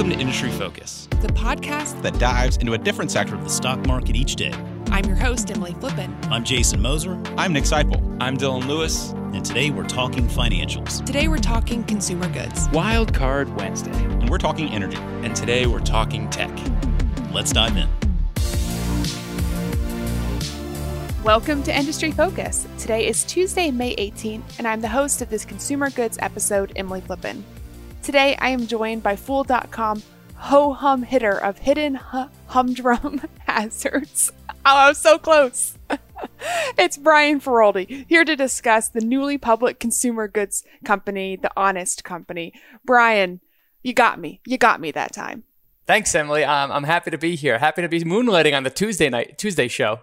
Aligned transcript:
Welcome 0.00 0.16
to 0.16 0.20
Industry 0.22 0.50
Focus, 0.52 1.08
the 1.20 1.28
podcast 1.28 2.00
that 2.00 2.18
dives 2.18 2.56
into 2.56 2.72
a 2.72 2.78
different 2.78 3.10
sector 3.10 3.34
of 3.34 3.44
the 3.44 3.50
stock 3.50 3.86
market 3.86 4.16
each 4.16 4.34
day. 4.34 4.50
I'm 4.86 5.04
your 5.04 5.14
host, 5.14 5.50
Emily 5.50 5.74
Flippen. 5.74 6.10
I'm 6.30 6.42
Jason 6.42 6.80
Moser. 6.80 7.20
I'm 7.36 7.52
Nick 7.52 7.64
Sciple. 7.64 8.16
I'm 8.18 8.38
Dylan 8.38 8.66
Lewis. 8.66 9.10
And 9.10 9.44
today 9.44 9.68
we're 9.68 9.86
talking 9.86 10.26
financials. 10.26 11.04
Today 11.04 11.28
we're 11.28 11.36
talking 11.36 11.84
consumer 11.84 12.32
goods. 12.32 12.66
Wild 12.70 13.12
Card 13.12 13.54
Wednesday. 13.56 13.92
And 13.92 14.30
we're 14.30 14.38
talking 14.38 14.70
energy. 14.70 14.96
And 14.96 15.36
today 15.36 15.66
we're 15.66 15.80
talking 15.80 16.30
tech. 16.30 16.50
Let's 17.30 17.52
dive 17.52 17.76
in. 17.76 17.90
Welcome 21.22 21.62
to 21.64 21.78
Industry 21.78 22.10
Focus. 22.10 22.66
Today 22.78 23.06
is 23.06 23.22
Tuesday, 23.24 23.70
May 23.70 23.94
18th, 23.96 24.44
and 24.56 24.66
I'm 24.66 24.80
the 24.80 24.88
host 24.88 25.20
of 25.20 25.28
this 25.28 25.44
consumer 25.44 25.90
goods 25.90 26.16
episode, 26.22 26.72
Emily 26.74 27.02
Flippen. 27.02 27.42
Today 28.02 28.36
I 28.38 28.50
am 28.50 28.66
joined 28.66 29.02
by 29.02 29.16
Fool.com 29.16 30.02
ho 30.40 30.72
hum 30.72 31.02
hitter 31.02 31.36
of 31.36 31.58
hidden 31.58 31.96
hu- 31.96 32.30
humdrum 32.46 33.20
hazards. 33.46 34.32
Oh, 34.48 34.54
I 34.64 34.88
was 34.88 34.98
so 34.98 35.18
close. 35.18 35.76
it's 36.78 36.96
Brian 36.96 37.40
Feroldi 37.40 38.06
here 38.08 38.24
to 38.24 38.34
discuss 38.36 38.88
the 38.88 39.02
newly 39.02 39.36
public 39.36 39.78
consumer 39.78 40.28
goods 40.28 40.64
company, 40.84 41.36
The 41.36 41.50
Honest 41.56 42.04
Company. 42.04 42.54
Brian, 42.84 43.40
you 43.82 43.92
got 43.92 44.18
me. 44.18 44.40
You 44.46 44.56
got 44.56 44.80
me 44.80 44.90
that 44.92 45.12
time. 45.12 45.44
Thanks, 45.86 46.14
Emily. 46.14 46.42
Um, 46.44 46.72
I'm 46.72 46.84
happy 46.84 47.10
to 47.10 47.18
be 47.18 47.36
here. 47.36 47.58
Happy 47.58 47.82
to 47.82 47.88
be 47.88 48.00
moonlighting 48.00 48.56
on 48.56 48.62
the 48.62 48.70
Tuesday 48.70 49.10
night 49.10 49.36
Tuesday 49.36 49.68
show. 49.68 50.00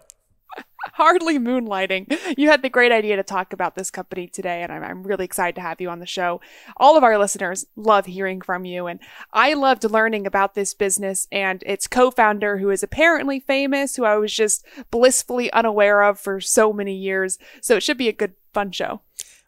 Hardly 0.94 1.40
moonlighting. 1.40 2.18
You 2.38 2.50
had 2.50 2.62
the 2.62 2.70
great 2.70 2.92
idea 2.92 3.16
to 3.16 3.24
talk 3.24 3.54
about 3.54 3.76
this 3.76 3.92
company 3.92 4.28
today, 4.28 4.64
and 4.64 4.72
I'm, 4.72 4.84
I'm, 4.84 5.04
really 5.04 5.26
excited 5.26 5.56
to 5.56 5.62
have 5.62 5.80
you 5.80 5.90
on 5.90 6.00
the 6.00 6.06
show. 6.06 6.42
All 6.76 6.98
of 6.98 7.04
our 7.04 7.18
listeners 7.18 7.66
love 7.76 8.06
hearing 8.06 8.42
from 8.42 8.66
you, 8.66 8.88
and 8.88 9.00
I 9.32 9.54
loved 9.54 9.84
learning 9.84 10.28
about 10.28 10.56
this 10.56 10.74
business 10.74 11.28
and 11.32 11.64
its 11.66 11.88
co 11.88 12.12
founder, 12.12 12.58
who 12.58 12.70
is 12.70 12.84
apparently 12.84 13.40
famous, 13.40 13.96
who 13.96 14.06
I 14.06 14.18
was 14.18 14.34
just 14.34 14.66
blissfully 14.92 15.52
unaware 15.54 16.02
of 16.02 16.20
for 16.20 16.42
so 16.42 16.74
many 16.74 16.96
years. 16.96 17.38
So 17.62 17.76
it 17.76 17.84
should 17.84 17.98
be 17.98 18.10
a 18.10 18.14
good, 18.14 18.34
fun 18.54 18.72
show. 18.72 19.02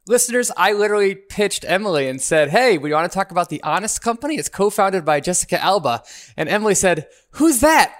Listeners, 0.07 0.51
I 0.57 0.73
literally 0.73 1.13
pitched 1.13 1.63
Emily 1.67 2.07
and 2.07 2.19
said, 2.19 2.49
Hey, 2.49 2.77
we 2.77 2.91
want 2.91 3.11
to 3.11 3.15
talk 3.15 3.29
about 3.31 3.49
The 3.49 3.61
Honest 3.61 4.01
Company? 4.01 4.37
It's 4.37 4.49
co 4.49 4.69
founded 4.69 5.05
by 5.05 5.19
Jessica 5.19 5.61
Alba. 5.61 6.03
And 6.35 6.49
Emily 6.49 6.73
said, 6.73 7.07
Who's 7.33 7.59
that? 7.59 7.93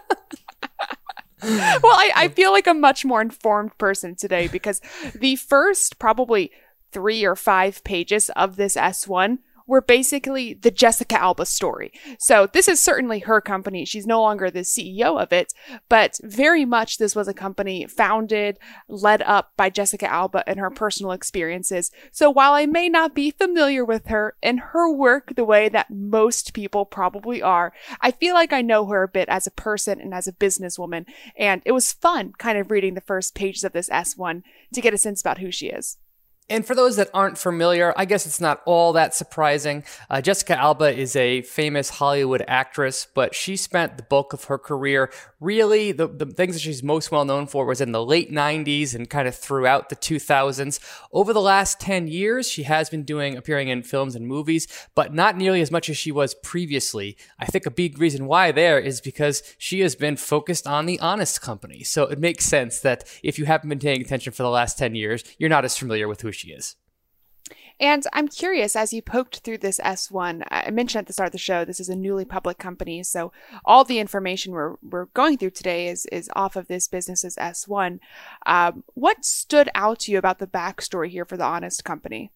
well, 1.82 1.92
I, 1.92 2.10
I 2.16 2.28
feel 2.28 2.50
like 2.50 2.66
a 2.66 2.74
much 2.74 3.04
more 3.04 3.20
informed 3.20 3.76
person 3.78 4.16
today 4.16 4.48
because 4.48 4.80
the 5.14 5.36
first 5.36 5.98
probably 5.98 6.50
three 6.92 7.24
or 7.24 7.36
five 7.36 7.84
pages 7.84 8.30
of 8.30 8.56
this 8.56 8.76
S1 8.76 9.38
were 9.66 9.80
basically 9.80 10.54
the 10.54 10.70
Jessica 10.70 11.20
Alba 11.20 11.46
story. 11.46 11.92
So 12.18 12.46
this 12.52 12.68
is 12.68 12.80
certainly 12.80 13.20
her 13.20 13.40
company. 13.40 13.84
She's 13.84 14.06
no 14.06 14.22
longer 14.22 14.50
the 14.50 14.60
CEO 14.60 15.20
of 15.20 15.32
it, 15.32 15.52
but 15.88 16.18
very 16.22 16.64
much 16.64 16.98
this 16.98 17.16
was 17.16 17.28
a 17.28 17.34
company 17.34 17.86
founded, 17.86 18.58
led 18.88 19.22
up 19.22 19.52
by 19.56 19.70
Jessica 19.70 20.10
Alba 20.10 20.44
and 20.48 20.58
her 20.58 20.70
personal 20.70 21.12
experiences. 21.12 21.90
So 22.12 22.30
while 22.30 22.52
I 22.52 22.66
may 22.66 22.88
not 22.88 23.14
be 23.14 23.30
familiar 23.30 23.84
with 23.84 24.06
her 24.06 24.36
and 24.42 24.60
her 24.60 24.90
work 24.92 25.34
the 25.34 25.44
way 25.44 25.68
that 25.68 25.90
most 25.90 26.54
people 26.54 26.84
probably 26.84 27.42
are, 27.42 27.72
I 28.00 28.10
feel 28.12 28.34
like 28.34 28.52
I 28.52 28.62
know 28.62 28.86
her 28.86 29.02
a 29.02 29.08
bit 29.08 29.28
as 29.28 29.46
a 29.46 29.52
person 29.52 30.00
and 30.00 30.14
as 30.14 30.26
a 30.26 30.32
businesswoman. 30.32 31.06
And 31.36 31.62
it 31.64 31.72
was 31.72 31.92
fun 31.92 32.32
kind 32.38 32.58
of 32.58 32.70
reading 32.70 32.94
the 32.94 33.00
first 33.00 33.34
pages 33.34 33.64
of 33.64 33.72
this 33.72 33.88
S1 33.90 34.42
to 34.74 34.80
get 34.80 34.94
a 34.94 34.98
sense 34.98 35.20
about 35.20 35.38
who 35.38 35.50
she 35.50 35.68
is. 35.68 35.98
And 36.48 36.64
for 36.64 36.76
those 36.76 36.94
that 36.94 37.10
aren't 37.12 37.38
familiar, 37.38 37.92
I 37.96 38.04
guess 38.04 38.24
it's 38.24 38.40
not 38.40 38.62
all 38.66 38.92
that 38.92 39.14
surprising. 39.14 39.82
Uh, 40.08 40.20
Jessica 40.20 40.56
Alba 40.56 40.96
is 40.96 41.16
a 41.16 41.42
famous 41.42 41.90
Hollywood 41.90 42.44
actress, 42.46 43.08
but 43.14 43.34
she 43.34 43.56
spent 43.56 43.96
the 43.96 44.04
bulk 44.04 44.32
of 44.32 44.44
her 44.44 44.56
career 44.56 45.10
really 45.40 45.92
the, 45.92 46.06
the 46.06 46.26
things 46.26 46.54
that 46.54 46.60
she's 46.60 46.82
most 46.82 47.10
well 47.10 47.24
known 47.24 47.46
for 47.46 47.66
was 47.66 47.80
in 47.80 47.92
the 47.92 48.04
late 48.04 48.32
90s 48.32 48.94
and 48.94 49.10
kind 49.10 49.28
of 49.28 49.34
throughout 49.34 49.88
the 49.88 49.96
2000s. 49.96 50.78
Over 51.12 51.32
the 51.32 51.40
last 51.40 51.80
10 51.80 52.08
years, 52.08 52.48
she 52.48 52.62
has 52.62 52.88
been 52.88 53.02
doing 53.02 53.36
appearing 53.36 53.68
in 53.68 53.82
films 53.82 54.14
and 54.14 54.26
movies, 54.26 54.66
but 54.94 55.12
not 55.12 55.36
nearly 55.36 55.60
as 55.60 55.70
much 55.70 55.90
as 55.90 55.96
she 55.96 56.10
was 56.10 56.34
previously. 56.34 57.16
I 57.38 57.46
think 57.46 57.66
a 57.66 57.70
big 57.70 57.98
reason 57.98 58.26
why 58.26 58.52
there 58.52 58.78
is 58.78 59.00
because 59.00 59.42
she 59.58 59.80
has 59.80 59.94
been 59.94 60.16
focused 60.16 60.66
on 60.66 60.86
the 60.86 61.00
honest 61.00 61.42
company. 61.42 61.82
So 61.82 62.04
it 62.04 62.18
makes 62.18 62.46
sense 62.46 62.80
that 62.80 63.04
if 63.22 63.38
you 63.38 63.44
haven't 63.44 63.68
been 63.68 63.78
paying 63.78 64.00
attention 64.00 64.32
for 64.32 64.42
the 64.42 64.50
last 64.50 64.78
10 64.78 64.94
years, 64.94 65.24
you're 65.38 65.50
not 65.50 65.64
as 65.64 65.76
familiar 65.76 66.08
with 66.08 66.22
who 66.22 66.32
she 66.36 66.50
is. 66.50 66.76
And 67.78 68.04
I'm 68.12 68.28
curious, 68.28 68.74
as 68.74 68.92
you 68.92 69.02
poked 69.02 69.38
through 69.38 69.58
this 69.58 69.78
S1, 69.80 70.42
I 70.50 70.70
mentioned 70.70 71.00
at 71.00 71.06
the 71.06 71.12
start 71.12 71.28
of 71.28 71.32
the 71.32 71.38
show, 71.38 71.64
this 71.64 71.78
is 71.78 71.90
a 71.90 71.96
newly 71.96 72.24
public 72.24 72.58
company. 72.58 73.02
So 73.02 73.32
all 73.64 73.84
the 73.84 73.98
information 73.98 74.52
we're, 74.52 74.76
we're 74.82 75.06
going 75.06 75.36
through 75.36 75.50
today 75.50 75.88
is, 75.88 76.06
is 76.06 76.30
off 76.34 76.56
of 76.56 76.68
this 76.68 76.88
business's 76.88 77.36
S1. 77.36 77.98
Um, 78.46 78.82
what 78.94 79.24
stood 79.24 79.68
out 79.74 80.00
to 80.00 80.12
you 80.12 80.18
about 80.18 80.38
the 80.38 80.46
backstory 80.46 81.10
here 81.10 81.26
for 81.26 81.36
the 81.36 81.44
Honest 81.44 81.84
Company? 81.84 82.32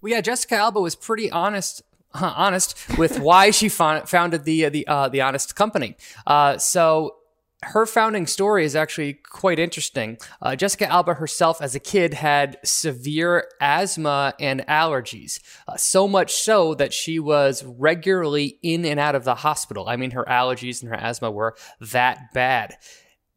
Well, 0.00 0.12
yeah, 0.12 0.20
Jessica 0.20 0.56
Alba 0.56 0.80
was 0.80 0.94
pretty 0.94 1.30
honest 1.30 1.82
honest 2.14 2.98
with 2.98 3.18
why 3.18 3.50
she 3.50 3.70
founded 3.70 4.44
the 4.44 4.66
uh, 4.66 4.70
the 4.70 4.86
uh, 4.86 5.08
the 5.08 5.22
Honest 5.22 5.56
Company. 5.56 5.96
Uh, 6.26 6.58
so 6.58 7.16
her 7.62 7.86
founding 7.86 8.26
story 8.26 8.64
is 8.64 8.74
actually 8.74 9.14
quite 9.14 9.58
interesting. 9.58 10.18
Uh, 10.40 10.56
Jessica 10.56 10.90
Alba 10.90 11.14
herself, 11.14 11.62
as 11.62 11.74
a 11.74 11.80
kid, 11.80 12.14
had 12.14 12.58
severe 12.64 13.48
asthma 13.60 14.34
and 14.40 14.66
allergies, 14.66 15.40
uh, 15.68 15.76
so 15.76 16.08
much 16.08 16.32
so 16.32 16.74
that 16.74 16.92
she 16.92 17.18
was 17.18 17.64
regularly 17.64 18.58
in 18.62 18.84
and 18.84 18.98
out 18.98 19.14
of 19.14 19.24
the 19.24 19.36
hospital. 19.36 19.88
I 19.88 19.96
mean, 19.96 20.10
her 20.10 20.24
allergies 20.24 20.82
and 20.82 20.90
her 20.90 20.96
asthma 20.96 21.30
were 21.30 21.56
that 21.80 22.32
bad. 22.32 22.76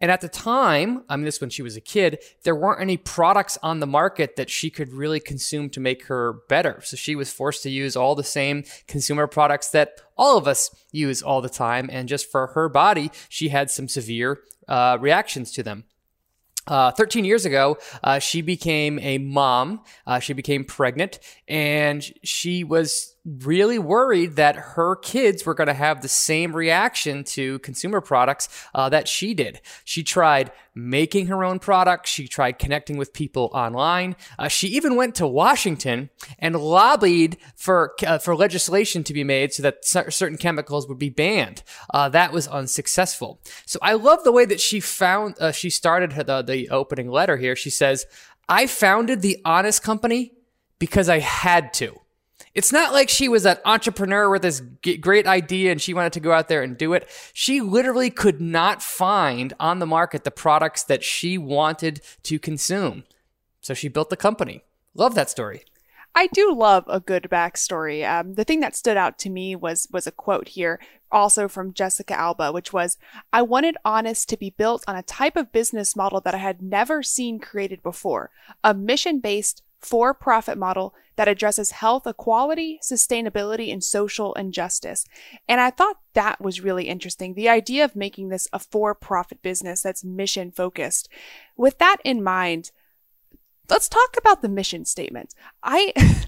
And 0.06 0.12
at 0.12 0.22
the 0.22 0.30
time, 0.30 1.04
I 1.10 1.16
mean, 1.16 1.26
this 1.26 1.42
when 1.42 1.50
she 1.50 1.64
was 1.64 1.76
a 1.76 1.82
kid, 1.82 2.20
there 2.44 2.56
weren't 2.56 2.80
any 2.80 2.96
products 2.96 3.58
on 3.64 3.80
the 3.80 3.88
market 3.88 4.36
that 4.36 4.52
she 4.52 4.70
could 4.70 4.94
really 4.94 5.20
consume 5.20 5.68
to 5.72 5.80
make 5.80 6.06
her 6.06 6.42
better. 6.48 6.80
So 6.84 6.96
she 6.96 7.16
was 7.16 7.34
forced 7.34 7.64
to 7.64 7.72
use 7.72 7.96
all 7.96 8.14
the 8.14 8.24
same 8.24 8.66
consumer 8.88 9.26
products 9.26 9.72
that 9.72 10.00
all 10.16 10.38
of 10.38 10.48
us 10.48 10.70
use 10.92 11.24
all 11.24 11.42
the 11.42 11.50
time. 11.50 11.90
And 11.92 12.08
just 12.08 12.30
for 12.30 12.46
her 12.54 12.70
body, 12.70 13.10
she 13.30 13.50
had 13.50 13.72
some 13.72 13.88
severe 13.88 14.42
uh, 14.68 15.00
reactions 15.02 15.52
to 15.54 15.64
them. 15.64 15.86
Uh, 16.68 16.92
13 16.92 17.26
years 17.26 17.48
ago, 17.48 17.80
uh, 18.04 18.20
she 18.20 18.44
became 18.44 19.00
a 19.00 19.18
mom. 19.18 19.82
Uh, 20.06 20.20
she 20.20 20.34
became 20.34 20.66
pregnant 20.66 21.18
and 21.48 22.14
she 22.22 22.64
was 22.64 23.15
really 23.26 23.80
worried 23.80 24.36
that 24.36 24.56
her 24.56 24.96
kids 24.96 25.46
were 25.46 25.56
going 25.56 25.68
to 25.68 25.74
have 25.74 26.02
the 26.02 26.08
same 26.08 26.56
reaction 26.56 27.24
to 27.24 27.60
consumer 27.60 28.00
products 28.00 28.48
uh, 28.76 28.88
that 28.90 29.08
she 29.08 29.34
did. 29.34 29.60
She 29.84 30.04
tried 30.04 30.52
making 30.76 31.28
her 31.28 31.44
own 31.44 31.58
products. 31.58 32.10
She 32.12 32.28
tried 32.28 32.60
connecting 32.60 32.98
with 32.98 33.14
people 33.14 33.50
online. 33.54 34.16
Uh, 34.38 34.48
she 34.48 34.68
even 34.68 34.96
went 34.96 35.16
to 35.16 35.26
Washington 35.26 36.10
and 36.38 36.56
lobbied 36.56 37.38
for 37.56 37.96
uh, 38.06 38.20
for 38.20 38.36
legislation 38.36 39.04
to 39.06 39.14
be 39.14 39.24
made 39.24 39.54
so 39.54 39.64
that 39.64 39.86
certain 39.86 40.38
chemicals 40.38 40.88
would 40.88 41.00
be 41.00 41.10
banned. 41.10 41.64
Uh, 41.92 42.10
that 42.10 42.32
was 42.32 42.48
unsuccessful. 42.48 43.40
So 43.66 43.80
I 43.82 43.94
love 43.94 44.24
the 44.24 44.32
way 44.32 44.46
that 44.46 44.60
she 44.60 44.80
found 44.80 45.36
uh, 45.40 45.52
she 45.52 45.70
started 45.70 46.14
her, 46.14 46.24
the 46.24 46.42
the 46.44 46.70
opening 46.70 47.10
letter 47.10 47.38
here. 47.38 47.56
She 47.56 47.70
says, 47.72 48.06
"I 48.48 48.68
founded 48.68 49.22
the 49.22 49.42
Honest 49.46 49.82
Company 49.82 50.34
because 50.78 51.10
I 51.10 51.20
had 51.20 51.74
to." 51.76 52.05
It's 52.56 52.72
not 52.72 52.94
like 52.94 53.10
she 53.10 53.28
was 53.28 53.46
an 53.46 53.58
entrepreneur 53.66 54.30
with 54.30 54.42
this 54.42 54.62
great 55.02 55.28
idea 55.28 55.72
and 55.72 55.82
she 55.82 55.94
wanted 55.94 56.14
to 56.14 56.22
go 56.22 56.32
out 56.32 56.48
there 56.48 56.64
and 56.64 56.78
do 56.78 56.94
it. 56.94 57.08
She 57.34 57.60
literally 57.60 58.10
could 58.10 58.40
not 58.40 58.82
find 58.82 59.54
on 59.60 59.80
the 59.80 59.86
market 59.86 60.24
the 60.24 60.32
products 60.32 60.82
that 60.84 61.04
she 61.04 61.38
wanted 61.38 62.02
to 62.24 62.40
consume. 62.40 63.04
So 63.60 63.74
she 63.74 63.90
built 63.90 64.10
the 64.10 64.16
company. 64.16 64.64
Love 64.94 65.16
that 65.16 65.30
story. 65.30 65.66
I 66.18 66.28
do 66.28 66.56
love 66.56 66.86
a 66.88 67.02
good 67.02 67.28
backstory. 67.30 68.10
Um, 68.10 68.36
the 68.36 68.46
thing 68.46 68.62
that 68.62 68.74
stood 68.74 68.96
out 68.96 69.20
to 69.20 69.30
me 69.30 69.54
was 69.54 69.90
was 69.92 70.08
a 70.08 70.14
quote 70.14 70.48
here, 70.48 70.80
also 71.12 71.50
from 71.50 71.74
Jessica 71.74 72.18
Alba, 72.18 72.54
which 72.54 72.72
was, 72.72 72.98
"I 73.34 73.42
wanted 73.42 73.76
Honest 73.84 74.30
to 74.30 74.38
be 74.38 74.50
built 74.50 74.86
on 74.88 74.96
a 74.96 75.04
type 75.04 75.36
of 75.36 75.52
business 75.52 75.94
model 75.94 76.22
that 76.22 76.34
I 76.34 76.38
had 76.38 76.62
never 76.62 77.04
seen 77.04 77.38
created 77.38 77.84
before, 77.84 78.32
a 78.64 78.74
mission 78.74 79.20
based, 79.20 79.62
for 79.86 80.16
profit 80.16 80.58
model 80.58 80.96
that 81.16 81.28
addresses 81.28 81.72
health 81.72 82.08
equality, 82.08 82.80
sustainability, 82.84 83.72
and 83.72 83.84
social 83.84 84.34
injustice. 84.34 85.06
And 85.48 85.62
I 85.62 85.70
thought 85.70 86.00
that 86.14 86.42
was 86.42 86.62
really 86.62 86.90
interesting. 86.90 87.36
The 87.36 87.50
idea 87.50 87.86
of 87.86 87.96
making 87.96 88.30
this 88.30 88.48
a 88.52 88.60
for 88.60 88.96
profit 88.96 89.42
business 89.44 89.84
that's 89.84 90.04
mission 90.04 90.52
focused. 90.52 91.08
With 91.56 91.78
that 91.78 91.98
in 92.04 92.24
mind, 92.24 92.72
let's 93.70 93.88
talk 93.88 94.16
about 94.18 94.42
the 94.42 94.50
mission 94.50 94.86
statement. 94.86 95.36
I 95.62 95.94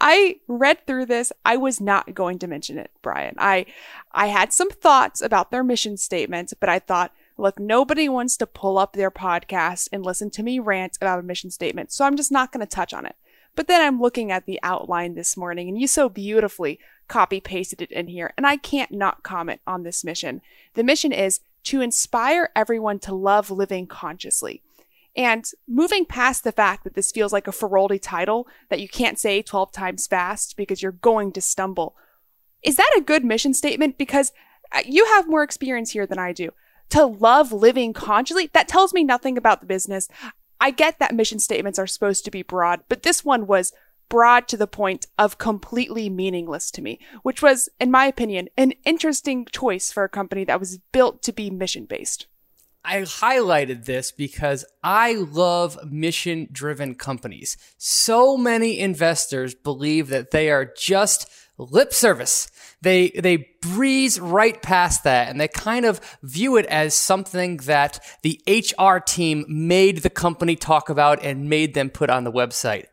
I 0.00 0.36
read 0.46 0.86
through 0.86 1.06
this. 1.06 1.32
I 1.44 1.56
was 1.56 1.80
not 1.80 2.14
going 2.14 2.38
to 2.40 2.46
mention 2.46 2.78
it, 2.78 2.90
Brian. 3.02 3.34
I 3.38 3.64
I 4.12 4.26
had 4.26 4.52
some 4.52 4.70
thoughts 4.70 5.22
about 5.22 5.50
their 5.50 5.64
mission 5.64 5.96
statement, 5.96 6.52
but 6.60 6.68
I 6.68 6.78
thought 6.78 7.12
Look, 7.38 7.60
nobody 7.60 8.08
wants 8.08 8.36
to 8.38 8.46
pull 8.46 8.78
up 8.78 8.92
their 8.92 9.12
podcast 9.12 9.88
and 9.92 10.04
listen 10.04 10.28
to 10.30 10.42
me 10.42 10.58
rant 10.58 10.98
about 11.00 11.20
a 11.20 11.22
mission 11.22 11.50
statement, 11.50 11.92
so 11.92 12.04
I'm 12.04 12.16
just 12.16 12.32
not 12.32 12.52
going 12.52 12.66
to 12.66 12.66
touch 12.66 12.92
on 12.92 13.06
it. 13.06 13.14
But 13.54 13.68
then 13.68 13.80
I'm 13.80 14.00
looking 14.00 14.30
at 14.30 14.44
the 14.44 14.60
outline 14.62 15.14
this 15.14 15.36
morning 15.36 15.68
and 15.68 15.80
you 15.80 15.86
so 15.86 16.08
beautifully 16.08 16.78
copy 17.08 17.40
pasted 17.40 17.80
it 17.80 17.90
in 17.90 18.08
here. 18.08 18.32
And 18.36 18.46
I 18.46 18.56
can't 18.56 18.92
not 18.92 19.22
comment 19.22 19.60
on 19.66 19.82
this 19.82 20.04
mission. 20.04 20.42
The 20.74 20.84
mission 20.84 21.12
is 21.12 21.40
to 21.64 21.80
inspire 21.80 22.50
everyone 22.54 22.98
to 23.00 23.14
love 23.14 23.50
living 23.50 23.86
consciously. 23.86 24.62
And 25.16 25.44
moving 25.66 26.04
past 26.04 26.44
the 26.44 26.52
fact 26.52 26.84
that 26.84 26.94
this 26.94 27.10
feels 27.10 27.32
like 27.32 27.48
a 27.48 27.52
Feroldi 27.52 27.98
title 28.00 28.46
that 28.68 28.80
you 28.80 28.88
can't 28.88 29.18
say 29.18 29.42
12 29.42 29.72
times 29.72 30.06
fast 30.06 30.56
because 30.56 30.82
you're 30.82 30.92
going 30.92 31.32
to 31.32 31.40
stumble. 31.40 31.96
Is 32.62 32.76
that 32.76 32.94
a 32.96 33.00
good 33.00 33.24
mission 33.24 33.54
statement? 33.54 33.98
Because 33.98 34.32
uh, 34.70 34.82
you 34.84 35.04
have 35.06 35.28
more 35.28 35.42
experience 35.42 35.90
here 35.90 36.06
than 36.06 36.18
I 36.18 36.32
do. 36.32 36.50
To 36.90 37.04
love 37.04 37.52
living 37.52 37.92
consciously, 37.92 38.50
that 38.52 38.68
tells 38.68 38.94
me 38.94 39.04
nothing 39.04 39.36
about 39.36 39.60
the 39.60 39.66
business. 39.66 40.08
I 40.60 40.70
get 40.70 40.98
that 40.98 41.14
mission 41.14 41.38
statements 41.38 41.78
are 41.78 41.86
supposed 41.86 42.24
to 42.24 42.30
be 42.30 42.42
broad, 42.42 42.80
but 42.88 43.02
this 43.02 43.24
one 43.24 43.46
was 43.46 43.72
broad 44.08 44.48
to 44.48 44.56
the 44.56 44.66
point 44.66 45.06
of 45.18 45.38
completely 45.38 46.08
meaningless 46.08 46.70
to 46.72 46.82
me, 46.82 46.98
which 47.22 47.42
was, 47.42 47.68
in 47.78 47.90
my 47.90 48.06
opinion, 48.06 48.48
an 48.56 48.72
interesting 48.84 49.46
choice 49.52 49.92
for 49.92 50.04
a 50.04 50.08
company 50.08 50.44
that 50.44 50.60
was 50.60 50.78
built 50.92 51.22
to 51.22 51.32
be 51.32 51.50
mission 51.50 51.84
based. 51.84 52.26
I 52.84 53.02
highlighted 53.02 53.84
this 53.84 54.12
because 54.12 54.64
I 54.82 55.12
love 55.12 55.78
mission 55.90 56.48
driven 56.50 56.94
companies. 56.94 57.58
So 57.76 58.36
many 58.38 58.78
investors 58.78 59.54
believe 59.54 60.08
that 60.08 60.30
they 60.30 60.50
are 60.50 60.72
just 60.76 61.28
lip 61.64 61.92
service. 61.92 62.50
They, 62.80 63.10
they 63.10 63.48
breeze 63.60 64.20
right 64.20 64.60
past 64.62 65.04
that 65.04 65.28
and 65.28 65.40
they 65.40 65.48
kind 65.48 65.84
of 65.84 66.00
view 66.22 66.56
it 66.56 66.66
as 66.66 66.94
something 66.94 67.56
that 67.58 67.98
the 68.22 68.40
HR 68.46 68.98
team 68.98 69.44
made 69.48 69.98
the 69.98 70.10
company 70.10 70.54
talk 70.56 70.88
about 70.88 71.22
and 71.22 71.50
made 71.50 71.74
them 71.74 71.90
put 71.90 72.10
on 72.10 72.24
the 72.24 72.32
website. 72.32 72.86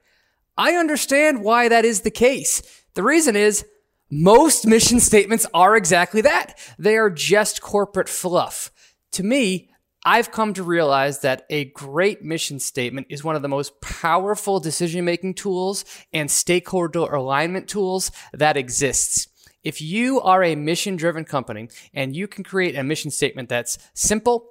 I 0.58 0.74
understand 0.74 1.44
why 1.44 1.70
that 1.70 1.86
is 1.86 2.02
the 2.02 2.12
case. 2.12 2.62
The 2.96 3.04
reason 3.04 3.36
is 3.36 3.66
most 4.10 4.66
mission 4.66 5.00
statements 5.00 5.46
are 5.54 5.76
exactly 5.76 6.22
that. 6.22 6.58
They 6.80 6.98
are 6.98 7.10
just 7.10 7.62
corporate 7.62 8.10
fluff. 8.10 8.72
To 9.14 9.24
me, 9.24 9.70
I've 10.07 10.31
come 10.31 10.54
to 10.54 10.62
realize 10.62 11.22
that 11.22 11.48
a 11.50 11.66
great 11.66 12.24
mission 12.24 12.60
statement 12.60 13.07
is 13.10 13.24
one 13.24 13.36
of 13.36 13.42
the 13.42 13.48
most 13.48 13.81
powerful 13.81 14.60
decision 14.60 15.04
making 15.04 15.34
tools 15.34 15.84
and 16.13 16.30
stakeholder 16.30 17.00
alignment 17.00 17.68
tools 17.68 18.12
that 18.31 18.56
exists. 18.56 19.28
If 19.63 19.81
you 19.81 20.22
are 20.22 20.44
a 20.44 20.56
mission 20.56 20.96
driven 20.96 21.25
company 21.25 21.69
and 21.92 22.16
you 22.16 22.28
can 22.28 22.44
create 22.44 22.75
a 22.75 22.84
mission 22.84 23.10
statement 23.10 23.50
that's 23.50 23.80
simple, 23.96 24.46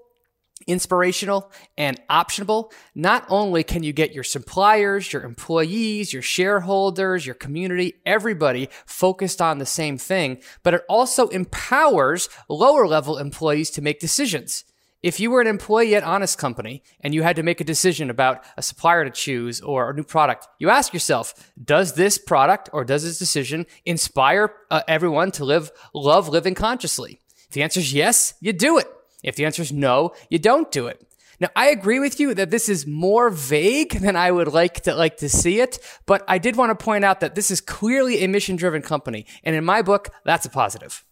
inspirational 0.66 1.52
and 1.78 2.00
optionable, 2.10 2.72
not 2.96 3.24
only 3.28 3.62
can 3.62 3.84
you 3.84 3.92
get 3.92 4.12
your 4.12 4.24
suppliers, 4.24 5.12
your 5.12 5.22
employees, 5.22 6.12
your 6.12 6.22
shareholders, 6.22 7.26
your 7.26 7.36
community, 7.36 7.94
everybody 8.04 8.68
focused 8.86 9.40
on 9.40 9.58
the 9.58 9.66
same 9.66 9.98
thing, 9.98 10.42
but 10.64 10.74
it 10.74 10.82
also 10.88 11.28
empowers 11.28 12.28
lower 12.48 12.88
level 12.88 13.18
employees 13.18 13.70
to 13.70 13.80
make 13.80 14.00
decisions. 14.00 14.64
If 15.04 15.20
you 15.20 15.30
were 15.30 15.42
an 15.42 15.46
employee 15.46 15.94
at 15.94 16.02
Honest 16.02 16.38
Company 16.38 16.82
and 16.98 17.12
you 17.12 17.22
had 17.22 17.36
to 17.36 17.42
make 17.42 17.60
a 17.60 17.64
decision 17.64 18.08
about 18.08 18.42
a 18.56 18.62
supplier 18.62 19.04
to 19.04 19.10
choose 19.10 19.60
or 19.60 19.90
a 19.90 19.94
new 19.94 20.02
product, 20.02 20.48
you 20.58 20.70
ask 20.70 20.94
yourself, 20.94 21.52
does 21.62 21.92
this 21.92 22.16
product 22.16 22.70
or 22.72 22.86
does 22.86 23.04
this 23.04 23.18
decision 23.18 23.66
inspire 23.84 24.54
uh, 24.70 24.80
everyone 24.88 25.30
to 25.32 25.44
live, 25.44 25.70
love 25.92 26.30
living 26.30 26.54
consciously? 26.54 27.20
If 27.48 27.50
the 27.50 27.62
answer 27.62 27.80
is 27.80 27.92
yes, 27.92 28.32
you 28.40 28.54
do 28.54 28.78
it. 28.78 28.88
If 29.22 29.36
the 29.36 29.44
answer 29.44 29.60
is 29.60 29.74
no, 29.74 30.14
you 30.30 30.38
don't 30.38 30.72
do 30.72 30.86
it. 30.86 31.06
Now, 31.38 31.48
I 31.54 31.66
agree 31.66 31.98
with 31.98 32.18
you 32.18 32.32
that 32.32 32.50
this 32.50 32.70
is 32.70 32.86
more 32.86 33.28
vague 33.28 34.00
than 34.00 34.16
I 34.16 34.30
would 34.30 34.54
like 34.54 34.80
to 34.84 34.94
like 34.94 35.18
to 35.18 35.28
see 35.28 35.60
it, 35.60 35.80
but 36.06 36.24
I 36.26 36.38
did 36.38 36.56
want 36.56 36.70
to 36.70 36.82
point 36.82 37.04
out 37.04 37.20
that 37.20 37.34
this 37.34 37.50
is 37.50 37.60
clearly 37.60 38.24
a 38.24 38.28
mission-driven 38.28 38.80
company, 38.80 39.26
and 39.42 39.54
in 39.54 39.66
my 39.66 39.82
book, 39.82 40.08
that's 40.24 40.46
a 40.46 40.50
positive. 40.50 41.04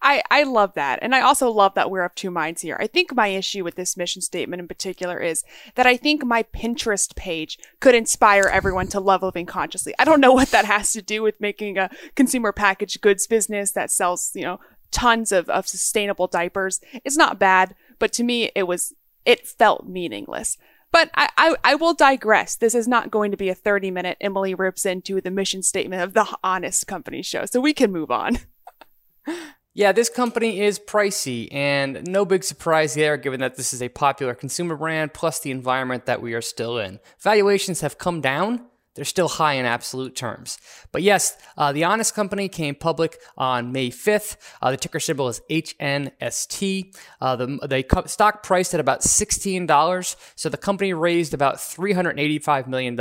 I, 0.00 0.22
I 0.30 0.44
love 0.44 0.74
that. 0.74 1.00
And 1.02 1.14
I 1.14 1.20
also 1.20 1.50
love 1.50 1.74
that 1.74 1.90
we're 1.90 2.04
of 2.04 2.14
two 2.14 2.30
minds 2.30 2.62
here. 2.62 2.76
I 2.80 2.86
think 2.86 3.14
my 3.14 3.28
issue 3.28 3.64
with 3.64 3.74
this 3.74 3.96
mission 3.96 4.22
statement 4.22 4.60
in 4.60 4.68
particular 4.68 5.18
is 5.18 5.42
that 5.74 5.86
I 5.86 5.96
think 5.96 6.24
my 6.24 6.44
Pinterest 6.44 7.14
page 7.16 7.58
could 7.80 7.94
inspire 7.94 8.44
everyone 8.44 8.86
to 8.88 9.00
love 9.00 9.22
living 9.22 9.46
consciously. 9.46 9.94
I 9.98 10.04
don't 10.04 10.20
know 10.20 10.32
what 10.32 10.50
that 10.50 10.66
has 10.66 10.92
to 10.92 11.02
do 11.02 11.22
with 11.22 11.40
making 11.40 11.78
a 11.78 11.90
consumer 12.14 12.52
packaged 12.52 13.00
goods 13.00 13.26
business 13.26 13.72
that 13.72 13.90
sells, 13.90 14.30
you 14.34 14.42
know, 14.42 14.60
tons 14.90 15.32
of, 15.32 15.48
of 15.50 15.66
sustainable 15.66 16.28
diapers. 16.28 16.80
It's 17.04 17.16
not 17.16 17.38
bad, 17.38 17.74
but 17.98 18.12
to 18.14 18.24
me, 18.24 18.50
it 18.54 18.64
was, 18.64 18.94
it 19.24 19.46
felt 19.46 19.88
meaningless. 19.88 20.56
But 20.90 21.10
I, 21.14 21.28
I, 21.36 21.56
I, 21.64 21.74
will 21.74 21.92
digress. 21.92 22.56
This 22.56 22.74
is 22.74 22.88
not 22.88 23.10
going 23.10 23.30
to 23.30 23.36
be 23.36 23.50
a 23.50 23.54
30 23.54 23.90
minute 23.90 24.16
Emily 24.22 24.54
rips 24.54 24.86
into 24.86 25.20
the 25.20 25.30
mission 25.30 25.62
statement 25.62 26.02
of 26.02 26.14
the 26.14 26.26
Honest 26.42 26.86
Company 26.86 27.22
show. 27.22 27.44
So 27.44 27.60
we 27.60 27.74
can 27.74 27.92
move 27.92 28.10
on. 28.10 28.38
Yeah, 29.78 29.92
this 29.92 30.08
company 30.08 30.58
is 30.58 30.80
pricey, 30.80 31.46
and 31.54 32.04
no 32.08 32.24
big 32.24 32.42
surprise 32.42 32.94
there 32.94 33.16
given 33.16 33.38
that 33.38 33.54
this 33.54 33.72
is 33.72 33.80
a 33.80 33.88
popular 33.88 34.34
consumer 34.34 34.74
brand, 34.74 35.14
plus 35.14 35.38
the 35.38 35.52
environment 35.52 36.06
that 36.06 36.20
we 36.20 36.34
are 36.34 36.42
still 36.42 36.78
in. 36.78 36.98
Valuations 37.20 37.80
have 37.82 37.96
come 37.96 38.20
down. 38.20 38.66
They're 38.96 39.04
still 39.04 39.28
high 39.28 39.52
in 39.52 39.66
absolute 39.66 40.16
terms. 40.16 40.58
But 40.90 41.02
yes, 41.02 41.36
uh, 41.56 41.70
the 41.70 41.84
Honest 41.84 42.12
Company 42.12 42.48
came 42.48 42.74
public 42.74 43.20
on 43.36 43.70
May 43.70 43.90
5th. 43.90 44.36
Uh, 44.60 44.72
the 44.72 44.76
ticker 44.76 44.98
symbol 44.98 45.28
is 45.28 45.40
HNST. 45.48 46.96
Uh, 47.20 47.36
the, 47.36 47.46
the 47.46 48.08
stock 48.08 48.42
priced 48.42 48.74
at 48.74 48.80
about 48.80 49.02
$16. 49.02 50.16
So 50.34 50.48
the 50.48 50.56
company 50.56 50.92
raised 50.92 51.34
about 51.34 51.58
$385 51.58 52.66
million 52.66 52.98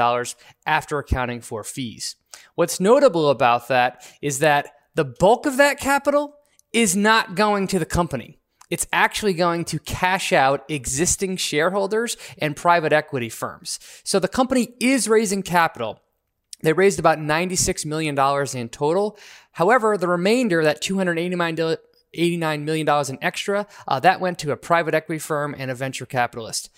after 0.67 0.99
accounting 0.99 1.41
for 1.41 1.63
fees. 1.63 2.17
What's 2.53 2.79
notable 2.79 3.31
about 3.31 3.67
that 3.69 4.07
is 4.21 4.37
that 4.39 4.73
the 4.93 5.05
bulk 5.05 5.47
of 5.47 5.57
that 5.57 5.79
capital 5.79 6.35
is 6.73 6.95
not 6.95 7.35
going 7.35 7.67
to 7.67 7.79
the 7.79 7.85
company. 7.85 8.39
It's 8.69 8.87
actually 8.91 9.33
going 9.33 9.65
to 9.65 9.79
cash 9.79 10.33
out 10.33 10.65
existing 10.67 11.37
shareholders 11.37 12.17
and 12.37 12.55
private 12.55 12.91
equity 12.91 13.29
firms. 13.29 13.79
So 14.03 14.19
the 14.19 14.27
company 14.27 14.73
is 14.79 15.07
raising 15.07 15.41
capital. 15.41 16.01
They 16.63 16.73
raised 16.73 16.99
about 16.99 17.19
$96 17.19 17.85
million 17.85 18.17
in 18.55 18.69
total. 18.69 19.17
However, 19.53 19.97
the 19.97 20.07
remainder, 20.07 20.63
that 20.63 20.81
$289 20.81 21.77
$89 22.15 22.63
million 22.63 22.87
in 23.09 23.17
extra, 23.21 23.67
uh, 23.87 23.99
that 23.99 24.19
went 24.19 24.39
to 24.39 24.51
a 24.51 24.57
private 24.57 24.93
equity 24.93 25.19
firm 25.19 25.53
and 25.57 25.69
a 25.69 25.75
venture 25.75 26.05
capitalist. 26.05 26.69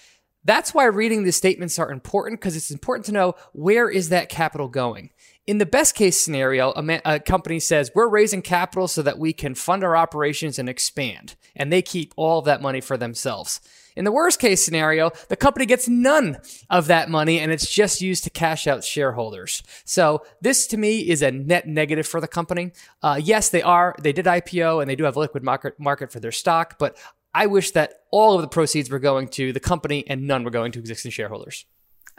That's 0.50 0.74
why 0.74 0.86
reading 0.86 1.26
these 1.26 1.36
statements 1.36 1.78
are 1.78 1.92
important 1.92 2.42
because 2.42 2.56
it's 2.56 2.72
important 2.72 3.06
to 3.06 3.12
know 3.12 3.36
where 3.54 3.88
is 3.88 4.10
that 4.10 4.30
capital 4.30 4.68
going. 4.68 5.12
In 5.46 5.60
the 5.60 5.66
best 5.68 5.94
case 5.94 6.20
scenario, 6.20 6.72
a, 6.72 6.82
man, 6.82 7.02
a, 7.06 7.20
company 7.20 7.60
says, 7.60 7.92
We're 7.94 8.10
raising 8.10 8.42
capital 8.42 8.88
so 8.88 9.04
that 9.04 9.20
we 9.20 9.32
can 9.32 9.54
fund 9.54 9.84
our 9.84 9.96
operations 9.96 10.58
and 10.58 10.68
expand, 10.68 11.36
and 11.56 11.72
they 11.72 11.84
keep 11.84 12.16
all 12.18 12.40
of 12.40 12.46
that 12.46 12.64
money 12.64 12.82
for 12.82 12.98
themselves. 12.98 13.62
In 13.96 14.06
the 14.06 14.12
worst 14.12 14.40
case 14.40 14.64
scenario, 14.64 15.12
the 15.28 15.36
company 15.36 15.68
gets 15.68 15.88
none 15.88 16.38
of 16.70 16.88
that 16.88 17.10
money 17.10 17.40
and 17.40 17.52
it's 17.52 17.70
just 17.70 18.02
used 18.02 18.24
to 18.24 18.30
cash 18.30 18.66
out 18.66 18.84
shareholders. 18.84 19.62
So 19.84 20.24
this 20.42 20.68
to 20.68 20.78
me 20.78 21.02
is 21.10 21.22
a 21.22 21.32
net 21.32 21.68
negative 21.68 22.08
for 22.08 22.22
the 22.22 22.28
company. 22.28 22.72
Uh, 23.04 23.20
yes, 23.22 23.50
they 23.50 23.62
are, 23.62 23.96
they 24.02 24.14
did 24.14 24.26
IPO 24.26 24.82
and 24.82 24.90
they 24.90 24.96
do 24.96 25.04
have 25.04 25.18
a 25.18 25.20
liquid 25.20 25.44
market, 25.44 25.78
market 25.80 26.14
for 26.14 26.22
their 26.22 26.32
stock, 26.32 26.80
but 26.80 26.98
I 27.34 27.46
wish 27.46 27.72
that 27.72 28.02
all 28.12 28.36
of 28.36 28.42
the 28.42 28.48
proceeds 28.48 28.90
were 28.90 29.00
going 29.00 29.28
to 29.30 29.54
the 29.54 29.60
company 29.60 30.04
and 30.08 30.28
none 30.28 30.44
were 30.44 30.52
going 30.52 30.72
to 30.74 30.80
existing 30.80 31.12
shareholders 31.12 31.66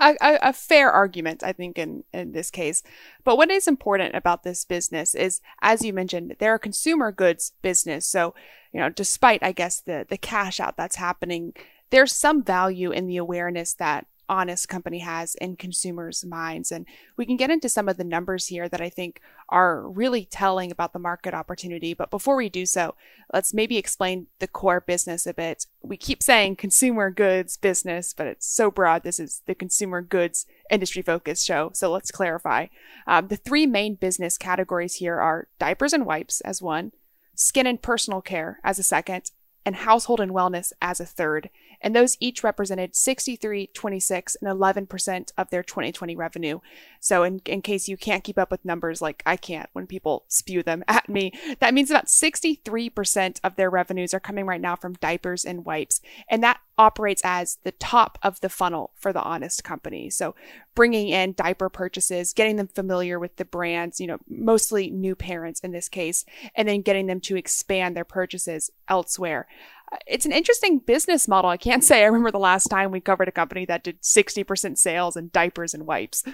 a, 0.00 0.38
a, 0.42 0.52
fair 0.52 0.90
argument, 0.90 1.42
I 1.42 1.52
think, 1.52 1.78
in, 1.78 2.04
in 2.12 2.32
this 2.32 2.50
case. 2.50 2.82
But 3.24 3.36
what 3.36 3.50
is 3.50 3.68
important 3.68 4.14
about 4.14 4.42
this 4.42 4.64
business 4.64 5.14
is, 5.14 5.40
as 5.60 5.84
you 5.84 5.92
mentioned, 5.92 6.36
they're 6.38 6.54
a 6.54 6.60
consumer 6.60 7.12
goods 7.12 7.52
business. 7.62 8.06
So, 8.06 8.34
you 8.72 8.80
know, 8.80 8.88
despite, 8.88 9.42
I 9.42 9.52
guess, 9.52 9.80
the, 9.80 10.06
the 10.08 10.16
cash 10.16 10.58
out 10.58 10.76
that's 10.76 10.96
happening, 10.96 11.52
there's 11.90 12.14
some 12.14 12.42
value 12.42 12.90
in 12.90 13.06
the 13.06 13.18
awareness 13.18 13.74
that 13.74 14.06
honest 14.28 14.68
company 14.68 15.00
has 15.00 15.34
in 15.34 15.56
consumers' 15.56 16.24
minds. 16.24 16.70
And 16.70 16.86
we 17.16 17.26
can 17.26 17.36
get 17.36 17.50
into 17.50 17.68
some 17.68 17.88
of 17.88 17.96
the 17.96 18.04
numbers 18.04 18.46
here 18.46 18.68
that 18.68 18.80
I 18.80 18.88
think 18.88 19.20
are 19.50 19.88
really 19.88 20.24
telling 20.24 20.70
about 20.70 20.92
the 20.92 20.98
market 20.98 21.34
opportunity. 21.34 21.92
But 21.92 22.10
before 22.10 22.36
we 22.36 22.48
do 22.48 22.64
so, 22.64 22.94
let's 23.32 23.52
maybe 23.52 23.76
explain 23.76 24.28
the 24.38 24.48
core 24.48 24.80
business 24.80 25.26
a 25.26 25.34
bit. 25.34 25.66
We 25.82 25.96
keep 25.96 26.22
saying 26.22 26.56
consumer 26.56 27.10
goods 27.10 27.56
business, 27.56 28.14
but 28.14 28.26
it's 28.26 28.46
so 28.46 28.70
broad. 28.70 29.02
This 29.02 29.20
is 29.20 29.42
the 29.46 29.54
consumer 29.54 30.02
goods 30.02 30.46
industry 30.70 31.02
focused 31.02 31.44
show. 31.44 31.70
So 31.74 31.90
let's 31.90 32.10
clarify. 32.10 32.66
Um, 33.06 33.28
the 33.28 33.36
three 33.36 33.66
main 33.66 33.96
business 33.96 34.38
categories 34.38 34.96
here 34.96 35.18
are 35.20 35.48
diapers 35.58 35.92
and 35.92 36.06
wipes 36.06 36.40
as 36.42 36.62
one, 36.62 36.92
skin 37.34 37.66
and 37.66 37.82
personal 37.82 38.20
care 38.20 38.60
as 38.62 38.78
a 38.78 38.84
second, 38.84 39.32
and 39.64 39.76
household 39.76 40.20
and 40.20 40.32
wellness 40.32 40.72
as 40.80 41.00
a 41.00 41.06
third 41.06 41.50
and 41.80 41.96
those 41.96 42.16
each 42.20 42.44
represented 42.44 42.94
63, 42.94 43.68
26, 43.68 44.36
and 44.40 44.50
11% 44.50 45.32
of 45.38 45.50
their 45.50 45.62
2020 45.62 46.14
revenue. 46.14 46.60
So 47.00 47.22
in, 47.22 47.40
in 47.46 47.62
case 47.62 47.88
you 47.88 47.96
can't 47.96 48.24
keep 48.24 48.38
up 48.38 48.50
with 48.50 48.64
numbers 48.64 49.00
like 49.00 49.22
I 49.24 49.36
can't 49.36 49.70
when 49.72 49.86
people 49.86 50.24
spew 50.28 50.62
them 50.62 50.84
at 50.88 51.08
me, 51.08 51.32
that 51.60 51.74
means 51.74 51.90
about 51.90 52.06
63% 52.06 53.40
of 53.42 53.56
their 53.56 53.70
revenues 53.70 54.12
are 54.12 54.20
coming 54.20 54.46
right 54.46 54.60
now 54.60 54.76
from 54.76 54.94
diapers 54.94 55.44
and 55.44 55.64
wipes. 55.64 56.00
And 56.28 56.42
that 56.42 56.60
operates 56.80 57.20
as 57.26 57.58
the 57.62 57.72
top 57.72 58.18
of 58.22 58.40
the 58.40 58.48
funnel 58.48 58.90
for 58.96 59.12
the 59.12 59.22
Honest 59.22 59.62
company. 59.62 60.08
So 60.08 60.34
bringing 60.74 61.08
in 61.08 61.34
diaper 61.34 61.68
purchases, 61.68 62.32
getting 62.32 62.56
them 62.56 62.68
familiar 62.68 63.18
with 63.18 63.36
the 63.36 63.44
brands, 63.44 64.00
you 64.00 64.06
know, 64.06 64.16
mostly 64.26 64.88
new 64.88 65.14
parents 65.14 65.60
in 65.60 65.72
this 65.72 65.90
case, 65.90 66.24
and 66.54 66.66
then 66.66 66.80
getting 66.80 67.06
them 67.06 67.20
to 67.20 67.36
expand 67.36 67.94
their 67.94 68.06
purchases 68.06 68.70
elsewhere. 68.88 69.46
Uh, 69.92 69.98
it's 70.06 70.24
an 70.24 70.32
interesting 70.32 70.78
business 70.78 71.28
model. 71.28 71.50
I 71.50 71.58
can't 71.58 71.84
say 71.88 72.00
I 72.00 72.06
remember 72.06 72.30
the 72.30 72.38
last 72.38 72.68
time 72.68 72.90
we 72.90 73.00
covered 73.00 73.28
a 73.28 73.32
company 73.32 73.66
that 73.66 73.84
did 73.84 74.00
60% 74.00 74.78
sales 74.78 75.18
in 75.18 75.28
diapers 75.34 75.74
and 75.74 75.86
wipes. 75.86 76.24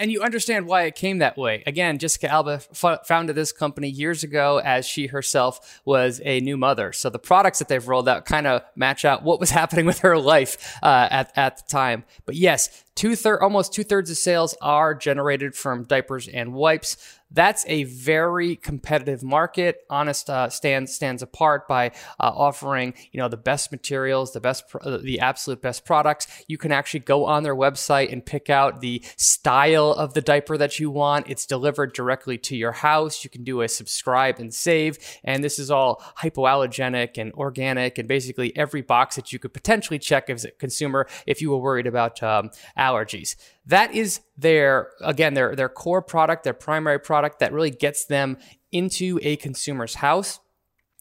And 0.00 0.10
you 0.10 0.22
understand 0.22 0.66
why 0.66 0.84
it 0.84 0.94
came 0.94 1.18
that 1.18 1.36
way. 1.36 1.62
Again, 1.66 1.98
Jessica 1.98 2.30
Alba 2.30 2.62
f- 2.72 3.06
founded 3.06 3.36
this 3.36 3.52
company 3.52 3.90
years 3.90 4.24
ago 4.24 4.58
as 4.58 4.86
she 4.86 5.08
herself 5.08 5.82
was 5.84 6.22
a 6.24 6.40
new 6.40 6.56
mother. 6.56 6.90
So 6.94 7.10
the 7.10 7.18
products 7.18 7.58
that 7.58 7.68
they've 7.68 7.86
rolled 7.86 8.08
out 8.08 8.24
kind 8.24 8.46
of 8.46 8.62
match 8.74 9.04
out 9.04 9.22
what 9.24 9.38
was 9.38 9.50
happening 9.60 9.84
with 9.84 9.98
her 9.98 10.16
life 10.16 10.78
uh, 10.82 11.06
at, 11.10 11.32
at 11.36 11.58
the 11.58 11.64
time. 11.70 12.04
But 12.24 12.36
yes, 12.36 12.82
two 12.94 13.14
third, 13.14 13.42
almost 13.42 13.74
two 13.74 13.84
thirds 13.84 14.10
of 14.10 14.16
sales 14.16 14.56
are 14.62 14.94
generated 14.94 15.54
from 15.54 15.84
diapers 15.84 16.28
and 16.28 16.54
wipes 16.54 16.96
that's 17.30 17.64
a 17.68 17.84
very 17.84 18.56
competitive 18.56 19.22
market. 19.22 19.84
Honest 19.88 20.28
uh, 20.28 20.48
stands 20.48 20.94
stands 20.94 21.22
apart 21.22 21.68
by 21.68 21.88
uh, 22.18 22.32
offering 22.34 22.94
you 23.12 23.18
know 23.18 23.28
the 23.28 23.36
best 23.36 23.70
materials, 23.70 24.32
the 24.32 24.40
best 24.40 24.64
uh, 24.80 24.98
the 24.98 25.20
absolute 25.20 25.62
best 25.62 25.84
products. 25.84 26.26
You 26.48 26.58
can 26.58 26.72
actually 26.72 27.00
go 27.00 27.26
on 27.26 27.42
their 27.42 27.54
website 27.54 28.12
and 28.12 28.24
pick 28.24 28.50
out 28.50 28.80
the 28.80 29.02
style 29.16 29.92
of 29.92 30.14
the 30.14 30.20
diaper 30.20 30.56
that 30.56 30.78
you 30.78 30.90
want. 30.90 31.28
It's 31.28 31.46
delivered 31.46 31.92
directly 31.92 32.38
to 32.38 32.56
your 32.56 32.72
house. 32.72 33.24
You 33.24 33.30
can 33.30 33.44
do 33.44 33.60
a 33.62 33.68
subscribe 33.68 34.38
and 34.38 34.52
save, 34.52 34.98
and 35.24 35.44
this 35.44 35.58
is 35.58 35.70
all 35.70 36.02
hypoallergenic 36.18 37.18
and 37.18 37.32
organic, 37.34 37.98
and 37.98 38.08
basically 38.08 38.56
every 38.56 38.82
box 38.82 39.16
that 39.16 39.32
you 39.32 39.38
could 39.38 39.52
potentially 39.52 39.98
check 39.98 40.28
as 40.30 40.44
a 40.44 40.50
consumer 40.52 41.06
if 41.26 41.40
you 41.40 41.50
were 41.50 41.58
worried 41.58 41.86
about 41.86 42.22
um, 42.22 42.50
allergies. 42.76 43.36
That 43.66 43.94
is 43.94 44.20
their 44.36 44.90
again 45.00 45.34
their 45.34 45.54
their 45.54 45.68
core 45.68 46.02
product, 46.02 46.44
their 46.44 46.54
primary 46.54 46.98
product 46.98 47.40
that 47.40 47.52
really 47.52 47.70
gets 47.70 48.04
them 48.04 48.38
into 48.72 49.18
a 49.22 49.36
consumer's 49.36 49.96
house. 49.96 50.40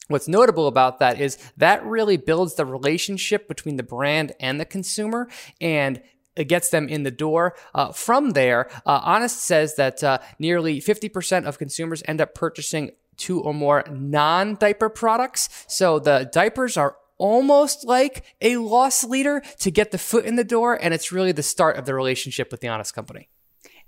What's 0.08 0.28
notable 0.28 0.68
about 0.68 1.00
that 1.00 1.22
is 1.22 1.38
that 1.58 1.86
really 1.86 2.18
builds 2.18 2.56
the 2.56 2.66
relationship 2.66 3.48
between 3.48 3.78
the 3.78 3.84
brand 3.84 4.34
and 4.40 4.60
the 4.60 4.66
consumer 4.66 5.30
and 5.62 6.02
it 6.36 6.48
gets 6.48 6.70
them 6.70 6.88
in 6.88 7.04
the 7.04 7.12
door. 7.12 7.56
Uh, 7.76 7.92
from 7.92 8.32
there, 8.32 8.70
uh, 8.86 9.02
Honest 9.04 9.44
says 9.44 9.76
that 9.76 10.04
uh, 10.04 10.20
nearly 10.40 10.80
50% 10.80 11.46
of 11.46 11.60
consumers 11.60 12.02
end 12.08 12.22
up 12.22 12.34
purchasing 12.34 12.92
two 13.18 13.42
or 13.42 13.54
more 13.54 13.84
non 13.90 14.56
diaper 14.56 14.90
products. 14.90 15.50
So 15.68 16.00
the 16.00 16.30
diapers 16.32 16.78
are 16.78 16.96
almost 17.20 17.86
like 17.86 18.24
a 18.42 18.58
loss 18.58 19.04
leader 19.04 19.44
to 19.60 19.70
get 19.70 19.92
the 19.92 20.00
foot 20.00 20.26
in 20.26 20.36
the 20.36 20.44
door. 20.44 20.74
And 20.82 20.94
it's 20.94 21.12
really 21.12 21.32
the 21.32 21.44
start 21.44 21.78
of 21.78 21.86
the 21.86 21.94
relationship 21.94 22.52
with 22.52 22.62
the 22.62 22.68
Honest 22.68 22.96
Company. 22.96 23.30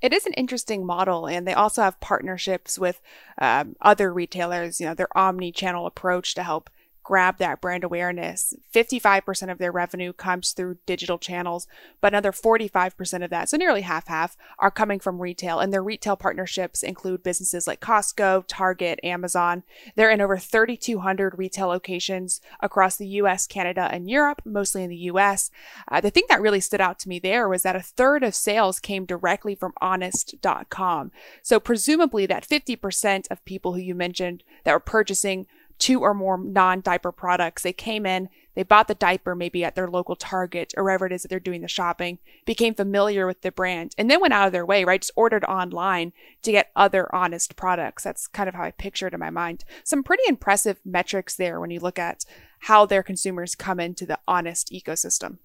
It 0.01 0.13
is 0.13 0.25
an 0.25 0.33
interesting 0.33 0.85
model, 0.85 1.27
and 1.27 1.47
they 1.47 1.53
also 1.53 1.83
have 1.83 1.99
partnerships 1.99 2.79
with 2.79 3.01
um, 3.39 3.75
other 3.81 4.11
retailers, 4.11 4.79
you 4.79 4.87
know, 4.87 4.95
their 4.95 5.15
omni 5.15 5.51
channel 5.51 5.85
approach 5.85 6.33
to 6.35 6.43
help 6.43 6.69
grab 7.03 7.37
that 7.37 7.61
brand 7.61 7.83
awareness. 7.83 8.53
55% 8.73 9.51
of 9.51 9.57
their 9.57 9.71
revenue 9.71 10.13
comes 10.13 10.51
through 10.51 10.77
digital 10.85 11.17
channels, 11.17 11.67
but 11.99 12.13
another 12.13 12.31
45% 12.31 13.23
of 13.23 13.29
that, 13.29 13.49
so 13.49 13.57
nearly 13.57 13.81
half 13.81 14.07
half, 14.07 14.37
are 14.59 14.71
coming 14.71 14.99
from 14.99 15.21
retail. 15.21 15.59
And 15.59 15.73
their 15.73 15.83
retail 15.83 16.15
partnerships 16.15 16.83
include 16.83 17.23
businesses 17.23 17.67
like 17.67 17.81
Costco, 17.81 18.45
Target, 18.47 18.99
Amazon. 19.03 19.63
They're 19.95 20.11
in 20.11 20.21
over 20.21 20.37
3,200 20.37 21.37
retail 21.37 21.67
locations 21.67 22.41
across 22.59 22.95
the 22.95 23.07
US, 23.07 23.47
Canada, 23.47 23.89
and 23.91 24.09
Europe, 24.09 24.41
mostly 24.45 24.83
in 24.83 24.89
the 24.89 24.95
US. 24.97 25.49
Uh, 25.89 26.01
the 26.01 26.11
thing 26.11 26.23
that 26.29 26.41
really 26.41 26.59
stood 26.59 26.81
out 26.81 26.99
to 26.99 27.09
me 27.09 27.19
there 27.19 27.49
was 27.49 27.63
that 27.63 27.75
a 27.75 27.81
third 27.81 28.23
of 28.23 28.35
sales 28.35 28.79
came 28.79 29.05
directly 29.05 29.55
from 29.55 29.73
honest.com. 29.81 31.11
So 31.41 31.59
presumably 31.59 32.25
that 32.25 32.47
50% 32.47 33.25
of 33.31 33.43
people 33.45 33.73
who 33.73 33.79
you 33.79 33.95
mentioned 33.95 34.43
that 34.63 34.73
were 34.73 34.79
purchasing 34.79 35.47
two 35.81 36.01
or 36.01 36.13
more 36.13 36.37
non 36.37 36.79
diaper 36.79 37.11
products. 37.11 37.63
They 37.63 37.73
came 37.73 38.05
in, 38.05 38.29
they 38.53 38.63
bought 38.63 38.87
the 38.87 38.95
diaper 38.95 39.35
maybe 39.35 39.63
at 39.63 39.73
their 39.75 39.89
local 39.89 40.15
Target 40.15 40.73
or 40.77 40.83
wherever 40.83 41.07
it 41.07 41.11
is 41.11 41.23
that 41.23 41.29
they're 41.29 41.39
doing 41.39 41.61
the 41.61 41.67
shopping, 41.67 42.19
became 42.45 42.75
familiar 42.75 43.25
with 43.25 43.41
the 43.41 43.51
brand, 43.51 43.95
and 43.97 44.09
then 44.09 44.21
went 44.21 44.33
out 44.33 44.45
of 44.45 44.53
their 44.53 44.65
way, 44.65 44.85
right? 44.85 45.01
Just 45.01 45.11
ordered 45.15 45.43
online 45.45 46.13
to 46.43 46.51
get 46.51 46.71
other 46.75 47.13
honest 47.13 47.55
products. 47.55 48.03
That's 48.03 48.27
kind 48.27 48.47
of 48.47 48.53
how 48.53 48.63
I 48.63 48.71
picture 48.71 49.07
it 49.07 49.13
in 49.13 49.19
my 49.19 49.31
mind. 49.31 49.63
Some 49.83 50.03
pretty 50.03 50.23
impressive 50.27 50.79
metrics 50.85 51.35
there 51.35 51.59
when 51.59 51.71
you 51.71 51.79
look 51.79 51.97
at 51.97 52.23
how 52.59 52.85
their 52.85 53.03
consumers 53.03 53.55
come 53.55 53.79
into 53.79 54.05
the 54.05 54.19
honest 54.27 54.71
ecosystem. 54.71 55.39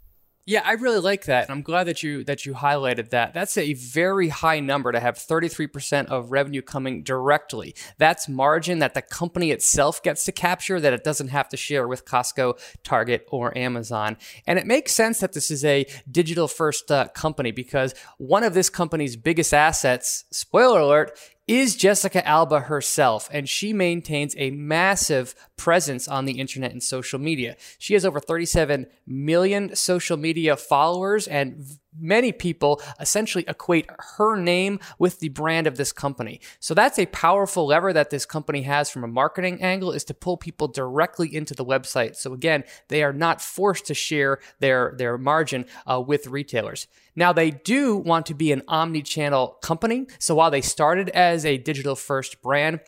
Yeah, 0.49 0.63
I 0.65 0.75
really 0.75 1.01
like 1.01 1.25
that. 1.25 1.43
And 1.43 1.51
I'm 1.51 1.63
glad 1.63 1.89
that 1.89 2.05
you 2.05 2.23
that 2.23 2.47
you 2.47 2.55
highlighted 2.55 3.11
that. 3.11 3.35
That's 3.35 3.59
a 3.59 3.75
very 3.75 4.29
high 4.29 4.61
number 4.61 4.93
to 4.93 5.01
have 5.01 5.17
33% 5.17 6.07
of 6.07 6.31
revenue 6.31 6.63
coming 6.63 7.03
directly. 7.03 7.75
That's 7.99 8.29
margin 8.29 8.79
that 8.79 8.95
the 8.95 9.03
company 9.03 9.51
itself 9.51 10.01
gets 10.05 10.25
to 10.27 10.31
capture 10.31 10.79
that 10.79 10.93
it 10.93 11.03
doesn't 11.03 11.29
have 11.29 11.49
to 11.49 11.57
share 11.57 11.89
with 11.89 12.05
Costco, 12.05 12.61
Target, 12.85 13.27
or 13.33 13.59
Amazon. 13.59 14.17
And 14.47 14.57
it 14.57 14.69
makes 14.69 14.93
sense 14.93 15.19
that 15.19 15.33
this 15.33 15.51
is 15.51 15.65
a 15.65 15.85
digital 16.09 16.47
first 16.47 16.93
uh, 16.93 17.09
company 17.09 17.51
because 17.51 17.97
one 18.19 18.45
of 18.45 18.55
this 18.55 18.71
company's 18.71 19.17
biggest 19.17 19.53
assets, 19.53 20.27
spoiler 20.31 20.79
alert, 20.79 21.19
is 21.47 21.77
Jessica 21.77 22.27
Alba 22.27 22.61
herself, 22.61 23.29
and 23.33 23.49
she 23.49 23.73
maintains 23.73 24.35
a 24.37 24.51
massive 24.51 25.35
presence 25.57 26.09
on 26.09 26.25
the 26.25 26.41
internet 26.41 26.73
and 26.73 26.83
social 26.83 27.19
media. 27.19 27.57
She 27.79 27.95
has 27.95 28.05
over 28.05 28.19
37 28.19 28.87
million 29.07 29.77
social 29.77 30.17
media 30.17 30.57
followers, 30.57 31.29
and 31.29 31.65
many 31.99 32.33
people 32.33 32.81
essentially 33.01 33.45
equate 33.49 33.89
her 34.17 34.37
name 34.37 34.79
with 34.99 35.21
the 35.21 35.29
brand 35.29 35.67
of 35.67 35.77
this 35.77 35.93
company. 35.93 36.41
So 36.61 36.75
that's 36.75 36.99
a 36.99 37.07
powerful 37.07 37.67
lever 37.67 37.93
that 37.93 38.11
this 38.11 38.27
company 38.27 38.63
has 38.63 38.91
from 38.91 39.05
a 39.05 39.09
marketing 39.09 39.63
angle 39.63 39.93
is 39.93 40.05
to 40.05 40.15
pull 40.15 40.37
people 40.37 40.69
directly 40.69 41.35
into 41.35 41.55
the 41.55 41.65
website. 41.65 42.17
So 42.17 42.33
again, 42.33 42.65
they 42.89 43.03
are 43.03 43.13
not 43.13 43.41
forced 43.41 43.87
to 43.87 43.95
share 43.95 44.39
their 44.61 44.95
their 44.97 45.19
margin 45.19 45.67
uh, 45.91 46.01
with 46.01 46.27
retailers. 46.27 46.87
Now 47.15 47.33
they 47.33 47.51
do 47.51 47.97
want 47.97 48.27
to 48.27 48.35
be 48.35 48.53
an 48.53 48.63
omni-channel 48.69 49.59
company. 49.63 50.07
So 50.19 50.35
while 50.35 50.51
they 50.51 50.61
started 50.61 51.09
as 51.11 51.45
a 51.45 51.57
digital 51.57 51.97
first 51.97 52.43
brand, 52.43 52.81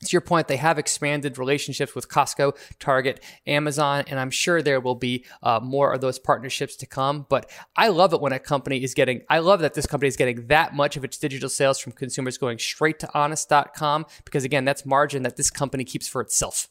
to 0.00 0.12
your 0.12 0.20
point, 0.20 0.48
they 0.48 0.56
have 0.56 0.78
expanded 0.78 1.38
relationships 1.38 1.94
with 1.94 2.08
Costco, 2.08 2.56
Target, 2.78 3.22
Amazon, 3.46 4.04
and 4.08 4.18
I'm 4.18 4.30
sure 4.30 4.60
there 4.60 4.80
will 4.80 4.94
be 4.94 5.24
uh, 5.42 5.60
more 5.62 5.92
of 5.92 6.00
those 6.00 6.18
partnerships 6.18 6.76
to 6.76 6.86
come. 6.86 7.26
But 7.28 7.50
I 7.76 7.88
love 7.88 8.12
it 8.12 8.20
when 8.20 8.32
a 8.32 8.38
company 8.38 8.82
is 8.82 8.94
getting, 8.94 9.22
I 9.28 9.38
love 9.38 9.60
that 9.60 9.74
this 9.74 9.86
company 9.86 10.08
is 10.08 10.16
getting 10.16 10.46
that 10.48 10.74
much 10.74 10.96
of 10.96 11.04
its 11.04 11.18
digital 11.18 11.48
sales 11.48 11.78
from 11.78 11.92
consumers 11.92 12.38
going 12.38 12.58
straight 12.58 12.98
to 13.00 13.10
honest.com 13.14 14.06
because, 14.24 14.44
again, 14.44 14.64
that's 14.64 14.84
margin 14.84 15.22
that 15.22 15.36
this 15.36 15.50
company 15.50 15.84
keeps 15.84 16.08
for 16.08 16.20
itself. 16.20 16.68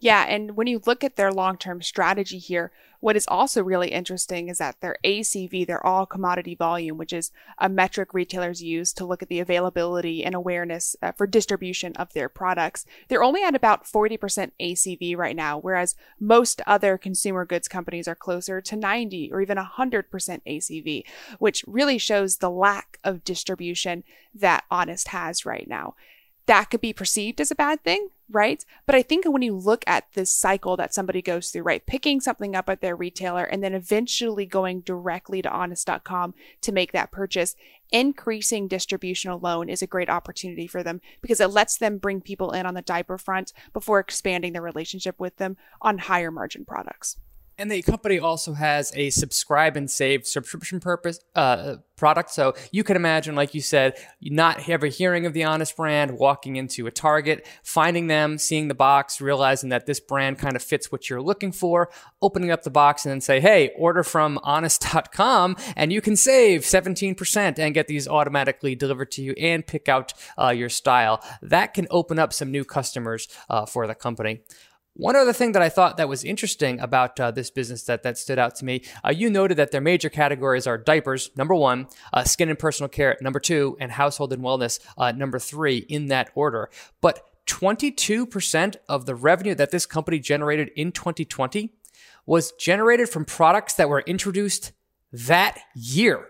Yeah. 0.00 0.24
And 0.28 0.56
when 0.56 0.66
you 0.66 0.80
look 0.86 1.02
at 1.02 1.16
their 1.16 1.32
long 1.32 1.56
term 1.56 1.82
strategy 1.82 2.38
here, 2.38 2.70
what 3.00 3.16
is 3.16 3.26
also 3.28 3.62
really 3.62 3.88
interesting 3.88 4.48
is 4.48 4.58
that 4.58 4.80
their 4.80 4.96
ACV, 5.04 5.66
their 5.66 5.84
all 5.84 6.04
commodity 6.04 6.56
volume, 6.56 6.98
which 6.98 7.12
is 7.12 7.30
a 7.58 7.68
metric 7.68 8.12
retailers 8.12 8.60
use 8.60 8.92
to 8.94 9.04
look 9.04 9.22
at 9.22 9.28
the 9.28 9.38
availability 9.38 10.24
and 10.24 10.34
awareness 10.34 10.96
uh, 11.00 11.12
for 11.12 11.26
distribution 11.26 11.94
of 11.94 12.12
their 12.12 12.28
products, 12.28 12.84
they're 13.08 13.22
only 13.22 13.42
at 13.42 13.54
about 13.54 13.84
40% 13.84 14.50
ACV 14.60 15.16
right 15.16 15.36
now, 15.36 15.58
whereas 15.58 15.94
most 16.18 16.60
other 16.66 16.98
consumer 16.98 17.44
goods 17.44 17.68
companies 17.68 18.08
are 18.08 18.16
closer 18.16 18.60
to 18.60 18.76
90 18.76 19.30
or 19.32 19.40
even 19.40 19.58
100% 19.58 20.04
ACV, 20.10 21.04
which 21.38 21.64
really 21.68 21.98
shows 21.98 22.38
the 22.38 22.50
lack 22.50 22.98
of 23.04 23.22
distribution 23.22 24.02
that 24.34 24.64
Honest 24.70 25.08
has 25.08 25.46
right 25.46 25.68
now 25.68 25.94
that 26.48 26.70
could 26.70 26.80
be 26.80 26.94
perceived 26.94 27.40
as 27.40 27.50
a 27.50 27.54
bad 27.54 27.84
thing, 27.84 28.08
right? 28.30 28.64
But 28.86 28.94
I 28.94 29.02
think 29.02 29.24
when 29.24 29.42
you 29.42 29.56
look 29.56 29.84
at 29.86 30.12
this 30.12 30.32
cycle 30.34 30.76
that 30.76 30.92
somebody 30.92 31.22
goes 31.22 31.50
through, 31.50 31.62
right, 31.62 31.84
picking 31.86 32.20
something 32.20 32.54
up 32.54 32.68
at 32.68 32.80
their 32.80 32.96
retailer 32.96 33.44
and 33.44 33.62
then 33.62 33.74
eventually 33.74 34.46
going 34.46 34.80
directly 34.80 35.42
to 35.42 35.50
honest.com 35.50 36.34
to 36.60 36.72
make 36.72 36.92
that 36.92 37.10
purchase, 37.10 37.56
increasing 37.90 38.68
distribution 38.68 39.30
alone 39.30 39.68
is 39.68 39.82
a 39.82 39.86
great 39.86 40.10
opportunity 40.10 40.66
for 40.66 40.82
them 40.82 41.00
because 41.22 41.40
it 41.40 41.50
lets 41.50 41.78
them 41.78 41.98
bring 41.98 42.20
people 42.20 42.50
in 42.52 42.66
on 42.66 42.74
the 42.74 42.82
diaper 42.82 43.16
front 43.16 43.52
before 43.72 43.98
expanding 43.98 44.52
their 44.52 44.62
relationship 44.62 45.18
with 45.18 45.36
them 45.36 45.56
on 45.80 45.98
higher 45.98 46.30
margin 46.30 46.64
products. 46.64 47.16
And 47.58 47.68
the 47.72 47.82
company 47.82 48.20
also 48.20 48.52
has 48.52 48.92
a 48.94 49.10
subscribe 49.10 49.76
and 49.76 49.90
save 49.90 50.28
subscription 50.28 50.78
purpose 50.78 51.18
uh, 51.34 51.76
product. 51.96 52.30
So 52.30 52.54
you 52.70 52.84
can 52.84 52.94
imagine, 52.94 53.34
like 53.34 53.52
you 53.52 53.60
said, 53.60 53.98
not 54.22 54.68
ever 54.68 54.86
hearing 54.86 55.26
of 55.26 55.32
the 55.32 55.42
Honest 55.42 55.76
brand, 55.76 56.12
walking 56.18 56.54
into 56.54 56.86
a 56.86 56.92
Target, 56.92 57.44
finding 57.64 58.06
them, 58.06 58.38
seeing 58.38 58.68
the 58.68 58.74
box, 58.74 59.20
realizing 59.20 59.70
that 59.70 59.86
this 59.86 59.98
brand 59.98 60.38
kind 60.38 60.54
of 60.54 60.62
fits 60.62 60.92
what 60.92 61.10
you're 61.10 61.20
looking 61.20 61.50
for, 61.50 61.90
opening 62.22 62.52
up 62.52 62.62
the 62.62 62.70
box 62.70 63.04
and 63.04 63.10
then 63.10 63.20
say, 63.20 63.40
hey, 63.40 63.72
order 63.76 64.04
from 64.04 64.38
honest.com 64.44 65.56
and 65.74 65.92
you 65.92 66.00
can 66.00 66.14
save 66.14 66.60
17% 66.60 67.58
and 67.58 67.74
get 67.74 67.88
these 67.88 68.06
automatically 68.06 68.76
delivered 68.76 69.10
to 69.10 69.22
you 69.22 69.32
and 69.32 69.66
pick 69.66 69.88
out 69.88 70.14
uh, 70.40 70.50
your 70.50 70.68
style. 70.68 71.20
That 71.42 71.74
can 71.74 71.88
open 71.90 72.20
up 72.20 72.32
some 72.32 72.52
new 72.52 72.64
customers 72.64 73.26
uh, 73.50 73.66
for 73.66 73.88
the 73.88 73.96
company. 73.96 74.42
One 74.98 75.14
other 75.14 75.32
thing 75.32 75.52
that 75.52 75.62
I 75.62 75.68
thought 75.68 75.96
that 75.96 76.08
was 76.08 76.24
interesting 76.24 76.80
about 76.80 77.20
uh, 77.20 77.30
this 77.30 77.52
business 77.52 77.84
that, 77.84 78.02
that 78.02 78.18
stood 78.18 78.36
out 78.36 78.56
to 78.56 78.64
me, 78.64 78.82
uh, 79.04 79.10
you 79.10 79.30
noted 79.30 79.56
that 79.56 79.70
their 79.70 79.80
major 79.80 80.08
categories 80.08 80.66
are 80.66 80.76
diapers, 80.76 81.30
number 81.36 81.54
one, 81.54 81.86
uh, 82.12 82.24
skin 82.24 82.48
and 82.48 82.58
personal 82.58 82.88
care, 82.88 83.16
number 83.20 83.38
two, 83.38 83.76
and 83.78 83.92
household 83.92 84.32
and 84.32 84.42
wellness, 84.42 84.80
uh, 84.98 85.12
number 85.12 85.38
three, 85.38 85.78
in 85.88 86.08
that 86.08 86.30
order. 86.34 86.68
But 87.00 87.20
22% 87.46 88.74
of 88.88 89.06
the 89.06 89.14
revenue 89.14 89.54
that 89.54 89.70
this 89.70 89.86
company 89.86 90.18
generated 90.18 90.72
in 90.74 90.90
2020 90.90 91.72
was 92.26 92.50
generated 92.58 93.08
from 93.08 93.24
products 93.24 93.74
that 93.74 93.88
were 93.88 94.00
introduced 94.00 94.72
that 95.12 95.60
year. 95.76 96.26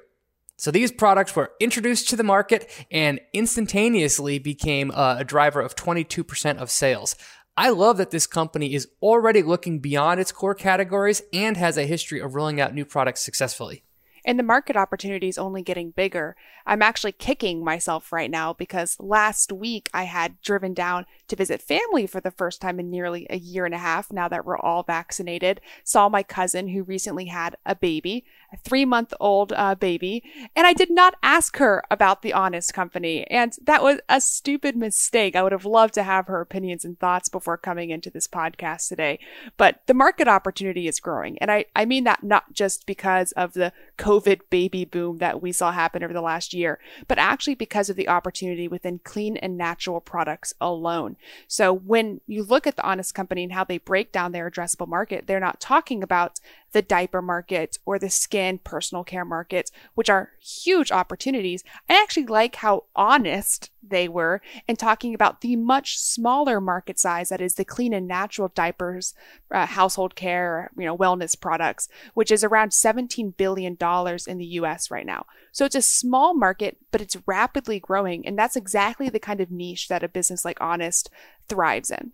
So 0.58 0.72
these 0.72 0.90
products 0.90 1.36
were 1.36 1.52
introduced 1.60 2.08
to 2.08 2.16
the 2.16 2.24
market 2.24 2.68
and 2.90 3.20
instantaneously 3.32 4.40
became 4.40 4.90
uh, 4.90 5.16
a 5.20 5.24
driver 5.24 5.60
of 5.60 5.76
22% 5.76 6.56
of 6.56 6.68
sales. 6.68 7.14
I 7.58 7.70
love 7.70 7.96
that 7.96 8.12
this 8.12 8.28
company 8.28 8.72
is 8.72 8.86
already 9.02 9.42
looking 9.42 9.80
beyond 9.80 10.20
its 10.20 10.30
core 10.30 10.54
categories 10.54 11.22
and 11.32 11.56
has 11.56 11.76
a 11.76 11.86
history 11.86 12.20
of 12.20 12.36
rolling 12.36 12.60
out 12.60 12.72
new 12.72 12.84
products 12.84 13.24
successfully. 13.24 13.82
And 14.24 14.38
the 14.38 14.42
market 14.42 14.76
opportunity 14.76 15.28
is 15.28 15.38
only 15.38 15.62
getting 15.62 15.90
bigger. 15.90 16.36
I'm 16.66 16.82
actually 16.82 17.12
kicking 17.12 17.64
myself 17.64 18.12
right 18.12 18.30
now 18.30 18.52
because 18.52 18.96
last 19.00 19.52
week 19.52 19.88
I 19.94 20.04
had 20.04 20.40
driven 20.42 20.74
down 20.74 21.06
to 21.28 21.36
visit 21.36 21.62
family 21.62 22.06
for 22.06 22.20
the 22.20 22.30
first 22.30 22.60
time 22.60 22.78
in 22.78 22.90
nearly 22.90 23.26
a 23.30 23.38
year 23.38 23.64
and 23.64 23.74
a 23.74 23.78
half 23.78 24.12
now 24.12 24.28
that 24.28 24.44
we're 24.44 24.58
all 24.58 24.82
vaccinated. 24.82 25.60
Saw 25.82 26.08
my 26.08 26.22
cousin 26.22 26.68
who 26.68 26.82
recently 26.82 27.26
had 27.26 27.56
a 27.64 27.74
baby, 27.74 28.24
a 28.52 28.56
three 28.58 28.84
month 28.84 29.14
old 29.18 29.52
uh, 29.54 29.74
baby, 29.74 30.22
and 30.54 30.66
I 30.66 30.72
did 30.74 30.90
not 30.90 31.14
ask 31.22 31.56
her 31.56 31.82
about 31.90 32.22
the 32.22 32.32
Honest 32.34 32.74
Company. 32.74 33.26
And 33.28 33.56
that 33.62 33.82
was 33.82 34.00
a 34.08 34.20
stupid 34.20 34.76
mistake. 34.76 35.36
I 35.36 35.42
would 35.42 35.52
have 35.52 35.64
loved 35.64 35.94
to 35.94 36.02
have 36.02 36.26
her 36.26 36.40
opinions 36.40 36.84
and 36.84 36.98
thoughts 36.98 37.28
before 37.28 37.56
coming 37.56 37.90
into 37.90 38.10
this 38.10 38.28
podcast 38.28 38.88
today. 38.88 39.18
But 39.56 39.80
the 39.86 39.94
market 39.94 40.28
opportunity 40.28 40.86
is 40.86 41.00
growing. 41.00 41.38
And 41.38 41.50
I, 41.50 41.64
I 41.74 41.84
mean 41.84 42.04
that 42.04 42.22
not 42.22 42.52
just 42.52 42.86
because 42.86 43.32
of 43.32 43.54
the 43.54 43.72
COVID 43.96 44.07
baby 44.50 44.84
boom 44.84 45.18
that 45.18 45.42
we 45.42 45.52
saw 45.52 45.72
happen 45.72 46.02
over 46.02 46.12
the 46.12 46.20
last 46.20 46.54
year, 46.54 46.78
but 47.06 47.18
actually 47.18 47.54
because 47.54 47.90
of 47.90 47.96
the 47.96 48.08
opportunity 48.08 48.66
within 48.68 49.00
clean 49.04 49.36
and 49.36 49.56
natural 49.56 50.00
products 50.00 50.54
alone. 50.60 51.16
So 51.46 51.72
when 51.72 52.20
you 52.26 52.42
look 52.42 52.66
at 52.66 52.76
the 52.76 52.86
Honest 52.86 53.14
Company 53.14 53.44
and 53.44 53.52
how 53.52 53.64
they 53.64 53.78
break 53.78 54.12
down 54.12 54.32
their 54.32 54.50
addressable 54.50 54.88
market, 54.88 55.26
they're 55.26 55.40
not 55.40 55.60
talking 55.60 56.02
about 56.02 56.40
the 56.72 56.82
diaper 56.82 57.22
market 57.22 57.78
or 57.86 57.98
the 57.98 58.10
skin 58.10 58.58
personal 58.58 59.04
care 59.04 59.24
market, 59.24 59.70
which 59.94 60.10
are 60.10 60.32
huge 60.40 60.92
opportunities. 60.92 61.64
I 61.88 61.94
actually 61.94 62.26
like 62.26 62.56
how 62.56 62.84
honest 62.94 63.70
they 63.82 64.08
were 64.08 64.42
in 64.66 64.76
talking 64.76 65.14
about 65.14 65.40
the 65.40 65.56
much 65.56 65.98
smaller 65.98 66.60
market 66.60 66.98
size 66.98 67.30
that 67.30 67.40
is 67.40 67.54
the 67.54 67.64
clean 67.64 67.94
and 67.94 68.06
natural 68.06 68.48
diapers, 68.48 69.14
uh, 69.50 69.66
household 69.66 70.14
care, 70.14 70.70
you 70.76 70.84
know, 70.84 70.96
wellness 70.96 71.40
products, 71.40 71.88
which 72.14 72.30
is 72.30 72.44
around 72.44 72.72
17 72.72 73.30
billion 73.30 73.74
dollars 73.76 74.26
in 74.26 74.36
the 74.38 74.44
US 74.44 74.90
right 74.90 75.06
now. 75.06 75.24
So 75.52 75.64
it's 75.64 75.74
a 75.74 75.82
small 75.82 76.34
market, 76.34 76.76
but 76.90 77.00
it's 77.00 77.16
rapidly 77.26 77.80
growing 77.80 78.26
and 78.26 78.38
that's 78.38 78.56
exactly 78.56 79.08
the 79.08 79.18
kind 79.18 79.40
of 79.40 79.50
niche 79.50 79.88
that 79.88 80.02
a 80.02 80.08
business 80.08 80.44
like 80.44 80.60
Honest 80.60 81.08
thrives 81.48 81.90
in 81.90 82.12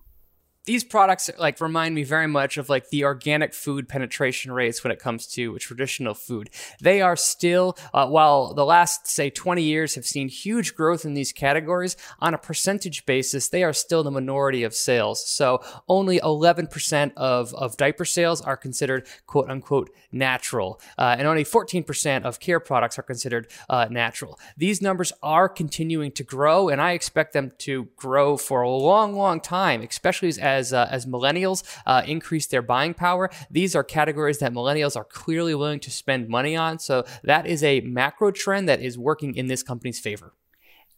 these 0.64 0.84
products 0.84 1.30
like 1.38 1.60
remind 1.60 1.94
me 1.94 2.04
very 2.04 2.26
much 2.26 2.56
of 2.56 2.68
like 2.68 2.88
the 2.88 3.04
organic 3.04 3.52
food 3.52 3.88
penetration 3.88 4.52
rates 4.52 4.82
when 4.82 4.90
it 4.90 4.98
comes 4.98 5.26
to 5.26 5.58
traditional 5.58 6.14
food. 6.14 6.50
They 6.80 7.02
are 7.02 7.16
still, 7.16 7.76
uh, 7.92 8.06
while 8.06 8.54
the 8.54 8.64
last 8.64 9.06
say 9.06 9.30
20 9.30 9.62
years 9.62 9.94
have 9.94 10.06
seen 10.06 10.28
huge 10.28 10.74
growth 10.74 11.04
in 11.04 11.14
these 11.14 11.32
categories, 11.32 11.96
on 12.20 12.34
a 12.34 12.38
percentage 12.38 13.04
basis, 13.04 13.48
they 13.48 13.62
are 13.62 13.72
still 13.72 14.02
the 14.02 14.10
minority 14.10 14.62
of 14.62 14.74
sales. 14.74 15.26
So 15.26 15.62
only 15.88 16.18
11% 16.20 17.12
of, 17.16 17.54
of 17.54 17.76
diaper 17.76 18.04
sales 18.04 18.40
are 18.40 18.56
considered 18.56 19.06
quote 19.26 19.50
unquote 19.50 19.90
natural, 20.12 20.80
uh, 20.96 21.16
and 21.18 21.26
only 21.26 21.44
14% 21.44 22.22
of 22.22 22.40
care 22.40 22.60
products 22.60 22.98
are 22.98 23.02
considered 23.02 23.48
uh, 23.68 23.86
natural. 23.90 24.38
These 24.56 24.80
numbers 24.80 25.12
are 25.22 25.48
continuing 25.48 26.12
to 26.12 26.22
grow, 26.22 26.68
and 26.68 26.80
I 26.80 26.92
expect 26.92 27.32
them 27.32 27.52
to 27.58 27.88
grow 27.96 28.36
for 28.36 28.62
a 28.62 28.70
long, 28.70 29.14
long 29.14 29.40
time, 29.40 29.82
especially 29.82 30.32
as 30.40 30.53
as 30.54 30.72
uh, 30.72 30.88
as 30.90 31.06
millennials 31.06 31.62
uh, 31.86 32.02
increase 32.06 32.46
their 32.46 32.62
buying 32.62 32.94
power. 32.94 33.30
These 33.50 33.74
are 33.76 33.84
categories 33.84 34.38
that 34.38 34.52
millennials 34.52 34.96
are 34.96 35.04
clearly 35.04 35.54
willing 35.54 35.80
to 35.80 35.90
spend 35.90 36.28
money 36.28 36.56
on. 36.56 36.78
So 36.78 37.04
that 37.22 37.46
is 37.46 37.62
a 37.62 37.80
macro 37.80 38.30
trend 38.30 38.68
that 38.68 38.80
is 38.80 38.96
working 38.96 39.34
in 39.34 39.46
this 39.46 39.62
company's 39.62 39.98
favor. 39.98 40.32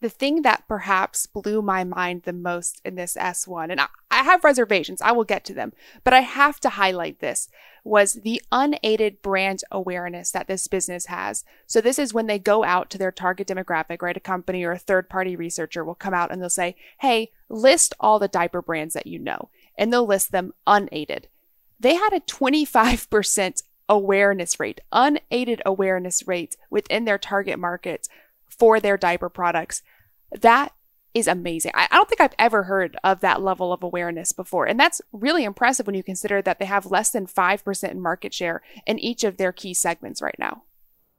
The 0.00 0.10
thing 0.10 0.42
that 0.42 0.68
perhaps 0.68 1.26
blew 1.26 1.62
my 1.62 1.82
mind 1.82 2.22
the 2.24 2.34
most 2.34 2.82
in 2.84 2.96
this 2.96 3.16
S1, 3.16 3.70
and 3.70 3.80
I, 3.80 3.86
I 4.10 4.22
have 4.24 4.44
reservations, 4.44 5.00
I 5.00 5.12
will 5.12 5.24
get 5.24 5.42
to 5.46 5.54
them, 5.54 5.72
but 6.04 6.12
I 6.12 6.20
have 6.20 6.60
to 6.60 6.68
highlight 6.68 7.20
this, 7.20 7.48
was 7.86 8.14
the 8.14 8.42
unaided 8.50 9.22
brand 9.22 9.62
awareness 9.70 10.32
that 10.32 10.48
this 10.48 10.66
business 10.66 11.06
has. 11.06 11.44
So 11.66 11.80
this 11.80 12.00
is 12.00 12.12
when 12.12 12.26
they 12.26 12.38
go 12.38 12.64
out 12.64 12.90
to 12.90 12.98
their 12.98 13.12
target 13.12 13.46
demographic, 13.46 14.02
right? 14.02 14.16
A 14.16 14.20
company 14.20 14.64
or 14.64 14.72
a 14.72 14.78
third 14.78 15.08
party 15.08 15.36
researcher 15.36 15.84
will 15.84 15.94
come 15.94 16.12
out 16.12 16.32
and 16.32 16.42
they'll 16.42 16.50
say, 16.50 16.74
Hey, 16.98 17.30
list 17.48 17.94
all 18.00 18.18
the 18.18 18.26
diaper 18.26 18.60
brands 18.60 18.94
that 18.94 19.06
you 19.06 19.20
know 19.20 19.50
and 19.78 19.92
they'll 19.92 20.04
list 20.04 20.32
them 20.32 20.52
unaided. 20.66 21.28
They 21.78 21.94
had 21.94 22.12
a 22.12 22.20
25% 22.20 23.62
awareness 23.88 24.58
rate, 24.58 24.80
unaided 24.90 25.62
awareness 25.64 26.26
rate 26.26 26.56
within 26.68 27.04
their 27.04 27.18
target 27.18 27.58
market 27.58 28.08
for 28.48 28.80
their 28.80 28.96
diaper 28.96 29.28
products. 29.28 29.82
That 30.32 30.72
is 31.16 31.26
amazing. 31.26 31.72
I, 31.74 31.88
don't 31.90 32.06
think 32.10 32.20
I've 32.20 32.34
ever 32.38 32.64
heard 32.64 32.98
of 33.02 33.20
that 33.20 33.40
level 33.40 33.72
of 33.72 33.82
awareness 33.82 34.32
before. 34.32 34.66
And 34.66 34.78
that's 34.78 35.00
really 35.12 35.44
impressive 35.44 35.86
when 35.86 35.94
you 35.94 36.02
consider 36.02 36.42
that 36.42 36.58
they 36.58 36.66
have 36.66 36.84
less 36.84 37.10
than 37.10 37.26
5% 37.26 37.90
in 37.90 38.02
market 38.02 38.34
share 38.34 38.60
in 38.86 38.98
each 38.98 39.24
of 39.24 39.38
their 39.38 39.50
key 39.50 39.72
segments 39.72 40.20
right 40.20 40.36
now. 40.38 40.64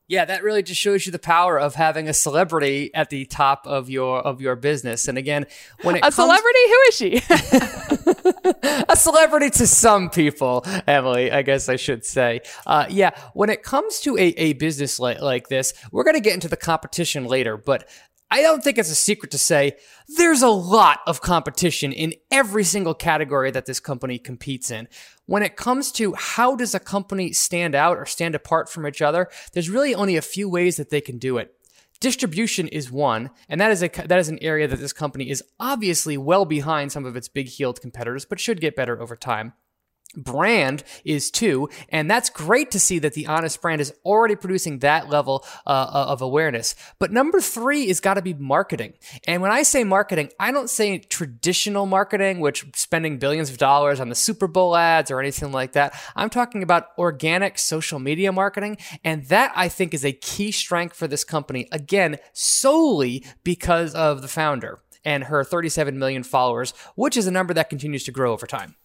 Yeah, 0.07 0.23
that 0.25 0.43
really 0.43 0.61
just 0.61 0.79
shows 0.79 1.07
you 1.07 1.11
the 1.11 1.19
power 1.19 1.59
of 1.59 1.73
having 1.75 2.07
a 2.07 2.13
celebrity 2.13 2.93
at 2.93 3.09
the 3.09 3.25
top 3.25 3.65
of 3.65 3.89
your 3.89 4.19
of 4.19 4.39
your 4.39 4.55
business. 4.55 5.09
And 5.09 5.17
again, 5.17 5.47
when 5.81 5.97
it 5.97 6.01
comes 6.01 6.13
a 6.13 6.15
comes- 6.15 6.39
celebrity, 6.39 6.59
who 6.67 6.81
is 6.87 6.95
she? 6.95 8.83
a 8.87 8.95
celebrity 8.95 9.49
to 9.49 9.67
some 9.67 10.09
people, 10.09 10.63
Emily, 10.87 11.29
I 11.29 11.41
guess 11.41 11.67
I 11.67 11.75
should 11.75 12.05
say. 12.05 12.39
Uh, 12.65 12.85
yeah, 12.89 13.11
when 13.33 13.49
it 13.49 13.63
comes 13.63 13.99
to 14.01 14.15
a, 14.17 14.27
a 14.37 14.53
business 14.53 14.97
like, 14.97 15.19
like 15.19 15.49
this, 15.49 15.73
we're 15.91 16.05
going 16.05 16.15
to 16.15 16.21
get 16.21 16.35
into 16.35 16.47
the 16.47 16.55
competition 16.55 17.25
later, 17.25 17.57
but 17.57 17.89
I 18.29 18.41
don't 18.41 18.61
think 18.61 18.77
it's 18.77 18.91
a 18.91 18.95
secret 18.95 19.31
to 19.31 19.37
say 19.37 19.77
there's 20.17 20.41
a 20.41 20.49
lot 20.49 20.99
of 21.07 21.21
competition 21.21 21.93
in 21.93 22.13
every 22.29 22.65
single 22.65 22.93
category 22.93 23.51
that 23.51 23.65
this 23.65 23.79
company 23.79 24.19
competes 24.19 24.69
in. 24.69 24.89
When 25.25 25.43
it 25.43 25.55
comes 25.55 25.91
to 25.93 26.13
how 26.13 26.55
does 26.55 26.75
a 26.75 26.79
company 26.79 27.31
stand 27.31 27.73
out 27.73 27.97
or 27.97 28.05
stand 28.05 28.35
apart 28.35 28.69
from 28.69 28.85
each 28.85 29.01
other, 29.01 29.29
there's 29.53 29.69
really 29.69 29.95
only 29.95 30.17
a 30.17 30.21
few 30.21 30.49
ways 30.49 30.75
that 30.75 30.89
they 30.89 31.01
can 31.01 31.17
do 31.17 31.37
it. 31.37 31.53
Distribution 31.99 32.67
is 32.67 32.91
one, 32.91 33.31
and 33.49 33.59
that 33.59 33.71
is 33.71 33.81
a 33.81 33.87
that 33.87 34.19
is 34.19 34.29
an 34.29 34.37
area 34.39 34.67
that 34.67 34.79
this 34.79 34.93
company 34.93 35.31
is 35.31 35.43
obviously 35.59 36.15
well 36.15 36.45
behind 36.45 36.91
some 36.91 37.05
of 37.05 37.15
its 37.15 37.27
big 37.27 37.47
heeled 37.47 37.81
competitors, 37.81 38.23
but 38.23 38.39
should 38.39 38.61
get 38.61 38.75
better 38.75 39.01
over 39.01 39.15
time 39.15 39.53
brand 40.15 40.83
is 41.03 41.29
too 41.29 41.69
and 41.89 42.09
that's 42.09 42.29
great 42.29 42.71
to 42.71 42.79
see 42.79 42.99
that 42.99 43.13
the 43.13 43.27
honest 43.27 43.61
brand 43.61 43.81
is 43.81 43.93
already 44.05 44.35
producing 44.35 44.79
that 44.79 45.09
level 45.09 45.45
uh, 45.65 45.69
uh 45.69 46.05
of 46.07 46.21
awareness. 46.21 46.75
But 46.99 47.11
number 47.11 47.41
three 47.41 47.87
is 47.87 47.99
got 47.99 48.15
to 48.15 48.21
be 48.21 48.33
marketing. 48.33 48.93
And 49.25 49.41
when 49.41 49.51
i 49.51 49.63
say 49.63 49.83
marketing 49.83 50.31
i 50.39 50.51
don't 50.51 50.69
say 50.69 50.97
traditional 50.99 51.85
marketing 51.85 52.39
which 52.39 52.65
spending 52.73 53.19
billions 53.19 53.49
of 53.49 53.57
dollars 53.57 53.99
on 53.99 54.09
the 54.09 54.15
super 54.15 54.47
bowl 54.47 54.75
ads 54.75 55.11
or 55.11 55.19
anything 55.19 55.51
like 55.51 55.73
that. 55.73 55.93
I'm 56.15 56.29
talking 56.29 56.63
about 56.63 56.87
organic 56.97 57.59
social 57.59 57.99
media 57.99 58.31
marketing 58.31 58.77
and 59.03 59.25
that 59.25 59.51
i 59.55 59.69
think 59.69 59.93
is 59.93 60.05
a 60.05 60.13
key 60.13 60.51
strength 60.51 60.95
for 60.95 61.07
this 61.07 61.23
company 61.23 61.67
again 61.71 62.17
solely 62.33 63.25
because 63.43 63.93
of 63.93 64.21
the 64.21 64.27
founder 64.27 64.79
and 65.03 65.25
her 65.25 65.43
37 65.43 65.97
million 65.97 66.23
followers 66.23 66.73
which 66.95 67.17
is 67.17 67.27
a 67.27 67.31
number 67.31 67.53
that 67.53 67.69
continues 67.69 68.03
to 68.03 68.11
grow 68.11 68.31
over 68.33 68.47
time 68.47 68.75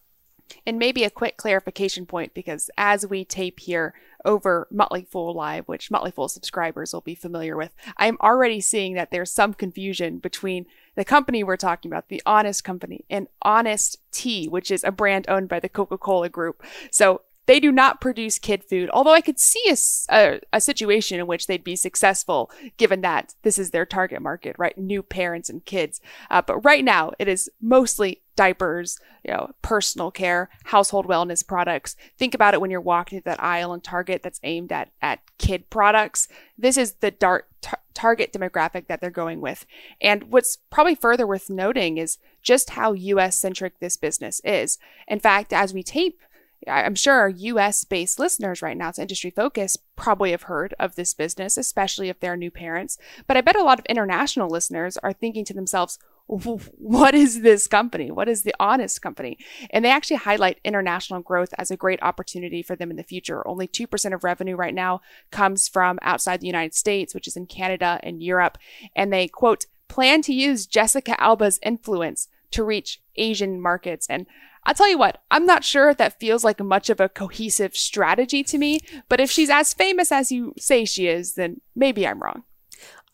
and 0.65 0.79
maybe 0.79 1.03
a 1.03 1.09
quick 1.09 1.37
clarification 1.37 2.05
point 2.05 2.33
because 2.33 2.69
as 2.77 3.05
we 3.05 3.25
tape 3.25 3.59
here 3.59 3.93
over 4.25 4.67
Motley 4.71 5.05
Fool 5.09 5.33
Live, 5.33 5.67
which 5.67 5.91
Motley 5.91 6.11
Fool 6.11 6.29
subscribers 6.29 6.93
will 6.93 7.01
be 7.01 7.15
familiar 7.15 7.57
with, 7.57 7.73
I 7.97 8.07
am 8.07 8.17
already 8.21 8.61
seeing 8.61 8.93
that 8.93 9.11
there's 9.11 9.31
some 9.31 9.53
confusion 9.53 10.19
between 10.19 10.65
the 10.95 11.05
company 11.05 11.43
we're 11.43 11.57
talking 11.57 11.91
about, 11.91 12.07
the 12.07 12.21
Honest 12.25 12.63
Company, 12.63 13.03
and 13.09 13.27
Honest 13.41 13.99
Tea, 14.11 14.47
which 14.47 14.71
is 14.71 14.83
a 14.83 14.91
brand 14.91 15.25
owned 15.27 15.49
by 15.49 15.59
the 15.59 15.69
Coca 15.69 15.97
Cola 15.97 16.29
Group. 16.29 16.63
So 16.91 17.21
they 17.45 17.59
do 17.59 17.71
not 17.71 18.01
produce 18.01 18.39
kid 18.39 18.63
food, 18.63 18.89
although 18.91 19.13
I 19.13 19.21
could 19.21 19.39
see 19.39 19.63
a, 19.69 19.75
a, 20.09 20.39
a, 20.53 20.61
situation 20.61 21.19
in 21.19 21.27
which 21.27 21.47
they'd 21.47 21.63
be 21.63 21.75
successful 21.75 22.49
given 22.77 23.01
that 23.01 23.35
this 23.41 23.59
is 23.59 23.71
their 23.71 23.85
target 23.85 24.21
market, 24.21 24.55
right? 24.57 24.77
New 24.77 25.03
parents 25.03 25.49
and 25.49 25.65
kids. 25.65 25.99
Uh, 26.29 26.41
but 26.41 26.59
right 26.59 26.83
now, 26.83 27.11
it 27.19 27.27
is 27.27 27.49
mostly 27.61 28.21
diapers, 28.35 28.97
you 29.23 29.33
know, 29.33 29.51
personal 29.61 30.09
care, 30.09 30.49
household 30.65 31.07
wellness 31.07 31.45
products. 31.45 31.95
Think 32.17 32.33
about 32.33 32.53
it 32.53 32.61
when 32.61 32.71
you're 32.71 32.81
walking 32.81 33.19
through 33.19 33.31
that 33.31 33.43
aisle 33.43 33.73
in 33.73 33.81
Target 33.81 34.23
that's 34.23 34.39
aimed 34.43 34.71
at, 34.71 34.89
at 35.01 35.19
kid 35.37 35.69
products. 35.69 36.27
This 36.57 36.77
is 36.77 36.93
the 36.93 37.11
dark 37.11 37.47
tar- 37.61 37.81
target 37.93 38.33
demographic 38.33 38.87
that 38.87 39.01
they're 39.01 39.09
going 39.11 39.41
with. 39.41 39.65
And 40.01 40.31
what's 40.31 40.57
probably 40.71 40.95
further 40.95 41.27
worth 41.27 41.49
noting 41.49 41.97
is 41.97 42.17
just 42.41 42.71
how 42.71 42.93
US 42.93 43.37
centric 43.37 43.79
this 43.79 43.97
business 43.97 44.41
is. 44.43 44.79
In 45.07 45.19
fact, 45.19 45.53
as 45.53 45.73
we 45.73 45.83
tape 45.83 46.19
I'm 46.67 46.95
sure 46.95 47.15
our 47.15 47.29
US 47.29 47.83
based 47.83 48.19
listeners 48.19 48.61
right 48.61 48.77
now 48.77 48.89
it's 48.89 48.99
Industry 48.99 49.29
Focus 49.29 49.77
probably 49.95 50.31
have 50.31 50.43
heard 50.43 50.73
of 50.79 50.95
this 50.95 51.13
business, 51.13 51.57
especially 51.57 52.09
if 52.09 52.19
they're 52.19 52.37
new 52.37 52.51
parents. 52.51 52.97
But 53.27 53.37
I 53.37 53.41
bet 53.41 53.55
a 53.55 53.63
lot 53.63 53.79
of 53.79 53.85
international 53.85 54.49
listeners 54.49 54.97
are 54.97 55.13
thinking 55.13 55.45
to 55.45 55.53
themselves, 55.53 55.99
what 56.25 57.13
is 57.13 57.41
this 57.41 57.67
company? 57.67 58.09
What 58.09 58.29
is 58.29 58.43
the 58.43 58.55
Honest 58.59 59.01
company? 59.01 59.37
And 59.71 59.83
they 59.83 59.91
actually 59.91 60.17
highlight 60.17 60.59
international 60.63 61.19
growth 61.19 61.53
as 61.57 61.69
a 61.69 61.77
great 61.77 62.01
opportunity 62.01 62.63
for 62.63 62.75
them 62.75 62.89
in 62.89 62.95
the 62.95 63.03
future. 63.03 63.45
Only 63.47 63.67
2% 63.67 64.13
of 64.13 64.23
revenue 64.23 64.55
right 64.55 64.73
now 64.73 65.01
comes 65.31 65.67
from 65.67 65.99
outside 66.01 66.39
the 66.39 66.47
United 66.47 66.73
States, 66.73 67.13
which 67.13 67.27
is 67.27 67.35
in 67.35 67.45
Canada 67.45 67.99
and 68.03 68.23
Europe. 68.23 68.57
And 68.95 69.11
they 69.11 69.27
quote, 69.27 69.65
plan 69.89 70.21
to 70.23 70.33
use 70.33 70.65
Jessica 70.65 71.19
Alba's 71.21 71.59
influence 71.61 72.29
to 72.51 72.63
reach 72.63 73.01
Asian 73.17 73.61
markets. 73.61 74.07
And 74.09 74.25
I'll 74.65 74.73
tell 74.73 74.89
you 74.89 74.97
what, 74.97 75.21
I'm 75.29 75.45
not 75.45 75.63
sure 75.63 75.89
if 75.89 75.97
that 75.97 76.19
feels 76.19 76.43
like 76.43 76.59
much 76.59 76.89
of 76.89 76.99
a 76.99 77.09
cohesive 77.09 77.75
strategy 77.75 78.43
to 78.43 78.57
me, 78.57 78.79
but 79.09 79.19
if 79.19 79.29
she's 79.29 79.49
as 79.49 79.73
famous 79.73 80.11
as 80.11 80.31
you 80.31 80.53
say 80.57 80.85
she 80.85 81.07
is, 81.07 81.33
then 81.33 81.61
maybe 81.75 82.07
I'm 82.07 82.21
wrong. 82.21 82.43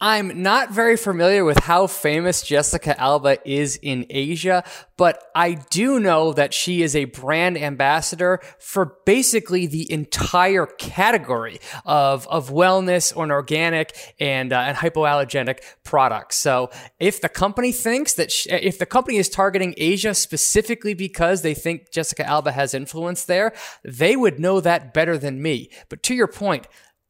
I'm 0.01 0.43
not 0.43 0.71
very 0.71 0.95
familiar 0.95 1.43
with 1.43 1.59
how 1.59 1.85
famous 1.85 2.41
Jessica 2.41 2.97
Alba 2.97 3.37
is 3.45 3.77
in 3.81 4.05
Asia, 4.09 4.63
but 4.95 5.21
I 5.35 5.55
do 5.69 5.99
know 5.99 6.31
that 6.31 6.53
she 6.53 6.83
is 6.83 6.95
a 6.95 7.03
brand 7.03 7.57
ambassador 7.57 8.39
for 8.59 8.97
basically 9.05 9.67
the 9.67 9.91
entire 9.91 10.65
category 10.65 11.59
of, 11.85 12.25
of 12.29 12.49
wellness 12.49 13.15
or 13.15 13.25
an 13.25 13.31
organic 13.31 13.93
and, 14.21 14.53
uh, 14.53 14.59
and 14.59 14.77
hypoallergenic 14.77 15.59
products. 15.83 16.37
So 16.37 16.69
if 17.01 17.19
the 17.19 17.27
company 17.27 17.73
thinks 17.73 18.13
that, 18.13 18.31
she, 18.31 18.49
if 18.51 18.79
the 18.79 18.85
company 18.85 19.17
is 19.17 19.27
targeting 19.27 19.73
Asia 19.75 20.13
specifically 20.13 20.93
because 20.93 21.41
they 21.41 21.53
think 21.53 21.91
Jessica 21.91 22.25
Alba 22.25 22.53
has 22.53 22.73
influence 22.73 23.25
there, 23.25 23.51
they 23.83 24.15
would 24.15 24.39
know 24.39 24.61
that 24.61 24.93
better 24.93 25.17
than 25.17 25.41
me. 25.41 25.69
But 25.89 26.03
to 26.03 26.15
your 26.15 26.27
point, 26.27 26.67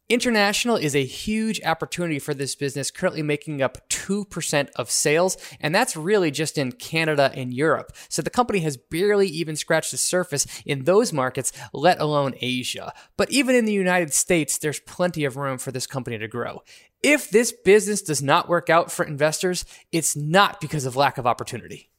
International 0.10 0.76
is 0.76 0.96
a 0.96 1.06
huge 1.06 1.62
opportunity 1.64 2.18
for 2.18 2.34
this 2.34 2.56
business, 2.56 2.90
currently 2.90 3.22
making 3.22 3.62
up 3.62 3.88
2% 3.90 4.70
of 4.76 4.90
sales, 4.90 5.38
and 5.62 5.74
that's 5.74 5.96
really 5.96 6.32
just 6.32 6.58
in 6.58 6.72
Canada 6.72 7.32
and 7.36 7.54
Europe. 7.54 7.92
So 8.10 8.24
the 8.24 8.32
company 8.32 8.62
has 8.62 8.76
barely 8.76 9.28
even 9.28 9.56
scratched 9.56 9.92
the 9.92 9.98
surface 9.98 10.48
in 10.66 10.86
those 10.86 11.14
markets, 11.14 11.54
let 11.74 12.02
alone 12.02 12.34
Asia. 12.42 12.92
But 13.18 13.30
even 13.30 13.56
in 13.56 13.66
the 13.66 13.72
United 13.72 14.12
States, 14.12 14.58
there's 14.58 14.80
plenty 14.80 15.26
of 15.26 15.38
room 15.38 15.60
for 15.60 15.72
this 15.72 15.86
company 15.86 16.18
to 16.18 16.28
grow. 16.28 16.64
If 17.04 17.30
this 17.30 17.52
business 17.52 18.02
does 18.02 18.24
not 18.24 18.50
work 18.50 18.68
out 18.68 18.92
for 18.92 19.06
investors, 19.06 19.64
it's 19.92 20.16
not 20.16 20.60
because 20.60 20.88
of 20.88 20.96
lack 20.96 21.20
of 21.20 21.28
opportunity. 21.28 21.92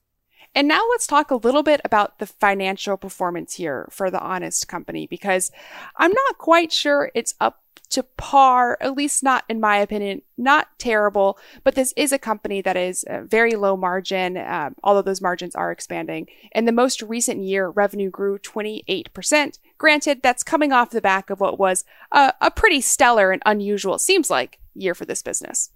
And 0.52 0.66
now 0.66 0.82
let's 0.90 1.06
talk 1.06 1.30
a 1.30 1.36
little 1.36 1.62
bit 1.62 1.80
about 1.84 2.18
the 2.18 2.26
financial 2.26 2.96
performance 2.96 3.54
here 3.54 3.86
for 3.92 4.10
the 4.10 4.20
Honest 4.20 4.66
Company 4.66 5.06
because 5.06 5.52
I'm 5.96 6.10
not 6.10 6.38
quite 6.38 6.72
sure 6.72 7.12
it's 7.14 7.34
up 7.40 7.62
to 7.90 8.02
par, 8.02 8.78
at 8.80 8.94
least 8.94 9.22
not 9.22 9.44
in 9.48 9.60
my 9.60 9.78
opinion, 9.78 10.22
not 10.38 10.68
terrible, 10.78 11.38
but 11.64 11.74
this 11.74 11.92
is 11.96 12.12
a 12.12 12.18
company 12.18 12.62
that 12.62 12.76
is 12.76 13.04
uh, 13.04 13.22
very 13.22 13.52
low 13.52 13.76
margin, 13.76 14.36
um, 14.36 14.76
although 14.84 15.02
those 15.02 15.20
margins 15.20 15.54
are 15.54 15.72
expanding. 15.72 16.28
In 16.52 16.66
the 16.66 16.72
most 16.72 17.02
recent 17.02 17.42
year, 17.42 17.68
revenue 17.68 18.10
grew 18.10 18.38
28%. 18.38 19.58
Granted, 19.78 20.22
that's 20.22 20.42
coming 20.42 20.72
off 20.72 20.90
the 20.90 21.00
back 21.00 21.30
of 21.30 21.40
what 21.40 21.58
was 21.58 21.84
a, 22.12 22.32
a 22.40 22.50
pretty 22.50 22.80
stellar 22.80 23.32
and 23.32 23.42
unusual, 23.44 23.98
seems 23.98 24.30
like, 24.30 24.60
year 24.74 24.94
for 24.94 25.04
this 25.04 25.22
business. 25.22 25.70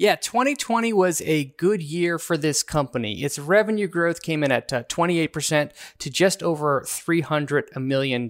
Yeah, 0.00 0.16
2020 0.16 0.94
was 0.94 1.20
a 1.26 1.52
good 1.58 1.82
year 1.82 2.18
for 2.18 2.38
this 2.38 2.62
company. 2.62 3.22
Its 3.22 3.38
revenue 3.38 3.86
growth 3.86 4.22
came 4.22 4.42
in 4.42 4.50
at 4.50 4.72
uh, 4.72 4.84
28% 4.84 5.72
to 5.98 6.08
just 6.08 6.42
over 6.42 6.80
$300 6.86 7.76
million. 7.76 8.26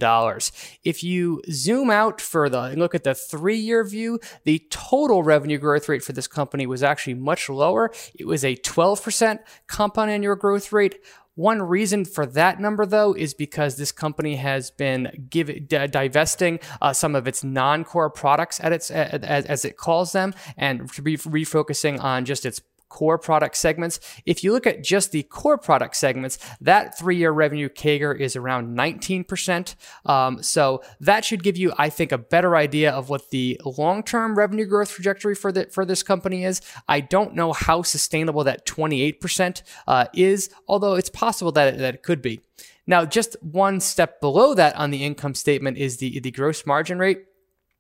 If 0.83 1.05
you 1.05 1.41
zoom 1.49 1.89
out 1.89 2.21
further 2.21 2.59
and 2.59 2.81
look 2.81 2.97
at 2.97 3.05
the 3.05 3.15
three 3.15 3.55
year 3.55 3.85
view, 3.85 4.19
the 4.43 4.67
total 4.71 5.23
revenue 5.23 5.59
growth 5.59 5.89
rate 5.89 6.03
for 6.03 6.13
this 6.13 6.27
company 6.27 6.67
was 6.67 6.83
actually 6.83 7.15
much 7.15 7.49
lower. 7.49 7.93
It 8.17 8.27
was 8.27 8.45
a 8.45 8.57
12% 8.57 9.39
compound 9.69 10.11
annual 10.11 10.35
growth 10.35 10.73
rate, 10.73 10.99
one 11.41 11.63
reason 11.63 12.05
for 12.05 12.27
that 12.27 12.61
number, 12.61 12.85
though, 12.85 13.15
is 13.15 13.33
because 13.33 13.77
this 13.77 13.93
company 13.93 14.37
has 14.37 14.71
been 14.71 15.27
give, 15.31 15.47
d- 15.47 15.87
divesting 15.87 16.61
uh, 16.83 16.93
some 16.93 17.15
of 17.15 17.27
its 17.27 17.43
non-core 17.43 18.11
products 18.11 18.61
at 18.63 18.73
its 18.73 18.91
as, 18.91 19.47
as 19.47 19.65
it 19.65 19.79
calls 19.79 20.13
them, 20.13 20.35
and 20.59 20.83
re- 20.99 21.17
refocusing 21.17 21.99
on 22.03 22.27
just 22.27 22.45
its 22.45 22.61
core 22.91 23.17
product 23.17 23.57
segments. 23.57 23.99
If 24.27 24.45
you 24.45 24.53
look 24.53 24.67
at 24.67 24.85
just 24.85 25.13
the 25.13 25.23
core 25.23 25.57
product 25.57 25.97
segments, 25.97 26.39
that 26.61 26.99
three 26.99 27.17
year 27.17 27.31
revenue 27.31 27.71
CAGR 27.71 28.21
is 28.21 28.37
around 28.37 28.77
19%. 28.77 29.75
Um, 30.05 30.43
so 30.43 30.83
that 31.01 31.25
should 31.25 31.43
give 31.43 31.57
you, 31.57 31.73
I 31.79 31.89
think, 31.89 32.13
a 32.13 32.19
better 32.19 32.57
idea 32.57 32.91
of 32.91 33.09
what 33.09 33.31
the 33.31 33.59
long 33.65 34.03
term 34.03 34.37
revenue 34.37 34.67
growth 34.67 34.91
trajectory 34.91 35.35
for, 35.35 35.51
the, 35.51 35.67
for 35.67 35.87
this 35.87 36.03
company 36.03 36.45
is. 36.45 36.61
I 36.87 37.01
don't 37.01 37.35
know 37.35 37.55
how 37.55 37.81
sustainable 37.83 38.45
that 38.45 38.67
28% 38.67 39.63
uh, 39.87 40.07
is, 40.13 40.51
although 40.69 40.97
it's 40.97 41.09
possible 41.09 41.53
that 41.53 41.75
it, 41.75 41.79
that 41.79 41.95
it 41.95 42.03
could 42.03 42.21
be. 42.21 42.41
Now, 42.87 43.05
just 43.05 43.37
one 43.41 43.79
step 43.79 44.21
below 44.21 44.53
that 44.55 44.75
on 44.75 44.91
the 44.91 45.05
income 45.05 45.37
statement 45.37 45.79
is 45.79 45.99
the, 45.99 46.19
the 46.19 46.33
gross 46.33 46.67
margin 46.67 46.99
rate 46.99 47.25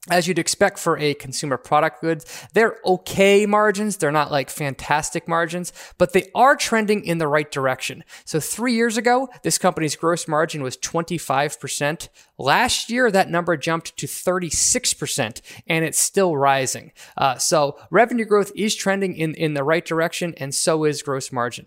as 0.09 0.27
you'd 0.27 0.39
expect 0.39 0.79
for 0.79 0.97
a 0.97 1.13
consumer 1.13 1.59
product 1.59 2.01
goods, 2.01 2.47
they're 2.55 2.79
okay 2.87 3.45
margins. 3.45 3.99
They're 3.99 4.11
not 4.11 4.31
like 4.31 4.49
fantastic 4.49 5.29
margins, 5.29 5.75
but 5.99 6.15
they 6.15 6.31
are 6.35 6.57
trending 6.57 7.05
in 7.05 7.19
the 7.19 7.29
right 7.29 7.51
direction. 7.51 8.05
So 8.25 8.41
three 8.41 8.73
years 8.73 8.97
ago, 8.97 9.29
this 9.43 9.59
company's 9.59 9.97
gross 9.97 10.27
margin 10.27 10.63
was 10.63 10.79
25%. 10.79 12.09
Last 12.39 12.89
year, 12.89 13.11
that 13.11 13.31
number 13.31 13.59
jumped 13.59 13.97
to 13.99 14.07
36% 14.07 15.43
and 15.67 15.85
it's 15.85 16.01
still 16.01 16.35
rising. 16.35 16.93
Uh, 17.17 17.37
so 17.37 17.79
revenue 17.91 18.25
growth 18.25 18.53
is 18.57 18.75
trending 18.75 19.15
in, 19.15 19.35
in 19.35 19.53
the 19.53 19.65
right 19.65 19.85
direction 19.85 20.33
and 20.39 20.55
so 20.55 20.85
is 20.85 21.03
gross 21.03 21.31
margin. 21.31 21.67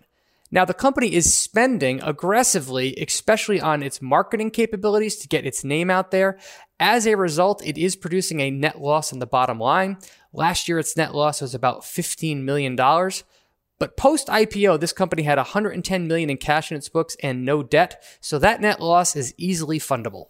Now, 0.54 0.64
the 0.64 0.72
company 0.72 1.12
is 1.12 1.34
spending 1.34 2.00
aggressively, 2.00 2.94
especially 2.96 3.60
on 3.60 3.82
its 3.82 4.00
marketing 4.00 4.52
capabilities 4.52 5.16
to 5.16 5.26
get 5.26 5.44
its 5.44 5.64
name 5.64 5.90
out 5.90 6.12
there. 6.12 6.38
As 6.78 7.08
a 7.08 7.16
result, 7.16 7.66
it 7.66 7.76
is 7.76 7.96
producing 7.96 8.38
a 8.38 8.52
net 8.52 8.80
loss 8.80 9.12
on 9.12 9.18
the 9.18 9.26
bottom 9.26 9.58
line. 9.58 9.98
Last 10.32 10.68
year, 10.68 10.78
its 10.78 10.96
net 10.96 11.12
loss 11.12 11.42
was 11.42 11.56
about 11.56 11.80
$15 11.80 12.44
million. 12.44 12.76
But 12.76 13.96
post 13.96 14.28
IPO, 14.28 14.78
this 14.78 14.92
company 14.92 15.24
had 15.24 15.38
110 15.38 16.06
million 16.06 16.30
in 16.30 16.36
cash 16.36 16.70
in 16.70 16.76
its 16.76 16.88
books 16.88 17.16
and 17.20 17.44
no 17.44 17.64
debt, 17.64 18.00
so 18.20 18.38
that 18.38 18.60
net 18.60 18.80
loss 18.80 19.16
is 19.16 19.34
easily 19.36 19.80
fundable. 19.80 20.26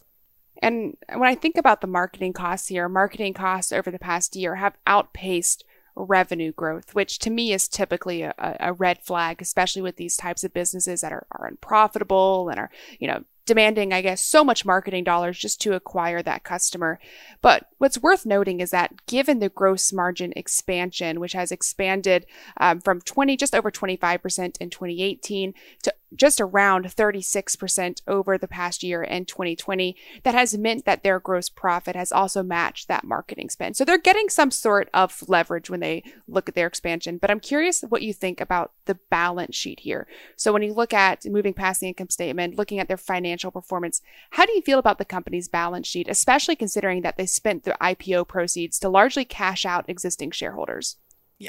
And 0.63 0.97
when 1.11 1.29
I 1.29 1.35
think 1.35 1.59
about 1.59 1.83
the 1.83 1.87
marketing 1.87 2.33
costs 2.33 2.69
here, 2.69 2.89
marketing 2.89 3.35
costs 3.35 3.73
over 3.73 3.91
the 3.91 3.99
past 3.99 4.37
year 4.37 4.55
have 4.55 4.79
outpaced 4.87 5.65
revenue 5.97 6.53
growth, 6.53 6.95
which 6.95 7.19
to 7.21 7.31
me 7.31 7.53
is 7.53 7.69
typically 7.69 8.23
a, 8.23 8.35
a 8.39 8.73
red 8.73 9.01
flag, 9.03 9.41
especially 9.41 9.83
with 9.83 9.97
these 9.97 10.17
types 10.17 10.45
of 10.45 10.53
businesses 10.53 11.01
that 11.01 11.13
are, 11.13 11.27
are 11.33 11.47
unprofitable 11.47 12.49
and 12.49 12.59
are, 12.59 12.71
you 12.99 13.07
know, 13.07 13.25
demanding, 13.47 13.93
I 13.93 14.01
guess, 14.01 14.25
so 14.25 14.43
much 14.43 14.65
marketing 14.65 15.05
dollars 15.05 15.39
just 15.39 15.61
to 15.63 15.75
acquire 15.75 16.23
that 16.23 16.45
customer. 16.45 16.99
But 17.43 17.69
what's 17.79 17.99
worth 17.99 18.25
noting 18.25 18.61
is 18.61 18.71
that 18.71 19.07
given 19.07 19.39
the 19.39 19.51
gross 19.51 19.93
margin 19.93 20.33
expansion, 20.35 21.21
which 21.21 21.35
has 21.35 21.53
expanded 21.53 22.27
um, 22.57 22.81
from 22.81 23.01
20, 23.01 23.37
just 23.37 23.55
over 23.55 23.71
25% 23.71 24.57
in 24.61 24.71
2018 24.71 25.55
to 25.83 25.95
just 26.15 26.41
around 26.41 26.87
36% 26.87 28.03
over 28.07 28.39
the 28.39 28.49
past 28.49 28.83
year 28.83 29.03
in 29.03 29.25
2020, 29.25 29.97
that 30.23 30.35
has 30.35 30.57
meant 30.57 30.85
that 30.85 31.03
their 31.03 31.21
gross 31.21 31.49
profit 31.49 31.97
has 31.97 32.13
also 32.13 32.43
matched 32.43 32.89
that 32.89 33.05
marketing 33.05 33.51
spend. 33.51 33.77
So 33.77 33.85
they're 33.85 33.99
getting 33.99 34.29
some 34.29 34.51
sort 34.51 34.89
of 34.93 35.23
leverage 35.29 35.71
when 35.71 35.81
they 35.81 36.03
look 36.27 36.49
at 36.49 36.55
their 36.55 36.67
expansion. 36.67 37.19
But 37.19 37.31
I'm 37.31 37.41
curious 37.41 37.83
what 37.89 38.03
you 38.03 38.13
think 38.13 38.41
about 38.41 38.73
the 38.87 38.99
balance 39.11 39.57
sheet 39.57 39.81
here. 39.81 40.07
So 40.37 40.53
when 40.53 40.63
you 40.63 40.73
look 40.73 40.93
at 40.93 41.25
moving 41.25 41.55
past 41.55 41.81
the 41.81 41.89
income 41.89 42.11
statement, 42.11 42.57
looking 42.57 42.79
at 42.79 42.89
their 42.89 42.97
financial 42.97 43.51
performance. 43.51 44.01
How 44.31 44.47
do 44.47 44.53
you 44.53 44.63
feel 44.63 44.79
about 44.79 44.99
the 44.99 45.05
company's 45.05 45.49
balance 45.49 45.87
sheet, 45.87 46.09
especially 46.09 46.57
considering 46.57 47.03
that 47.03 47.17
they 47.17 47.27
spent 47.27 47.65
the 47.65 47.77
IPO 47.81 48.29
proceeds 48.29 48.79
to 48.81 48.89
largely 48.89 49.25
cash 49.25 49.65
out 49.65 49.89
existing 49.89 50.33
shareholders? 50.33 50.97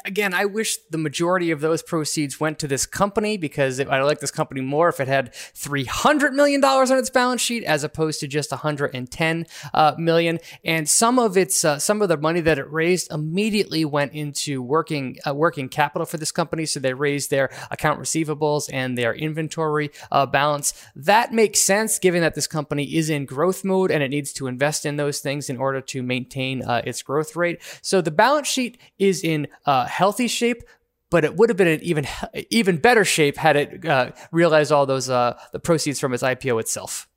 Again, 0.03 0.33
I 0.33 0.45
wish 0.45 0.77
the 0.89 0.97
majority 0.97 1.51
of 1.51 1.61
those 1.61 1.81
proceeds 1.81 2.39
went 2.39 2.59
to 2.59 2.67
this 2.67 2.85
company 2.85 3.37
because 3.37 3.79
I 3.79 4.01
like 4.01 4.19
this 4.19 4.31
company 4.31 4.61
more 4.61 4.89
if 4.89 4.99
it 4.99 5.07
had 5.07 5.33
three 5.33 5.85
hundred 5.85 6.33
million 6.33 6.61
dollars 6.61 6.91
on 6.91 6.97
its 6.97 7.09
balance 7.09 7.41
sheet 7.41 7.63
as 7.63 7.83
opposed 7.83 8.19
to 8.19 8.27
just 8.27 8.51
one 8.51 8.59
hundred 8.59 8.93
and 8.93 9.09
ten 9.09 9.45
uh, 9.73 9.93
million. 9.97 10.39
And 10.63 10.89
some 10.89 11.19
of 11.19 11.37
its 11.37 11.63
uh, 11.63 11.79
some 11.79 12.01
of 12.01 12.09
the 12.09 12.17
money 12.17 12.41
that 12.41 12.59
it 12.59 12.71
raised 12.71 13.11
immediately 13.11 13.85
went 13.85 14.13
into 14.13 14.61
working 14.61 15.17
uh, 15.25 15.33
working 15.33 15.69
capital 15.69 16.05
for 16.05 16.17
this 16.17 16.31
company. 16.31 16.65
So 16.65 16.79
they 16.79 16.93
raised 16.93 17.29
their 17.29 17.49
account 17.71 17.99
receivables 17.99 18.69
and 18.73 18.97
their 18.97 19.13
inventory 19.13 19.91
uh, 20.11 20.25
balance. 20.25 20.73
That 20.95 21.33
makes 21.33 21.61
sense 21.61 21.99
given 21.99 22.21
that 22.21 22.35
this 22.35 22.47
company 22.47 22.95
is 22.95 23.09
in 23.09 23.25
growth 23.25 23.63
mode 23.63 23.91
and 23.91 24.03
it 24.03 24.09
needs 24.09 24.33
to 24.33 24.47
invest 24.47 24.85
in 24.85 24.97
those 24.97 25.19
things 25.19 25.49
in 25.49 25.57
order 25.57 25.81
to 25.81 26.03
maintain 26.03 26.63
uh, 26.63 26.81
its 26.85 27.01
growth 27.01 27.35
rate. 27.35 27.61
So 27.81 28.01
the 28.01 28.11
balance 28.11 28.47
sheet 28.47 28.77
is 28.97 29.23
in 29.23 29.47
uh, 29.65 29.84
healthy 29.87 30.27
shape, 30.27 30.63
but 31.09 31.23
it 31.23 31.35
would 31.35 31.49
have 31.49 31.57
been 31.57 31.67
an 31.67 31.81
even 31.81 32.07
even 32.49 32.77
better 32.77 33.05
shape 33.05 33.37
had 33.37 33.55
it 33.55 33.85
uh, 33.85 34.11
realized 34.31 34.71
all 34.71 34.85
those 34.85 35.09
uh, 35.09 35.37
the 35.51 35.59
proceeds 35.59 35.99
from 35.99 36.13
its 36.13 36.23
IPO 36.23 36.59
itself. 36.59 37.07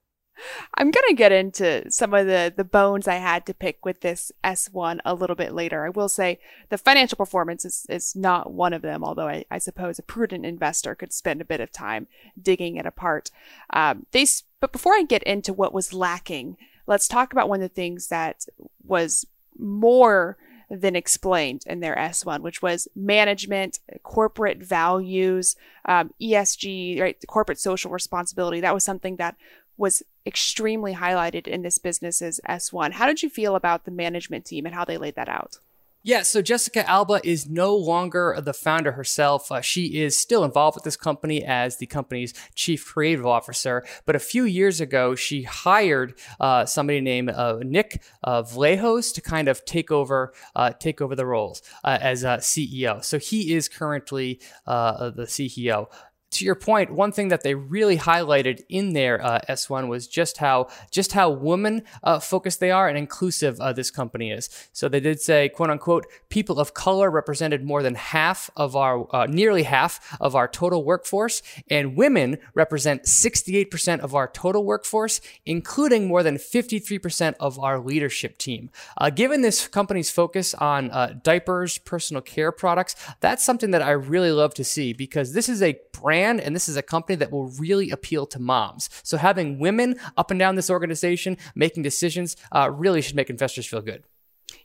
I'm 0.74 0.90
gonna 0.90 1.14
get 1.14 1.32
into 1.32 1.90
some 1.90 2.14
of 2.14 2.26
the 2.26 2.52
the 2.56 2.64
bones 2.64 3.08
I 3.08 3.16
had 3.16 3.46
to 3.46 3.54
pick 3.54 3.84
with 3.84 4.00
this 4.00 4.30
S1 4.44 5.00
a 5.04 5.14
little 5.14 5.36
bit 5.36 5.52
later. 5.52 5.84
I 5.84 5.90
will 5.90 6.08
say 6.08 6.38
the 6.68 6.78
financial 6.78 7.16
performance 7.16 7.64
is 7.64 7.86
is 7.88 8.14
not 8.14 8.52
one 8.52 8.72
of 8.72 8.82
them, 8.82 9.02
although 9.02 9.28
I, 9.28 9.44
I 9.50 9.58
suppose 9.58 9.98
a 9.98 10.02
prudent 10.02 10.46
investor 10.46 10.94
could 10.94 11.12
spend 11.12 11.40
a 11.40 11.46
bit 11.46 11.60
of 11.60 11.72
time 11.72 12.06
digging 12.40 12.76
it 12.76 12.86
apart. 12.86 13.30
Um, 13.72 14.06
they 14.12 14.26
but 14.60 14.72
before 14.72 14.94
I 14.94 15.02
get 15.02 15.22
into 15.24 15.52
what 15.52 15.74
was 15.74 15.92
lacking, 15.92 16.56
let's 16.86 17.08
talk 17.08 17.32
about 17.32 17.48
one 17.48 17.62
of 17.62 17.68
the 17.68 17.74
things 17.74 18.08
that 18.08 18.46
was 18.84 19.26
more 19.58 20.36
than 20.70 20.94
explained 20.94 21.64
in 21.66 21.80
their 21.80 21.96
S1, 21.96 22.40
which 22.40 22.60
was 22.60 22.88
management, 22.94 23.80
corporate 24.02 24.58
values, 24.58 25.56
um, 25.86 26.12
ESG, 26.20 27.00
right, 27.00 27.16
corporate 27.26 27.58
social 27.58 27.90
responsibility. 27.90 28.60
That 28.60 28.74
was 28.74 28.84
something 28.84 29.16
that 29.16 29.36
was 29.76 30.02
extremely 30.26 30.94
highlighted 30.94 31.46
in 31.46 31.62
this 31.62 31.78
business's 31.78 32.40
S1. 32.46 32.92
How 32.92 33.06
did 33.06 33.22
you 33.22 33.30
feel 33.30 33.56
about 33.56 33.84
the 33.84 33.90
management 33.90 34.44
team 34.44 34.66
and 34.66 34.74
how 34.74 34.84
they 34.84 34.98
laid 34.98 35.14
that 35.14 35.28
out? 35.28 35.58
Yeah, 36.04 36.22
so 36.22 36.40
Jessica 36.42 36.88
Alba 36.88 37.20
is 37.24 37.48
no 37.48 37.74
longer 37.74 38.38
the 38.40 38.52
founder 38.52 38.92
herself. 38.92 39.50
Uh, 39.50 39.60
she 39.60 40.00
is 40.00 40.16
still 40.16 40.44
involved 40.44 40.76
with 40.76 40.84
this 40.84 40.96
company 40.96 41.44
as 41.44 41.78
the 41.78 41.86
company's 41.86 42.32
chief 42.54 42.86
creative 42.86 43.26
officer. 43.26 43.84
But 44.06 44.14
a 44.14 44.20
few 44.20 44.44
years 44.44 44.80
ago, 44.80 45.16
she 45.16 45.42
hired 45.42 46.14
uh, 46.38 46.66
somebody 46.66 47.00
named 47.00 47.30
uh, 47.30 47.58
Nick 47.62 48.00
uh, 48.22 48.42
Vlahos 48.44 49.12
to 49.14 49.20
kind 49.20 49.48
of 49.48 49.64
take 49.64 49.90
over 49.90 50.32
uh, 50.54 50.70
take 50.70 51.00
over 51.00 51.16
the 51.16 51.26
roles 51.26 51.62
uh, 51.82 51.98
as 52.00 52.22
CEO. 52.22 53.04
So 53.04 53.18
he 53.18 53.52
is 53.52 53.68
currently 53.68 54.40
the 54.66 55.26
CEO 55.26 55.88
to 56.30 56.44
your 56.44 56.54
point, 56.54 56.90
one 56.90 57.10
thing 57.10 57.28
that 57.28 57.42
they 57.42 57.54
really 57.54 57.96
highlighted 57.96 58.62
in 58.68 58.92
their 58.92 59.24
uh, 59.24 59.40
S1 59.48 59.88
was 59.88 60.06
just 60.06 60.38
how 60.38 60.68
just 60.90 61.12
how 61.12 61.30
woman 61.30 61.82
uh, 62.02 62.18
focused 62.18 62.60
they 62.60 62.70
are 62.70 62.88
and 62.88 62.98
inclusive 62.98 63.58
uh, 63.60 63.72
this 63.72 63.90
company 63.90 64.30
is. 64.30 64.48
So 64.72 64.88
they 64.88 65.00
did 65.00 65.20
say, 65.20 65.48
"quote 65.48 65.70
unquote," 65.70 66.06
people 66.28 66.60
of 66.60 66.74
color 66.74 67.10
represented 67.10 67.64
more 67.64 67.82
than 67.82 67.94
half 67.94 68.50
of 68.56 68.76
our, 68.76 69.06
uh, 69.14 69.26
nearly 69.26 69.62
half 69.62 70.16
of 70.20 70.34
our 70.34 70.46
total 70.46 70.84
workforce, 70.84 71.42
and 71.70 71.96
women 71.96 72.38
represent 72.54 73.04
68% 73.04 74.00
of 74.00 74.14
our 74.14 74.28
total 74.28 74.64
workforce, 74.64 75.20
including 75.46 76.06
more 76.06 76.22
than 76.22 76.36
53% 76.36 77.34
of 77.40 77.58
our 77.58 77.80
leadership 77.80 78.36
team. 78.38 78.70
Uh, 78.98 79.10
given 79.10 79.40
this 79.40 79.66
company's 79.66 80.10
focus 80.10 80.52
on 80.54 80.90
uh, 80.90 81.14
diapers, 81.22 81.78
personal 81.78 82.20
care 82.20 82.52
products, 82.52 82.96
that's 83.20 83.44
something 83.44 83.70
that 83.70 83.82
I 83.82 83.92
really 83.92 84.30
love 84.30 84.52
to 84.54 84.64
see 84.64 84.92
because 84.92 85.32
this 85.32 85.48
is 85.48 85.62
a 85.62 85.78
brand 85.92 86.17
brand 86.18 86.40
and 86.40 86.54
this 86.54 86.68
is 86.68 86.76
a 86.76 86.82
company 86.82 87.16
that 87.16 87.30
will 87.30 87.48
really 87.50 87.90
appeal 87.90 88.26
to 88.26 88.38
moms. 88.38 88.88
So 89.02 89.16
having 89.16 89.58
women 89.58 89.96
up 90.16 90.30
and 90.30 90.38
down 90.38 90.56
this 90.56 90.70
organization 90.70 91.36
making 91.54 91.82
decisions 91.82 92.36
uh, 92.52 92.70
really 92.70 93.02
should 93.02 93.16
make 93.16 93.30
investors 93.30 93.66
feel 93.66 93.82
good. 93.82 94.04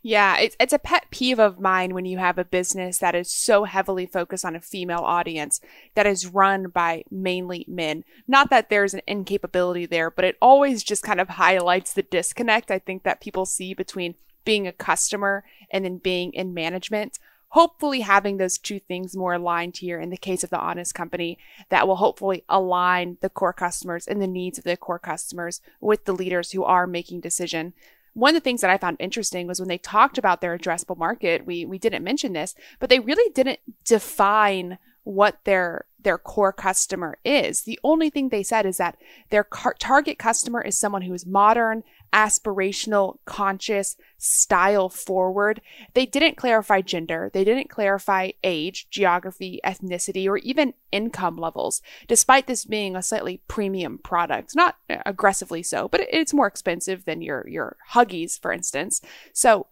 Yeah, 0.01 0.37
it's, 0.37 0.55
it's 0.59 0.73
a 0.73 0.79
pet 0.79 1.05
peeve 1.11 1.39
of 1.39 1.59
mine 1.59 1.93
when 1.93 2.05
you 2.05 2.17
have 2.17 2.37
a 2.37 2.45
business 2.45 2.97
that 2.99 3.15
is 3.15 3.29
so 3.29 3.65
heavily 3.65 4.05
focused 4.05 4.45
on 4.45 4.55
a 4.55 4.61
female 4.61 4.99
audience 4.99 5.59
that 5.95 6.07
is 6.07 6.27
run 6.27 6.69
by 6.69 7.03
mainly 7.11 7.65
men. 7.67 8.03
Not 8.27 8.49
that 8.49 8.69
there's 8.69 8.93
an 8.93 9.01
incapability 9.07 9.85
there, 9.85 10.09
but 10.09 10.25
it 10.25 10.37
always 10.41 10.83
just 10.83 11.03
kind 11.03 11.19
of 11.19 11.29
highlights 11.29 11.93
the 11.93 12.03
disconnect 12.03 12.71
I 12.71 12.79
think 12.79 13.03
that 13.03 13.21
people 13.21 13.45
see 13.45 13.73
between 13.73 14.15
being 14.45 14.67
a 14.67 14.73
customer 14.73 15.43
and 15.69 15.85
then 15.85 15.97
being 15.97 16.33
in 16.33 16.53
management 16.53 17.19
hopefully 17.53 17.99
having 17.99 18.37
those 18.37 18.57
two 18.57 18.79
things 18.79 19.15
more 19.15 19.35
aligned 19.35 19.77
here 19.77 19.99
in 19.99 20.09
the 20.09 20.17
case 20.17 20.43
of 20.43 20.49
the 20.49 20.59
honest 20.59 20.95
company 20.95 21.37
that 21.69 21.87
will 21.87 21.97
hopefully 21.97 22.43
align 22.49 23.17
the 23.21 23.29
core 23.29 23.53
customers 23.53 24.07
and 24.07 24.19
the 24.19 24.27
needs 24.27 24.57
of 24.57 24.63
the 24.63 24.75
core 24.75 24.97
customers 24.97 25.61
with 25.79 26.05
the 26.05 26.13
leaders 26.13 26.51
who 26.51 26.63
are 26.63 26.87
making 26.87 27.21
decision 27.21 27.73
one 28.13 28.35
of 28.35 28.41
the 28.41 28.43
things 28.43 28.61
that 28.61 28.69
I 28.69 28.77
found 28.77 28.97
interesting 28.99 29.47
was 29.47 29.59
when 29.59 29.69
they 29.69 29.79
talked 29.79 30.19
about 30.19 30.39
their 30.39 30.55
addressable 30.55 30.97
market, 30.97 31.47
we 31.47 31.65
we 31.65 31.79
didn't 31.79 32.03
mention 32.03 32.33
this, 32.33 32.53
but 32.79 32.89
they 32.89 32.99
really 32.99 33.31
didn't 33.33 33.59
define 33.85 34.77
what 35.03 35.39
their 35.45 35.85
their 35.99 36.17
core 36.17 36.53
customer 36.53 37.17
is. 37.25 37.61
The 37.61 37.79
only 37.83 38.09
thing 38.09 38.29
they 38.29 38.43
said 38.43 38.65
is 38.65 38.77
that 38.77 38.97
their 39.29 39.43
car- 39.43 39.75
target 39.79 40.19
customer 40.19 40.61
is 40.61 40.77
someone 40.77 41.01
who 41.01 41.13
is 41.13 41.25
modern, 41.25 41.83
aspirational, 42.13 43.17
conscious, 43.25 43.97
style 44.17 44.87
forward. 44.87 45.61
They 45.93 46.05
didn't 46.05 46.37
clarify 46.37 46.81
gender. 46.81 47.29
They 47.33 47.43
didn't 47.43 47.69
clarify 47.69 48.31
age, 48.43 48.87
geography, 48.89 49.59
ethnicity, 49.65 50.27
or 50.27 50.37
even 50.37 50.73
income 50.91 51.37
levels, 51.37 51.81
despite 52.07 52.47
this 52.47 52.65
being 52.65 52.95
a 52.95 53.01
slightly 53.01 53.41
premium 53.47 53.97
product. 53.97 54.55
Not 54.55 54.77
aggressively 55.05 55.63
so, 55.63 55.87
but 55.87 56.01
it's 56.11 56.33
more 56.33 56.47
expensive 56.47 57.05
than 57.05 57.21
your, 57.21 57.47
your 57.49 57.77
Huggies, 57.91 58.39
for 58.39 58.53
instance. 58.53 59.01
So 59.33 59.67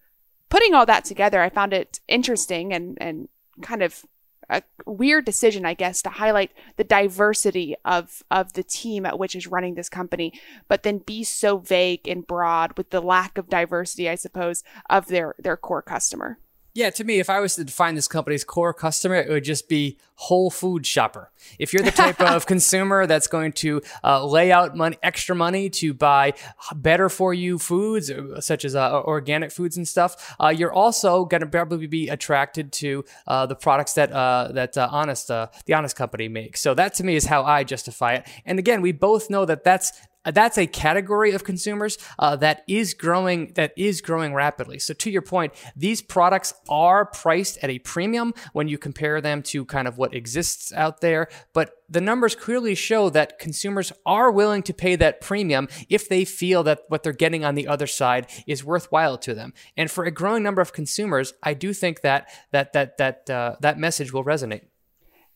putting 0.50 0.74
all 0.74 0.86
that 0.88 1.06
together, 1.06 1.42
I 1.42 1.50
found 1.50 1.74
it 1.74 2.00
interesting 2.08 2.74
and, 2.74 2.98
and 3.00 3.30
kind 3.62 3.84
of 3.84 4.04
a 4.52 4.64
weird 4.86 5.26
decision, 5.26 5.66
I 5.66 5.74
guess, 5.74 6.02
to 6.04 6.10
highlight 6.10 6.52
the 6.76 6.84
diversity 6.84 7.76
of 7.86 8.22
of 8.30 8.54
the 8.54 8.64
team 8.64 9.06
at 9.06 9.18
which 9.18 9.36
is 9.36 9.48
running 9.48 9.76
this 9.76 9.90
company, 9.90 10.34
but 10.68 10.84
then 10.84 11.00
be 11.00 11.24
so 11.24 11.58
vague 11.58 12.08
and 12.08 12.28
broad 12.28 12.78
with 12.78 12.90
the 12.90 13.02
lack 13.02 13.38
of 13.38 13.50
diversity, 13.50 14.10
I 14.10 14.16
suppose, 14.16 14.64
of 14.90 15.08
their 15.08 15.36
their 15.40 15.58
core 15.58 15.82
customer. 15.82 16.38
Yeah, 16.74 16.90
to 16.92 17.04
me, 17.04 17.20
if 17.20 17.30
I 17.30 17.42
was 17.42 17.56
to 17.56 17.66
define 17.66 17.96
this 17.96 18.08
company's 18.08 18.46
core 18.46 18.74
customer, 18.74 19.16
it 19.16 19.30
would 19.30 19.44
just 19.44 19.68
be 19.68 19.98
whole 20.16 20.50
food 20.50 20.86
shopper. 20.86 21.30
If 21.60 21.74
you're 21.74 21.84
the 21.84 21.92
type 21.92 22.22
of 22.22 22.46
consumer 22.54 23.06
that's 23.08 23.28
going 23.28 23.52
to 23.54 23.82
uh, 24.04 24.26
lay 24.26 24.54
out 24.54 24.78
money, 24.78 24.98
extra 25.04 25.36
money 25.36 25.70
to 25.72 25.94
buy 25.94 26.34
better 26.74 27.10
for 27.10 27.34
you 27.34 27.60
foods, 27.60 28.10
uh, 28.10 28.40
such 28.40 28.64
as 28.64 28.74
uh, 28.74 29.02
organic 29.02 29.52
foods 29.52 29.76
and 29.76 29.86
stuff, 29.86 30.36
uh, 30.40 30.48
you're 30.48 30.72
also 30.72 31.26
going 31.26 31.42
to 31.42 31.48
probably 31.48 31.88
be 31.88 32.08
attracted 32.08 32.72
to 32.74 33.04
uh, 33.28 33.46
the 33.46 33.56
products 33.56 33.94
that 33.94 34.12
uh, 34.14 34.50
that 34.54 34.78
Honest, 34.78 35.28
the 35.28 35.74
Honest 35.74 35.98
Company 35.98 36.30
makes. 36.30 36.62
So 36.62 36.74
that 36.76 36.94
to 36.96 37.04
me 37.04 37.16
is 37.16 37.26
how 37.26 37.44
I 37.44 37.66
justify 37.66 38.14
it. 38.14 38.28
And 38.46 38.60
again, 38.60 38.82
we 38.82 38.94
both 38.94 39.30
know 39.30 39.44
that 39.44 39.66
that's 39.66 39.92
that's 40.26 40.58
a 40.58 40.68
category 40.68 41.32
of 41.32 41.44
consumers 41.44 41.98
uh, 42.20 42.36
that 42.38 42.64
is 42.68 42.94
growing 42.94 43.54
that 43.56 43.74
is 43.76 44.02
growing 44.02 44.34
rapidly. 44.34 44.78
So 44.80 44.94
to 44.94 45.10
your 45.10 45.22
point, 45.22 45.54
these 45.76 46.02
products 46.02 46.54
are 46.70 47.06
priced 47.06 47.58
at 47.64 47.70
a 47.70 47.80
premium 47.80 48.34
when 48.54 48.68
you 48.68 48.78
compare 48.78 49.22
them 49.22 49.42
to 49.44 49.66
kind 49.66 49.88
of 49.88 49.98
what 49.98 50.14
exists 50.14 50.72
out 50.74 51.02
there, 51.02 51.28
but 51.54 51.72
the 51.90 52.02
numbers 52.02 52.36
clearly 52.36 52.74
show 52.74 53.10
that 53.10 53.38
consumers 53.38 53.92
are 54.06 54.32
willing 54.32 54.64
to 54.64 54.74
pay 54.74 54.96
that 54.96 55.20
premium 55.20 55.68
if 55.90 56.08
they 56.08 56.24
feel 56.24 56.64
that 56.64 56.84
what 56.88 57.04
they're 57.04 57.12
getting 57.12 57.44
on 57.44 57.56
the 57.56 57.68
other 57.68 57.88
side 57.88 58.28
is 58.48 58.64
worthwhile 58.64 59.18
to 59.18 59.34
them. 59.34 59.54
And 59.76 59.92
for 59.92 60.06
a 60.06 60.12
growing 60.12 60.42
number 60.42 60.62
of 60.62 60.72
consumers, 60.72 61.34
I 61.44 61.54
do 61.54 61.74
think 61.74 62.02
that 62.02 62.30
that 62.52 62.74
that 62.74 62.98
that 62.98 63.30
uh, 63.30 63.56
that 63.60 63.78
message 63.78 64.14
will 64.14 64.24
resonate. 64.24 64.71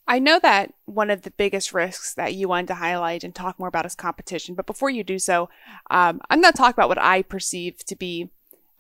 I 0.08 0.20
know 0.20 0.40
that 0.40 0.74
one 0.86 1.10
of 1.10 1.24
the 1.24 1.32
biggest 1.32 1.74
risks 1.74 2.14
that 2.14 2.36
you 2.36 2.48
wanted 2.48 2.68
to 2.68 2.76
highlight 2.76 3.24
and 3.24 3.34
talk 3.34 3.58
more 3.58 3.68
about 3.68 3.86
is 3.86 3.96
competition. 3.96 4.54
But 4.54 4.68
before 4.68 4.90
you 4.90 5.04
do 5.04 5.18
so, 5.18 5.50
um, 5.90 6.22
I'm 6.30 6.42
going 6.42 6.54
to 6.54 6.58
talk 6.58 6.76
about 6.76 6.90
what 6.90 7.02
I 7.02 7.24
perceive 7.24 7.84
to 7.86 7.96
be 7.96 8.30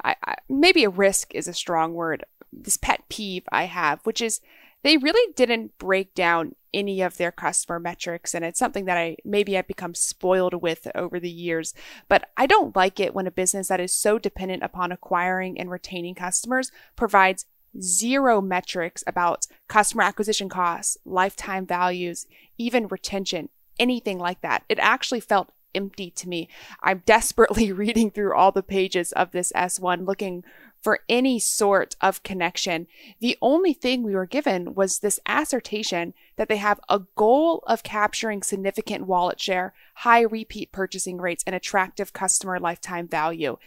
I, 0.05 0.15
I, 0.23 0.35
maybe 0.47 0.83
a 0.83 0.89
risk 0.89 1.33
is 1.33 1.47
a 1.47 1.53
strong 1.53 1.93
word. 1.93 2.23
This 2.53 2.77
pet 2.77 3.03
peeve 3.09 3.43
I 3.51 3.63
have, 3.63 3.99
which 4.03 4.21
is 4.21 4.39
they 4.83 4.97
really 4.97 5.33
didn't 5.33 5.77
break 5.79 6.13
down 6.13 6.55
any 6.73 7.01
of 7.01 7.17
their 7.17 7.31
customer 7.31 7.79
metrics. 7.79 8.35
And 8.35 8.45
it's 8.45 8.59
something 8.59 8.85
that 8.85 8.97
I 8.97 9.17
maybe 9.25 9.57
I've 9.57 9.67
become 9.67 9.95
spoiled 9.95 10.61
with 10.61 10.87
over 10.93 11.19
the 11.19 11.29
years. 11.29 11.73
But 12.07 12.29
I 12.37 12.45
don't 12.45 12.75
like 12.75 12.99
it 12.99 13.15
when 13.15 13.27
a 13.27 13.31
business 13.31 13.69
that 13.69 13.79
is 13.79 13.95
so 13.95 14.19
dependent 14.19 14.61
upon 14.61 14.91
acquiring 14.91 15.59
and 15.59 15.71
retaining 15.71 16.15
customers 16.15 16.71
provides 16.95 17.45
zero 17.81 18.41
metrics 18.41 19.03
about 19.07 19.47
customer 19.67 20.03
acquisition 20.03 20.49
costs, 20.49 20.97
lifetime 21.05 21.65
values, 21.65 22.27
even 22.57 22.87
retention, 22.87 23.49
anything 23.79 24.17
like 24.19 24.41
that. 24.41 24.63
It 24.69 24.79
actually 24.79 25.19
felt 25.19 25.51
empty 25.73 26.09
to 26.11 26.29
me. 26.29 26.47
I'm 26.81 27.03
desperately 27.05 27.71
reading 27.71 28.09
through 28.09 28.33
all 28.33 28.51
the 28.51 28.63
pages 28.63 29.11
of 29.11 29.31
this 29.31 29.51
S1 29.55 30.07
looking 30.07 30.43
for 30.81 30.99
any 31.09 31.39
sort 31.39 31.95
of 31.99 32.21
connection. 32.21 32.85
The 33.19 33.37
only 33.41 33.73
thing 33.73 34.03
we 34.03 34.13
were 34.13 34.27
given 34.27 34.75
was 34.75 34.99
this 34.99 35.19
assertion 35.25 36.13
that 36.35 36.47
they 36.47 36.57
have 36.57 36.79
a 36.87 37.01
goal 37.15 37.63
of 37.65 37.81
capturing 37.81 38.43
significant 38.43 39.07
wallet 39.07 39.39
share, 39.39 39.73
high 39.95 40.21
repeat 40.21 40.71
purchasing 40.71 41.17
rates, 41.17 41.43
and 41.47 41.55
attractive 41.55 42.13
customer 42.13 42.59
lifetime 42.59 43.07
value. 43.07 43.57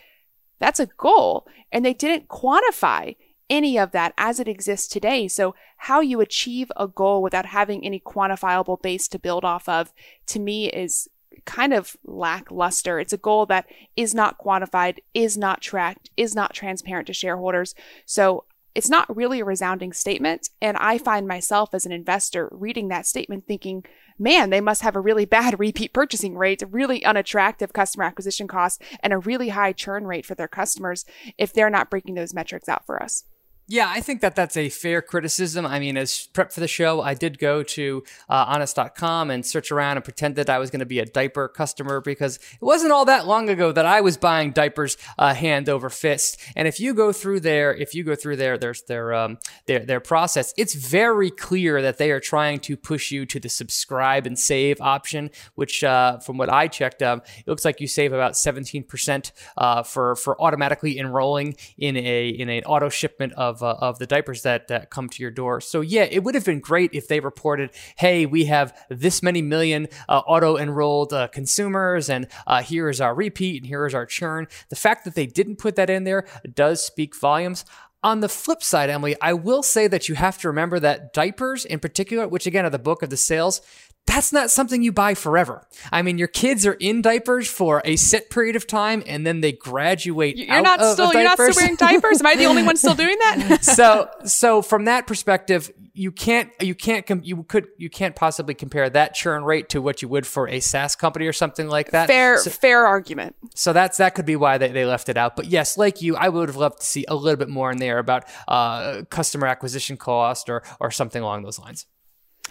That's 0.61 0.81
a 0.81 0.87
goal, 0.87 1.47
and 1.73 1.85
they 1.85 1.94
didn't 1.94 2.29
quantify 2.29 3.16
any 3.51 3.79
of 3.79 3.93
that 3.93 4.15
as 4.19 4.41
it 4.41 4.49
exists 4.49 4.87
today. 4.89 5.29
So, 5.29 5.55
how 5.83 6.01
you 6.01 6.21
achieve 6.21 6.71
a 6.77 6.89
goal 6.89 7.23
without 7.23 7.47
having 7.47 7.85
any 7.85 8.01
quantifiable 8.01 8.81
base 8.81 9.09
to 9.09 9.19
build 9.19 9.45
off 9.45 9.69
of, 9.69 9.93
to 10.27 10.39
me, 10.39 10.69
is 10.69 11.09
kind 11.45 11.73
of 11.73 11.97
lackluster. 12.05 12.99
It's 12.99 13.13
a 13.13 13.19
goal 13.19 13.47
that 13.47 13.67
is 13.97 14.15
not 14.15 14.39
quantified, 14.39 14.99
is 15.15 15.37
not 15.37 15.61
tracked, 15.61 16.11
is 16.17 16.35
not 16.35 16.53
transparent 16.53 17.07
to 17.07 17.13
shareholders. 17.13 17.75
So, 18.05 18.45
it's 18.75 18.89
not 18.89 19.17
really 19.17 19.41
a 19.41 19.45
resounding 19.45 19.93
statement. 19.93 20.51
And 20.63 20.77
I 20.77 20.99
find 20.99 21.27
myself 21.27 21.71
as 21.75 21.85
an 21.85 21.91
investor 21.91 22.49
reading 22.53 22.89
that 22.89 23.07
statement 23.07 23.45
thinking, 23.47 23.85
man, 24.19 24.51
they 24.51 24.61
must 24.61 24.83
have 24.83 24.95
a 24.95 25.01
really 25.01 25.25
bad 25.39 25.59
repeat 25.59 25.93
purchasing 25.93 26.37
rate, 26.37 26.63
really 26.71 27.05
unattractive 27.05 27.73
customer 27.73 28.05
acquisition 28.05 28.47
costs, 28.47 28.79
and 29.03 29.13
a 29.13 29.19
really 29.19 29.49
high 29.51 29.73
churn 29.73 30.07
rate 30.07 30.27
for 30.27 30.35
their 30.35 30.49
customers 30.49 31.05
if 31.37 31.53
they're 31.53 31.71
not 31.71 31.91
breaking 31.91 32.15
those 32.15 32.35
metrics 32.35 32.69
out 32.69 32.87
for 32.87 33.03
us. 33.03 33.25
Yeah, 33.70 33.87
I 33.87 34.00
think 34.00 34.22
that 34.22 34.35
that's 34.35 34.57
a 34.57 34.70
fair 34.70 35.02
criticism. 35.02 35.66
I 35.66 35.78
mean, 35.78 35.98
as 35.98 36.26
prep 36.33 36.52
for 36.54 36.61
the 36.61 36.66
show, 36.66 37.02
I 37.02 37.12
did 37.12 37.38
go 37.38 37.62
to 37.62 38.02
uh, 38.26 38.46
honest.com 38.48 39.31
and 39.31 39.44
search 39.44 39.70
around 39.70 39.98
and 39.98 40.04
pretend 40.04 40.37
that 40.37 40.48
I 40.48 40.59
was 40.59 40.70
going 40.70 40.81
to 40.81 40.87
be 40.87 41.00
a 41.00 41.04
diaper 41.04 41.48
customer 41.48 42.00
because 42.00 42.37
it 42.37 42.64
wasn't 42.64 42.92
all 42.92 43.04
that 43.04 43.26
long 43.26 43.50
ago 43.50 43.70
that 43.70 43.85
I 43.85 44.00
was 44.00 44.16
buying 44.16 44.52
diapers 44.52 44.96
uh, 45.18 45.35
hand 45.35 45.68
over 45.68 45.90
fist. 45.90 46.40
And 46.57 46.66
if 46.66 46.81
you 46.81 46.94
go 46.94 47.12
through 47.12 47.40
there, 47.40 47.74
if 47.74 47.94
you 47.94 48.04
go 48.04 48.14
through 48.14 48.37
their 48.37 48.57
their 48.57 48.74
their 48.87 49.12
um, 49.12 49.38
their 49.66 49.81
their 49.81 50.00
process, 50.00 50.54
it's 50.57 50.72
very 50.72 51.31
clear 51.31 51.83
that 51.83 51.98
they 51.98 52.11
are 52.11 52.20
trying 52.20 52.61
to 52.61 52.74
push 52.74 53.11
you 53.12 53.26
to 53.26 53.38
the 53.38 53.50
subscribe 53.50 54.26
and 54.26 54.38
save 54.38 54.81
option, 54.81 55.28
which 55.57 55.85
uh, 55.85 56.20
from 56.20 56.38
what 56.38 56.48
I 56.48 56.68
checked, 56.68 57.02
um, 57.02 57.20
it 57.37 57.46
looks 57.46 57.66
like 57.66 57.83
you 57.83 57.87
save 57.87 58.14
about 58.14 58.33
17% 58.33 59.33
uh, 59.59 59.83
for 59.83 60.16
for 60.16 60.40
automatically 60.40 60.98
enrolling 60.98 61.54
in 61.76 61.98
a 61.98 62.28
in 62.31 62.48
an 62.48 62.64
auto 62.64 62.88
shipment 62.88 63.35
of 63.35 63.58
of, 63.59 63.62
uh, 63.62 63.79
of 63.81 63.99
the 63.99 64.07
diapers 64.07 64.42
that, 64.42 64.68
that 64.68 64.90
come 64.90 65.09
to 65.09 65.23
your 65.23 65.31
door. 65.31 65.61
So, 65.61 65.81
yeah, 65.81 66.05
it 66.05 66.25
would 66.25 66.35
have 66.35 66.44
been 66.44 66.61
great 66.61 66.90
if 66.92 67.09
they 67.09 67.21
reported, 67.21 67.71
hey, 67.97 68.27
we 68.27 68.47
have 68.47 68.77
this 68.88 69.23
many 69.23 69.42
million 69.42 69.88
uh, 70.09 70.18
auto 70.27 70.57
enrolled 70.57 71.12
uh, 71.12 71.29
consumers, 71.29 72.09
and 72.09 72.27
uh, 72.47 72.62
here 72.62 72.88
is 72.88 73.01
our 73.01 73.14
repeat, 73.14 73.62
and 73.62 73.66
here 73.66 73.87
is 73.87 73.94
our 73.94 74.07
churn. 74.07 74.47
The 74.68 74.77
fact 74.77 75.05
that 75.05 75.14
they 75.14 75.27
didn't 75.27 75.57
put 75.57 75.77
that 75.77 75.90
in 75.90 76.05
there 76.05 76.27
does 76.53 76.85
speak 76.85 77.16
volumes. 77.16 77.64
On 78.03 78.21
the 78.21 78.29
flip 78.29 78.62
side, 78.62 78.90
Emily, 78.90 79.16
I 79.21 79.33
will 79.33 79.62
say 79.64 79.88
that 79.88 80.09
you 80.09 80.14
have 80.14 80.38
to 80.38 80.49
remember 80.49 80.79
that 80.79 81.12
diapers 81.12 81.64
in 81.64 81.81
particular, 81.81 82.29
which 82.29 82.47
again 82.47 82.64
are 82.64 82.71
the 82.71 82.79
book 82.79 83.03
of 83.03 83.11
the 83.11 83.16
sales, 83.16 83.61
that's 84.09 84.33
not 84.33 84.51
something 84.51 84.83
you 84.83 84.90
buy 84.90 85.12
forever. 85.12 85.66
I 85.92 86.01
mean, 86.01 86.16
your 86.16 86.29
kids 86.29 86.64
are 86.66 86.73
in 86.73 87.03
diapers 87.03 87.47
for 87.47 87.83
a 87.85 87.97
set 87.97 88.31
period 88.31 88.57
of 88.57 88.66
time, 88.66 89.03
and 89.07 89.27
then 89.27 89.42
they 89.42 89.53
graduate. 89.53 90.38
You're 90.38 90.62
not 90.62 90.81
still 90.94 91.12
you're 91.12 91.25
not 91.25 91.38
still 91.38 91.53
wearing 91.55 91.77
diapers. 91.77 92.21
Am 92.21 92.27
I 92.27 92.35
the 92.35 92.47
only 92.47 92.62
one 92.62 92.77
still 92.77 92.94
doing 92.94 93.18
that? 93.18 93.59
so, 93.62 94.09
so 94.25 94.62
from 94.62 94.87
that 94.87 95.07
perspective, 95.07 95.71
you 95.92 96.11
can't 96.11 96.51
you 96.61 96.75
can't 96.75 97.07
you 97.23 97.42
could 97.42 97.66
you 97.77 97.90
can't 97.90 98.16
possibly 98.16 98.55
compare 98.55 98.88
that 98.88 99.14
churn 99.14 99.44
rate 99.44 99.68
to 99.71 99.83
what 99.83 100.01
you 100.01 100.09
would 100.09 100.27
for 100.27 100.49
a 100.49 100.61
SaaS 100.61 100.97
company 100.97 101.27
or 101.27 101.35
something 101.35 101.68
like 101.68 101.90
that. 101.90 102.07
Fair 102.07 102.38
so, 102.38 102.49
fair 102.49 102.87
argument. 102.87 103.37
So 103.55 103.75
that's 103.75 103.99
that 103.99 104.14
could 104.14 104.25
be 104.25 104.37
why 104.37 104.57
they, 104.57 104.68
they 104.68 104.87
left 104.87 105.11
it 105.11 105.18
out. 105.18 105.37
But 105.37 105.47
yes, 105.47 105.77
like 105.77 106.01
you, 106.01 106.16
I 106.16 106.31
would 106.31 106.49
have 106.49 106.57
loved 106.57 106.81
to 106.81 106.87
see 106.87 107.05
a 107.09 107.14
little 107.14 107.37
bit 107.37 107.51
more 107.51 107.71
in 107.71 107.77
there 107.77 107.99
about 107.99 108.25
uh, 108.47 109.03
customer 109.11 109.47
acquisition 109.47 109.99
cost 109.99 110.49
or 110.49 110.62
or 110.81 110.90
something 110.90 111.23
along 111.23 111.42
those 111.42 111.59
lines. 111.59 111.85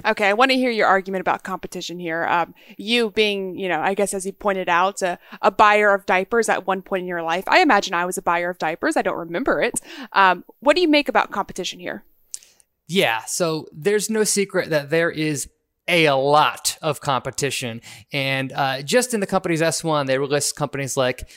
Okay, 0.06 0.28
I 0.28 0.34
want 0.34 0.52
to 0.52 0.58
hear 0.58 0.70
your 0.70 0.88
argument 0.88 1.22
about 1.22 1.44
competition 1.44 2.00
here. 2.00 2.26
Um, 2.26 2.54
you 2.78 3.12
being, 3.12 3.58
you 3.58 3.68
know, 3.68 3.80
I 3.80 3.94
guess 3.94 4.14
as 4.14 4.26
you 4.26 4.34
pointed 4.34 4.70
out, 4.70 5.02
a, 5.02 5.18
a, 5.42 5.52
buyer 5.52 5.94
of 5.94 6.06
diapers 6.06 6.50
at 6.50 6.68
one 6.68 6.82
point 6.82 7.02
in 7.02 7.08
your 7.08 7.24
life. 7.24 7.44
I 7.48 7.62
imagine 7.62 7.94
I 7.94 8.06
was 8.06 8.18
a 8.18 8.22
buyer 8.22 8.50
of 8.50 8.58
diapers. 8.58 8.96
I 8.96 9.02
don't 9.02 9.18
remember 9.18 9.62
it. 9.62 9.80
Um, 10.14 10.44
what 10.60 10.76
do 10.76 10.82
you 10.82 10.88
make 10.88 11.10
about 11.10 11.32
competition 11.32 11.80
here? 11.80 12.04
Yeah, 12.88 13.24
so 13.26 13.68
there's 13.74 14.10
no 14.10 14.24
secret 14.24 14.70
that 14.70 14.90
there 14.90 15.12
is 15.12 15.50
a 15.88 16.10
lot 16.12 16.78
of 16.82 17.02
competition, 17.02 17.82
and 18.12 18.52
uh, 18.54 18.82
just 18.82 19.14
in 19.14 19.20
the 19.20 19.28
company's 19.28 19.62
S1, 19.62 20.06
they 20.06 20.18
list 20.18 20.56
companies 20.56 20.96
like 20.96 21.30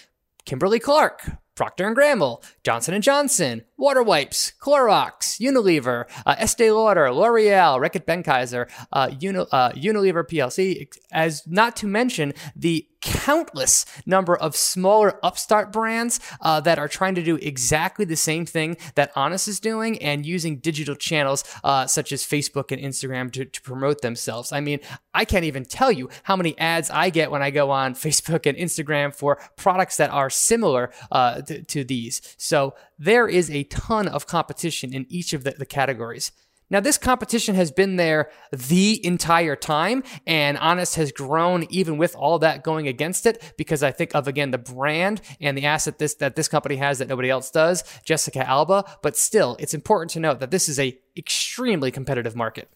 Kimberly 0.44 0.79
Clark, 0.79 1.31
Procter 1.55 1.92
& 1.94 1.94
Gamble, 1.94 2.42
Johnson 2.64 3.01
& 3.01 3.03
Johnson, 3.03 3.64
Water 3.80 4.02
Wipes, 4.02 4.52
Clorox, 4.60 5.40
Unilever, 5.40 6.04
uh, 6.26 6.36
Estee 6.38 6.70
Lauder, 6.70 7.10
L'Oreal, 7.10 7.80
Reckitt 7.80 8.04
Benckiser, 8.04 8.68
uh, 8.92 9.10
Uni- 9.18 9.46
uh, 9.50 9.72
Unilever 9.72 10.22
PLC, 10.22 10.86
as 11.10 11.42
not 11.46 11.76
to 11.76 11.86
mention 11.86 12.34
the 12.54 12.86
countless 13.00 13.86
number 14.04 14.36
of 14.36 14.54
smaller 14.54 15.18
upstart 15.24 15.72
brands 15.72 16.20
uh, 16.42 16.60
that 16.60 16.78
are 16.78 16.88
trying 16.88 17.14
to 17.14 17.22
do 17.22 17.36
exactly 17.36 18.04
the 18.04 18.16
same 18.16 18.44
thing 18.44 18.76
that 18.94 19.10
Honest 19.16 19.48
is 19.48 19.60
doing 19.60 20.00
and 20.02 20.26
using 20.26 20.58
digital 20.58 20.94
channels 20.94 21.44
uh, 21.64 21.86
such 21.86 22.12
as 22.12 22.22
Facebook 22.22 22.70
and 22.70 22.80
Instagram 22.80 23.32
to, 23.32 23.44
to 23.44 23.62
promote 23.62 24.02
themselves. 24.02 24.52
I 24.52 24.60
mean, 24.60 24.80
I 25.14 25.24
can't 25.24 25.44
even 25.44 25.64
tell 25.64 25.90
you 25.90 26.10
how 26.24 26.36
many 26.36 26.56
ads 26.58 26.90
I 26.90 27.10
get 27.10 27.30
when 27.30 27.42
I 27.42 27.50
go 27.50 27.70
on 27.70 27.94
Facebook 28.10 28.46
and 28.46 28.56
Instagram 28.56 29.14
for 29.14 29.38
products 29.56 29.96
that 29.96 30.10
are 30.10 30.30
similar 30.30 30.92
uh, 31.10 31.40
to, 31.42 31.62
to, 31.62 31.84
these. 31.84 32.20
So 32.36 32.74
there 33.00 33.26
is 33.26 33.50
a 33.50 33.64
ton 33.64 34.06
of 34.06 34.26
competition 34.26 34.92
in 34.92 35.06
each 35.08 35.32
of 35.32 35.42
the, 35.42 35.52
the 35.52 35.66
categories. 35.66 36.30
Now, 36.72 36.78
this 36.78 36.98
competition 36.98 37.56
has 37.56 37.72
been 37.72 37.96
there 37.96 38.30
the 38.52 39.04
entire 39.04 39.56
time, 39.56 40.04
and 40.24 40.56
Honest 40.58 40.94
has 40.94 41.10
grown 41.10 41.66
even 41.68 41.98
with 41.98 42.14
all 42.14 42.38
that 42.38 42.62
going 42.62 42.86
against 42.86 43.26
it 43.26 43.54
because 43.56 43.82
I 43.82 43.90
think 43.90 44.14
of 44.14 44.28
again 44.28 44.52
the 44.52 44.58
brand 44.58 45.20
and 45.40 45.58
the 45.58 45.64
asset 45.64 45.98
this 45.98 46.14
that 46.16 46.36
this 46.36 46.46
company 46.46 46.76
has 46.76 46.98
that 46.98 47.08
nobody 47.08 47.28
else 47.28 47.50
does, 47.50 47.82
Jessica 48.04 48.46
Alba. 48.48 48.84
But 49.02 49.16
still, 49.16 49.56
it's 49.58 49.74
important 49.74 50.12
to 50.12 50.20
note 50.20 50.38
that 50.38 50.52
this 50.52 50.68
is 50.68 50.78
a 50.78 50.96
extremely 51.16 51.90
competitive 51.90 52.36
market. 52.36 52.70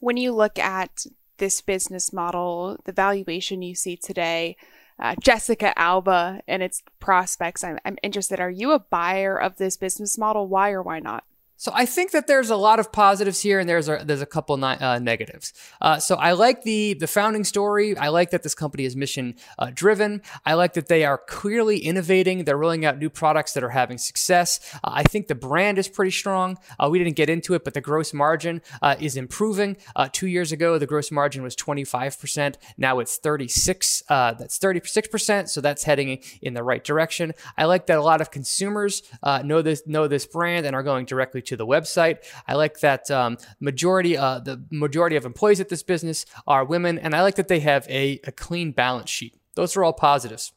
When 0.00 0.16
you 0.16 0.32
look 0.32 0.58
at 0.58 1.06
this 1.36 1.60
business 1.60 2.12
model, 2.12 2.78
the 2.84 2.92
valuation 2.92 3.62
you 3.62 3.76
see 3.76 3.96
today, 3.96 4.56
uh, 4.98 5.14
Jessica 5.20 5.76
Alba 5.78 6.40
and 6.46 6.62
its 6.62 6.82
prospects, 7.00 7.64
I'm, 7.64 7.78
I'm 7.84 7.98
interested. 8.02 8.40
Are 8.40 8.50
you 8.50 8.72
a 8.72 8.78
buyer 8.78 9.36
of 9.36 9.56
this 9.56 9.76
business 9.76 10.16
model? 10.16 10.46
Why 10.48 10.70
or 10.70 10.82
why 10.82 11.00
not? 11.00 11.24
So 11.56 11.70
I 11.74 11.86
think 11.86 12.10
that 12.10 12.26
there's 12.26 12.50
a 12.50 12.56
lot 12.56 12.80
of 12.80 12.90
positives 12.90 13.40
here, 13.40 13.60
and 13.60 13.68
there's 13.68 13.88
a, 13.88 14.02
there's 14.04 14.20
a 14.20 14.26
couple 14.26 14.56
ni- 14.56 14.66
uh, 14.66 14.98
negatives. 14.98 15.52
Uh, 15.80 15.98
so 15.98 16.16
I 16.16 16.32
like 16.32 16.62
the 16.62 16.94
the 16.94 17.06
founding 17.06 17.44
story. 17.44 17.96
I 17.96 18.08
like 18.08 18.30
that 18.30 18.42
this 18.42 18.54
company 18.56 18.84
is 18.84 18.96
mission 18.96 19.36
uh, 19.58 19.70
driven. 19.72 20.20
I 20.44 20.54
like 20.54 20.72
that 20.74 20.88
they 20.88 21.04
are 21.04 21.16
clearly 21.16 21.78
innovating. 21.78 22.44
They're 22.44 22.56
rolling 22.56 22.84
out 22.84 22.98
new 22.98 23.08
products 23.08 23.52
that 23.52 23.62
are 23.62 23.70
having 23.70 23.98
success. 23.98 24.58
Uh, 24.82 24.90
I 24.92 25.04
think 25.04 25.28
the 25.28 25.36
brand 25.36 25.78
is 25.78 25.86
pretty 25.86 26.10
strong. 26.10 26.58
Uh, 26.78 26.88
we 26.90 26.98
didn't 26.98 27.14
get 27.14 27.30
into 27.30 27.54
it, 27.54 27.62
but 27.62 27.74
the 27.74 27.80
gross 27.80 28.12
margin 28.12 28.60
uh, 28.82 28.96
is 28.98 29.16
improving. 29.16 29.76
two 30.12 30.26
years 30.26 30.50
ago, 30.50 30.78
the 30.78 30.86
gross 30.86 31.12
margin 31.12 31.42
was 31.44 31.54
25 31.54 32.18
percent. 32.20 32.58
Now 32.76 32.98
it's 32.98 33.16
36. 33.16 34.02
that's 34.08 34.58
36 34.58 35.08
percent. 35.08 35.50
So 35.50 35.60
that's 35.60 35.84
heading 35.84 36.18
in 36.42 36.54
the 36.54 36.64
right 36.64 36.82
direction. 36.82 37.32
I 37.56 37.66
like 37.66 37.86
that 37.86 37.98
a 37.98 38.02
lot 38.02 38.20
of 38.20 38.32
consumers 38.32 39.04
know 39.44 39.62
this 39.62 39.86
know 39.86 40.08
this 40.08 40.26
brand 40.26 40.66
and 40.66 40.74
are 40.74 40.82
going 40.82 41.06
directly 41.06 41.43
to 41.46 41.56
the 41.56 41.66
website. 41.66 42.18
I 42.46 42.54
like 42.54 42.80
that 42.80 43.10
um, 43.10 43.38
majority 43.60 44.16
uh, 44.16 44.40
the 44.40 44.64
majority 44.70 45.16
of 45.16 45.24
employees 45.24 45.60
at 45.60 45.68
this 45.68 45.82
business 45.82 46.26
are 46.46 46.64
women, 46.64 46.98
and 46.98 47.14
I 47.14 47.22
like 47.22 47.36
that 47.36 47.48
they 47.48 47.60
have 47.60 47.86
a, 47.88 48.20
a 48.24 48.32
clean 48.32 48.72
balance 48.72 49.10
sheet. 49.10 49.36
Those 49.54 49.76
are 49.76 49.84
all 49.84 49.92
positives. 49.92 50.52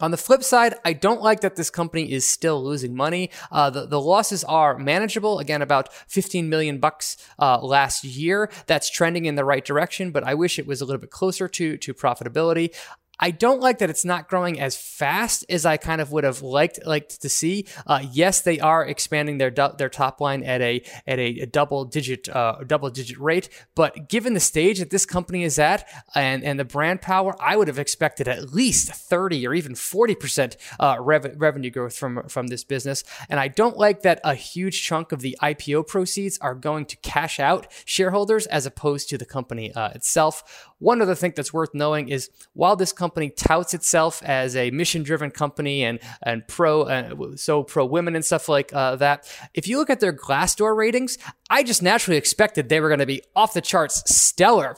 On 0.00 0.10
the 0.10 0.16
flip 0.16 0.42
side, 0.42 0.74
I 0.84 0.92
don't 0.92 1.22
like 1.22 1.40
that 1.40 1.54
this 1.54 1.70
company 1.70 2.10
is 2.10 2.26
still 2.26 2.62
losing 2.62 2.96
money. 2.96 3.30
Uh, 3.52 3.70
the, 3.70 3.86
the 3.86 4.00
losses 4.00 4.42
are 4.42 4.76
manageable. 4.76 5.38
Again, 5.38 5.62
about 5.62 5.92
15 6.08 6.48
million 6.48 6.78
bucks 6.78 7.16
uh, 7.38 7.60
last 7.60 8.02
year. 8.02 8.50
That's 8.66 8.90
trending 8.90 9.24
in 9.24 9.36
the 9.36 9.44
right 9.44 9.64
direction, 9.64 10.10
but 10.10 10.24
I 10.24 10.34
wish 10.34 10.58
it 10.58 10.66
was 10.66 10.80
a 10.80 10.84
little 10.84 11.00
bit 11.00 11.10
closer 11.10 11.46
to, 11.46 11.76
to 11.76 11.94
profitability. 11.94 12.74
I 13.20 13.30
don't 13.30 13.60
like 13.60 13.78
that 13.78 13.90
it's 13.90 14.04
not 14.04 14.28
growing 14.28 14.58
as 14.58 14.76
fast 14.76 15.44
as 15.48 15.64
I 15.64 15.76
kind 15.76 16.00
of 16.00 16.10
would 16.12 16.24
have 16.24 16.42
liked 16.42 16.80
liked 16.84 17.22
to 17.22 17.28
see. 17.28 17.66
Uh, 17.86 18.02
yes, 18.10 18.40
they 18.40 18.58
are 18.60 18.84
expanding 18.84 19.38
their 19.38 19.50
their 19.50 19.88
top 19.88 20.20
line 20.20 20.42
at 20.42 20.60
a 20.60 20.82
at 21.06 21.18
a, 21.18 21.40
a 21.40 21.46
double 21.46 21.84
digit 21.84 22.28
uh, 22.28 22.56
double 22.66 22.90
digit 22.90 23.18
rate, 23.18 23.48
but 23.74 24.08
given 24.08 24.34
the 24.34 24.40
stage 24.40 24.78
that 24.80 24.90
this 24.90 25.06
company 25.06 25.44
is 25.44 25.58
at 25.58 25.88
and 26.14 26.42
and 26.42 26.58
the 26.58 26.64
brand 26.64 27.02
power, 27.02 27.36
I 27.40 27.56
would 27.56 27.68
have 27.68 27.78
expected 27.78 28.26
at 28.26 28.52
least 28.52 28.90
thirty 28.90 29.46
or 29.46 29.54
even 29.54 29.74
forty 29.74 30.14
percent 30.14 30.56
uh, 30.80 30.96
rev- 31.00 31.34
revenue 31.36 31.70
growth 31.70 31.96
from 31.96 32.28
from 32.28 32.48
this 32.48 32.64
business. 32.64 33.04
And 33.28 33.38
I 33.38 33.48
don't 33.48 33.76
like 33.76 34.02
that 34.02 34.20
a 34.24 34.34
huge 34.34 34.82
chunk 34.82 35.12
of 35.12 35.20
the 35.20 35.36
IPO 35.40 35.86
proceeds 35.86 36.38
are 36.38 36.54
going 36.54 36.86
to 36.86 36.96
cash 36.96 37.38
out 37.38 37.68
shareholders 37.84 38.46
as 38.46 38.66
opposed 38.66 39.08
to 39.10 39.18
the 39.18 39.24
company 39.24 39.72
uh, 39.72 39.90
itself. 39.90 40.68
One 40.78 41.00
other 41.00 41.14
thing 41.14 41.32
that's 41.36 41.52
worth 41.52 41.74
knowing 41.74 42.08
is 42.08 42.28
while 42.52 42.76
this 42.76 42.92
company 42.92 43.03
company 43.04 43.28
touts 43.28 43.74
itself 43.74 44.22
as 44.22 44.56
a 44.56 44.70
mission-driven 44.70 45.30
company 45.30 45.84
and 45.84 45.98
and 46.22 46.48
pro 46.48 46.82
uh, 46.84 47.36
so 47.36 47.62
pro 47.62 47.84
women 47.84 48.14
and 48.16 48.24
stuff 48.24 48.48
like 48.48 48.72
uh, 48.72 48.96
that. 48.96 49.18
If 49.52 49.68
you 49.68 49.76
look 49.76 49.90
at 49.90 50.00
their 50.00 50.14
Glassdoor 50.14 50.74
ratings, 50.74 51.18
I 51.50 51.64
just 51.64 51.82
naturally 51.82 52.16
expected 52.16 52.68
they 52.70 52.80
were 52.80 52.88
going 52.88 53.00
to 53.00 53.12
be 53.16 53.22
off 53.36 53.52
the 53.52 53.60
charts 53.60 54.02
stellar. 54.06 54.76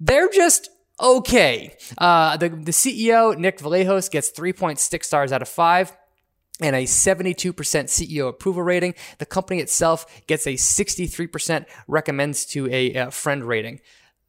They're 0.00 0.30
just 0.30 0.68
okay. 1.00 1.76
Uh, 1.96 2.36
the 2.36 2.48
the 2.48 2.72
CEO 2.72 3.38
Nick 3.38 3.58
Vlahos 3.58 4.10
gets 4.10 4.32
3.6 4.32 5.04
stars 5.04 5.30
out 5.30 5.42
of 5.42 5.48
five 5.48 5.96
and 6.60 6.76
a 6.76 6.82
72% 6.82 7.54
CEO 7.54 8.28
approval 8.28 8.62
rating. 8.62 8.94
The 9.18 9.26
company 9.26 9.60
itself 9.60 10.04
gets 10.26 10.46
a 10.46 10.54
63% 10.54 11.64
recommends 11.88 12.44
to 12.46 12.68
a, 12.70 12.94
a 12.94 13.10
friend 13.10 13.44
rating. 13.44 13.80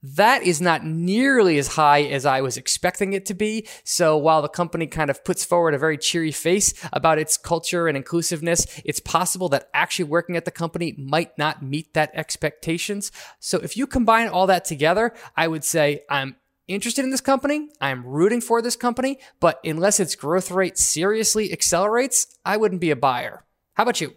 That 0.04 0.42
is 0.42 0.60
not 0.60 0.84
nearly 0.84 1.60
as 1.60 1.76
high 1.76 2.02
as 2.04 2.26
I 2.26 2.42
was 2.42 2.58
expecting 2.58 3.14
it 3.14 3.26
to 3.28 3.36
be. 3.36 3.68
So 3.84 4.18
while 4.18 4.42
the 4.42 4.50
company 4.50 4.88
kind 4.88 5.12
of 5.12 5.24
puts 5.24 5.46
forward 5.46 5.76
a 5.76 5.78
very 5.78 5.98
cheery 5.98 6.32
face 6.32 6.74
about 6.92 7.20
its 7.20 7.38
culture 7.38 7.88
and 7.88 7.96
inclusiveness, 7.96 8.66
it's 8.84 9.00
possible 9.00 9.48
that 9.50 9.70
actually 9.76 10.06
working 10.06 10.36
at 10.36 10.46
the 10.46 10.52
company 10.52 10.96
might 10.98 11.38
not 11.38 11.62
meet 11.62 11.94
that 11.94 12.12
expectations. 12.16 13.12
So 13.40 13.60
if 13.60 13.78
you 13.78 13.86
combine 13.86 14.28
all 14.28 14.48
that 14.48 14.66
together, 14.66 15.14
I 15.38 15.48
would 15.48 15.64
say 15.64 16.02
I'm 16.10 16.36
interested 16.68 17.06
in 17.06 17.12
this 17.12 17.22
company. 17.22 17.70
I'm 17.80 18.06
rooting 18.06 18.42
for 18.42 18.62
this 18.62 18.76
company, 18.76 19.20
but 19.40 19.60
unless 19.64 20.00
its 20.00 20.16
growth 20.16 20.50
rate 20.50 20.80
seriously 20.80 21.52
accelerates, 21.54 22.26
I 22.44 22.58
wouldn't 22.58 22.82
be 22.82 22.92
a 22.92 22.96
buyer. 22.96 23.46
How 23.74 23.84
about 23.84 24.02
you? 24.02 24.16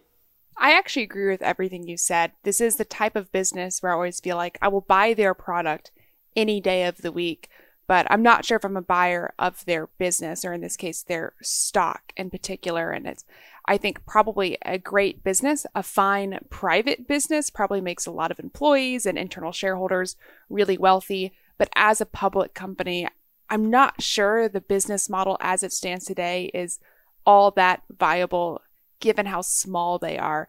I 0.57 0.73
actually 0.73 1.03
agree 1.03 1.29
with 1.29 1.43
everything 1.43 1.87
you 1.87 1.97
said. 1.97 2.33
This 2.43 2.61
is 2.61 2.77
the 2.77 2.85
type 2.85 3.17
of 3.17 3.33
business 3.33 3.83
where 3.83 3.93
I 3.93 3.95
always 3.95 4.21
feel 4.21 4.37
like 4.37 4.59
I 4.63 4.69
will 4.69 4.81
buy 4.81 5.15
their 5.15 5.35
product 5.35 5.91
any 6.37 6.61
day 6.61 6.85
of 6.85 6.99
the 6.99 7.13
week, 7.13 7.49
but 7.87 8.07
I'm 8.11 8.23
not 8.23 8.45
sure 8.45 8.57
if 8.57 8.65
I'm 8.65 8.77
a 8.77 8.83
buyer 8.83 9.35
of 9.39 9.65
their 9.65 9.89
business 9.99 10.45
or 10.45 10.53
in 10.53 10.61
this 10.61 10.77
case 10.77 11.03
their 11.03 11.35
stock 11.43 12.13
in 12.17 12.31
particular. 12.31 12.91
And 12.91 13.07
it's 13.07 13.25
I 13.67 13.79
think 13.79 14.05
probably 14.07 14.59
a 14.65 14.79
great 14.79 15.25
business, 15.25 15.67
a 15.75 15.83
fine 15.83 16.39
private 16.51 17.09
business 17.09 17.51
probably 17.51 17.81
makes 17.81 18.07
a 18.07 18.11
lot 18.11 18.31
of 18.31 18.39
employees 18.39 19.07
and 19.07 19.17
internal 19.17 19.53
shareholders 19.53 20.17
really 20.51 20.77
wealthy, 20.77 21.33
but 21.57 21.71
as 21.75 22.01
a 22.01 22.07
public 22.07 22.53
company, 22.53 23.09
I'm 23.49 23.71
not 23.71 24.03
sure 24.03 24.49
the 24.49 24.61
business 24.61 25.09
model 25.09 25.37
as 25.41 25.63
it 25.63 25.73
stands 25.73 26.05
today 26.05 26.51
is 26.53 26.79
all 27.27 27.51
that 27.53 27.83
viable 27.91 28.61
given 29.05 29.27
how 29.27 29.43
small 29.43 29.99
they 29.99 30.17
are 30.17 30.49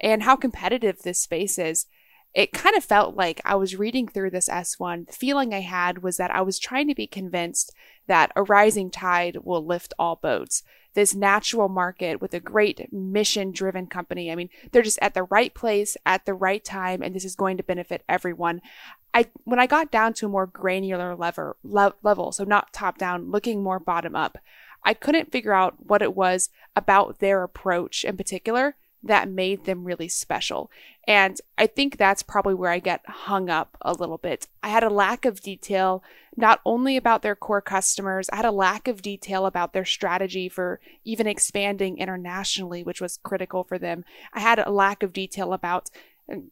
and 0.00 0.22
how 0.22 0.34
competitive 0.34 1.02
this 1.02 1.20
space 1.20 1.58
is. 1.58 1.86
It 2.32 2.52
kind 2.52 2.74
of 2.74 2.82
felt 2.82 3.14
like 3.14 3.40
I 3.44 3.56
was 3.56 3.76
reading 3.76 4.08
through 4.08 4.30
this 4.30 4.48
S1. 4.48 5.08
The 5.08 5.12
feeling 5.12 5.52
I 5.52 5.60
had 5.60 6.02
was 6.02 6.16
that 6.16 6.34
I 6.34 6.40
was 6.40 6.58
trying 6.58 6.88
to 6.88 6.94
be 6.94 7.06
convinced 7.06 7.74
that 8.06 8.32
a 8.34 8.42
rising 8.42 8.90
tide 8.90 9.38
will 9.42 9.66
lift 9.66 9.92
all 9.98 10.16
boats. 10.16 10.62
This 10.94 11.14
natural 11.14 11.68
market 11.68 12.22
with 12.22 12.32
a 12.32 12.40
great 12.40 12.90
mission 12.92 13.52
driven 13.52 13.86
company. 13.86 14.32
I 14.32 14.34
mean, 14.34 14.48
they're 14.72 14.82
just 14.82 14.98
at 15.02 15.12
the 15.12 15.24
right 15.24 15.52
place 15.52 15.96
at 16.06 16.24
the 16.24 16.34
right 16.34 16.64
time, 16.64 17.02
and 17.02 17.14
this 17.14 17.24
is 17.24 17.36
going 17.36 17.58
to 17.58 17.62
benefit 17.62 18.02
everyone. 18.08 18.62
I, 19.12 19.26
when 19.44 19.58
I 19.58 19.66
got 19.66 19.90
down 19.90 20.14
to 20.14 20.26
a 20.26 20.30
more 20.30 20.46
granular 20.46 21.14
level, 21.16 21.56
level, 21.62 22.32
so 22.32 22.44
not 22.44 22.72
top 22.72 22.96
down, 22.96 23.30
looking 23.30 23.62
more 23.62 23.80
bottom 23.80 24.16
up, 24.16 24.38
I 24.84 24.94
couldn't 24.94 25.32
figure 25.32 25.52
out 25.52 25.86
what 25.86 26.02
it 26.02 26.14
was 26.14 26.50
about 26.74 27.18
their 27.18 27.42
approach 27.42 28.04
in 28.04 28.16
particular 28.16 28.76
that 29.02 29.28
made 29.28 29.64
them 29.64 29.84
really 29.84 30.08
special. 30.08 30.70
And 31.06 31.40
I 31.56 31.66
think 31.66 31.96
that's 31.96 32.22
probably 32.22 32.54
where 32.54 32.70
I 32.70 32.78
get 32.78 33.00
hung 33.06 33.48
up 33.48 33.76
a 33.80 33.94
little 33.94 34.18
bit. 34.18 34.46
I 34.62 34.68
had 34.68 34.84
a 34.84 34.90
lack 34.90 35.24
of 35.24 35.40
detail, 35.40 36.04
not 36.36 36.60
only 36.64 36.96
about 36.96 37.22
their 37.22 37.34
core 37.34 37.62
customers, 37.62 38.28
I 38.30 38.36
had 38.36 38.44
a 38.44 38.52
lack 38.52 38.86
of 38.86 39.02
detail 39.02 39.46
about 39.46 39.72
their 39.72 39.86
strategy 39.86 40.48
for 40.48 40.80
even 41.04 41.26
expanding 41.26 41.98
internationally, 41.98 42.82
which 42.82 43.00
was 43.00 43.18
critical 43.22 43.64
for 43.64 43.78
them. 43.78 44.04
I 44.32 44.40
had 44.40 44.58
a 44.58 44.70
lack 44.70 45.02
of 45.02 45.12
detail 45.12 45.52
about 45.52 45.90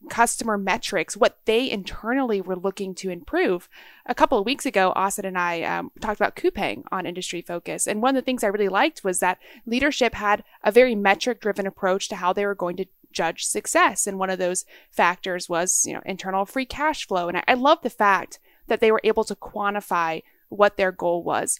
customer 0.09 0.57
metrics, 0.57 1.15
what 1.15 1.39
they 1.45 1.69
internally 1.69 2.41
were 2.41 2.55
looking 2.55 2.93
to 2.95 3.09
improve. 3.09 3.69
A 4.05 4.15
couple 4.15 4.37
of 4.37 4.45
weeks 4.45 4.65
ago, 4.65 4.91
Austin 4.95 5.25
and 5.25 5.37
I 5.37 5.61
um, 5.63 5.91
talked 5.99 6.19
about 6.19 6.35
Coupang 6.35 6.83
on 6.91 7.05
Industry 7.05 7.41
Focus. 7.41 7.87
And 7.87 8.01
one 8.01 8.15
of 8.15 8.21
the 8.21 8.25
things 8.25 8.43
I 8.43 8.47
really 8.47 8.69
liked 8.69 9.03
was 9.03 9.19
that 9.19 9.39
leadership 9.65 10.15
had 10.15 10.43
a 10.63 10.71
very 10.71 10.95
metric 10.95 11.39
driven 11.39 11.67
approach 11.67 12.09
to 12.09 12.17
how 12.17 12.33
they 12.33 12.45
were 12.45 12.55
going 12.55 12.77
to 12.77 12.85
judge 13.11 13.45
success. 13.45 14.05
And 14.05 14.19
one 14.19 14.29
of 14.29 14.39
those 14.39 14.65
factors 14.91 15.49
was, 15.49 15.85
you 15.85 15.93
know, 15.93 16.01
internal 16.05 16.45
free 16.45 16.65
cash 16.65 17.07
flow. 17.07 17.27
And 17.27 17.37
I, 17.37 17.43
I 17.47 17.53
love 17.53 17.79
the 17.81 17.89
fact 17.89 18.39
that 18.67 18.79
they 18.81 18.91
were 18.91 19.01
able 19.03 19.23
to 19.23 19.35
quantify 19.35 20.23
what 20.49 20.77
their 20.77 20.91
goal 20.91 21.23
was. 21.23 21.59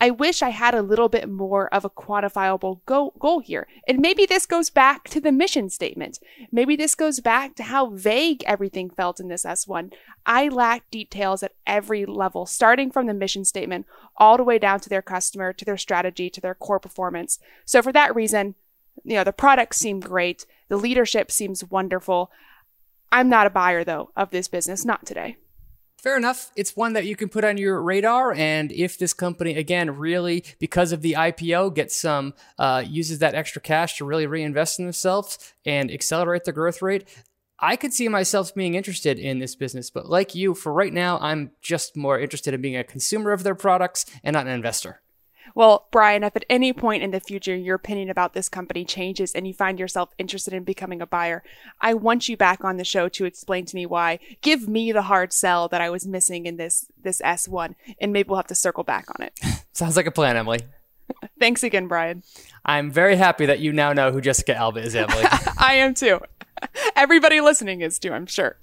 I 0.00 0.10
wish 0.10 0.40
I 0.40 0.48
had 0.48 0.74
a 0.74 0.80
little 0.80 1.10
bit 1.10 1.28
more 1.28 1.72
of 1.74 1.84
a 1.84 1.90
quantifiable 1.90 2.80
go- 2.86 3.12
goal 3.18 3.40
here. 3.40 3.66
And 3.86 3.98
maybe 4.00 4.24
this 4.24 4.46
goes 4.46 4.70
back 4.70 5.04
to 5.10 5.20
the 5.20 5.30
mission 5.30 5.68
statement. 5.68 6.18
Maybe 6.50 6.74
this 6.74 6.94
goes 6.94 7.20
back 7.20 7.54
to 7.56 7.64
how 7.64 7.90
vague 7.90 8.42
everything 8.46 8.88
felt 8.88 9.20
in 9.20 9.28
this 9.28 9.44
S1. 9.44 9.92
I 10.24 10.48
lack 10.48 10.90
details 10.90 11.42
at 11.42 11.52
every 11.66 12.06
level, 12.06 12.46
starting 12.46 12.90
from 12.90 13.06
the 13.06 13.14
mission 13.14 13.44
statement 13.44 13.86
all 14.16 14.38
the 14.38 14.44
way 14.44 14.58
down 14.58 14.80
to 14.80 14.88
their 14.88 15.02
customer, 15.02 15.52
to 15.52 15.64
their 15.66 15.76
strategy, 15.76 16.30
to 16.30 16.40
their 16.40 16.54
core 16.54 16.80
performance. 16.80 17.38
So 17.66 17.82
for 17.82 17.92
that 17.92 18.14
reason, 18.14 18.54
you 19.04 19.16
know, 19.16 19.24
the 19.24 19.32
products 19.32 19.76
seem 19.76 20.00
great. 20.00 20.46
The 20.68 20.78
leadership 20.78 21.30
seems 21.30 21.64
wonderful. 21.64 22.30
I'm 23.12 23.28
not 23.28 23.46
a 23.46 23.50
buyer 23.50 23.84
though 23.84 24.12
of 24.16 24.30
this 24.30 24.48
business, 24.48 24.84
not 24.84 25.04
today. 25.04 25.36
Fair 26.00 26.16
enough. 26.16 26.50
It's 26.56 26.74
one 26.74 26.94
that 26.94 27.04
you 27.04 27.14
can 27.14 27.28
put 27.28 27.44
on 27.44 27.58
your 27.58 27.82
radar. 27.82 28.32
And 28.32 28.72
if 28.72 28.96
this 28.96 29.12
company, 29.12 29.56
again, 29.56 29.98
really, 29.98 30.44
because 30.58 30.92
of 30.92 31.02
the 31.02 31.12
IPO, 31.12 31.74
gets 31.74 31.94
some, 31.94 32.32
uh, 32.58 32.82
uses 32.86 33.18
that 33.18 33.34
extra 33.34 33.60
cash 33.60 33.98
to 33.98 34.06
really 34.06 34.26
reinvest 34.26 34.78
in 34.78 34.86
themselves 34.86 35.52
and 35.66 35.90
accelerate 35.90 36.44
the 36.44 36.52
growth 36.52 36.80
rate, 36.80 37.06
I 37.58 37.76
could 37.76 37.92
see 37.92 38.08
myself 38.08 38.54
being 38.54 38.76
interested 38.76 39.18
in 39.18 39.40
this 39.40 39.54
business. 39.54 39.90
But 39.90 40.08
like 40.08 40.34
you, 40.34 40.54
for 40.54 40.72
right 40.72 40.92
now, 40.92 41.18
I'm 41.20 41.50
just 41.60 41.94
more 41.94 42.18
interested 42.18 42.54
in 42.54 42.62
being 42.62 42.76
a 42.76 42.84
consumer 42.84 43.32
of 43.32 43.42
their 43.42 43.54
products 43.54 44.06
and 44.24 44.32
not 44.32 44.46
an 44.46 44.52
investor. 44.52 45.02
Well, 45.54 45.88
Brian, 45.90 46.24
if 46.24 46.36
at 46.36 46.44
any 46.48 46.72
point 46.72 47.02
in 47.02 47.10
the 47.10 47.20
future 47.20 47.54
your 47.54 47.76
opinion 47.76 48.10
about 48.10 48.32
this 48.34 48.48
company 48.48 48.84
changes 48.84 49.34
and 49.34 49.46
you 49.46 49.54
find 49.54 49.78
yourself 49.78 50.10
interested 50.18 50.54
in 50.54 50.64
becoming 50.64 51.00
a 51.00 51.06
buyer, 51.06 51.42
I 51.80 51.94
want 51.94 52.28
you 52.28 52.36
back 52.36 52.64
on 52.64 52.76
the 52.76 52.84
show 52.84 53.08
to 53.10 53.24
explain 53.24 53.64
to 53.66 53.76
me 53.76 53.86
why. 53.86 54.18
Give 54.42 54.68
me 54.68 54.92
the 54.92 55.02
hard 55.02 55.32
sell 55.32 55.68
that 55.68 55.80
I 55.80 55.90
was 55.90 56.06
missing 56.06 56.46
in 56.46 56.56
this 56.56 56.86
this 57.02 57.20
S1, 57.22 57.74
and 58.00 58.12
maybe 58.12 58.28
we'll 58.28 58.36
have 58.36 58.46
to 58.48 58.54
circle 58.54 58.84
back 58.84 59.06
on 59.18 59.26
it. 59.26 59.38
Sounds 59.72 59.96
like 59.96 60.06
a 60.06 60.10
plan, 60.10 60.36
Emily. 60.36 60.60
Thanks 61.38 61.62
again, 61.62 61.88
Brian. 61.88 62.22
I'm 62.64 62.90
very 62.90 63.16
happy 63.16 63.46
that 63.46 63.60
you 63.60 63.72
now 63.72 63.92
know 63.92 64.12
who 64.12 64.20
Jessica 64.20 64.54
Alba 64.54 64.80
is, 64.80 64.94
Emily. 64.94 65.24
I 65.58 65.74
am 65.74 65.94
too. 65.94 66.20
Everybody 66.94 67.40
listening 67.40 67.80
is 67.80 67.98
too, 67.98 68.12
I'm 68.12 68.26
sure. 68.26 68.58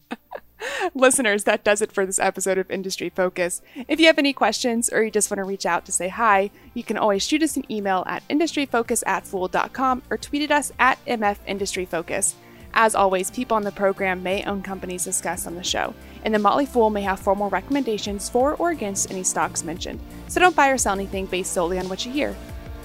Listeners, 0.93 1.43
that 1.43 1.63
does 1.63 1.81
it 1.81 1.91
for 1.91 2.05
this 2.05 2.19
episode 2.19 2.57
of 2.57 2.69
Industry 2.71 3.09
Focus. 3.09 3.61
If 3.87 3.99
you 3.99 4.07
have 4.07 4.17
any 4.17 4.33
questions 4.33 4.89
or 4.89 5.03
you 5.03 5.11
just 5.11 5.29
want 5.29 5.39
to 5.39 5.43
reach 5.43 5.65
out 5.65 5.85
to 5.85 5.91
say 5.91 6.09
hi, 6.09 6.49
you 6.73 6.83
can 6.83 6.97
always 6.97 7.25
shoot 7.25 7.43
us 7.43 7.57
an 7.57 7.71
email 7.71 8.03
at 8.07 8.27
industryfocus 8.27 9.03
at 9.05 9.25
fool.com 9.25 10.03
or 10.09 10.17
tweet 10.17 10.43
at 10.43 10.51
us 10.51 10.71
at 10.79 11.03
mfindustryfocus. 11.05 12.33
As 12.73 12.93
always, 12.93 13.31
people 13.31 13.57
on 13.57 13.63
the 13.63 13.71
program 13.71 14.21
may 14.21 14.43
own 14.43 14.61
companies 14.61 15.03
discussed 15.03 15.47
on 15.47 15.55
the 15.55 15.63
show, 15.63 15.95
and 16.23 16.33
the 16.33 16.39
Motley 16.39 16.65
Fool 16.65 16.91
may 16.91 17.01
have 17.01 17.19
formal 17.19 17.49
recommendations 17.49 18.29
for 18.29 18.53
or 18.55 18.69
against 18.69 19.09
any 19.09 19.23
stocks 19.23 19.63
mentioned, 19.63 19.99
so 20.27 20.39
don't 20.39 20.55
buy 20.55 20.69
or 20.69 20.77
sell 20.77 20.93
anything 20.93 21.25
based 21.25 21.53
solely 21.53 21.79
on 21.79 21.89
what 21.89 22.05
you 22.05 22.11
hear. 22.11 22.35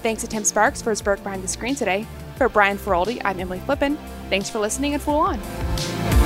Thanks 0.02 0.22
to 0.22 0.28
Tim 0.28 0.44
Sparks 0.44 0.80
for 0.80 0.90
his 0.90 1.04
work 1.04 1.22
behind 1.22 1.44
the 1.44 1.48
screen 1.48 1.74
today. 1.74 2.06
For 2.36 2.48
Brian 2.48 2.78
Feroldi, 2.78 3.20
I'm 3.24 3.38
Emily 3.38 3.58
Flippen. 3.60 3.98
Thanks 4.30 4.48
for 4.48 4.60
listening 4.60 4.94
and 4.94 5.02
Fool 5.02 5.16
On! 5.16 6.21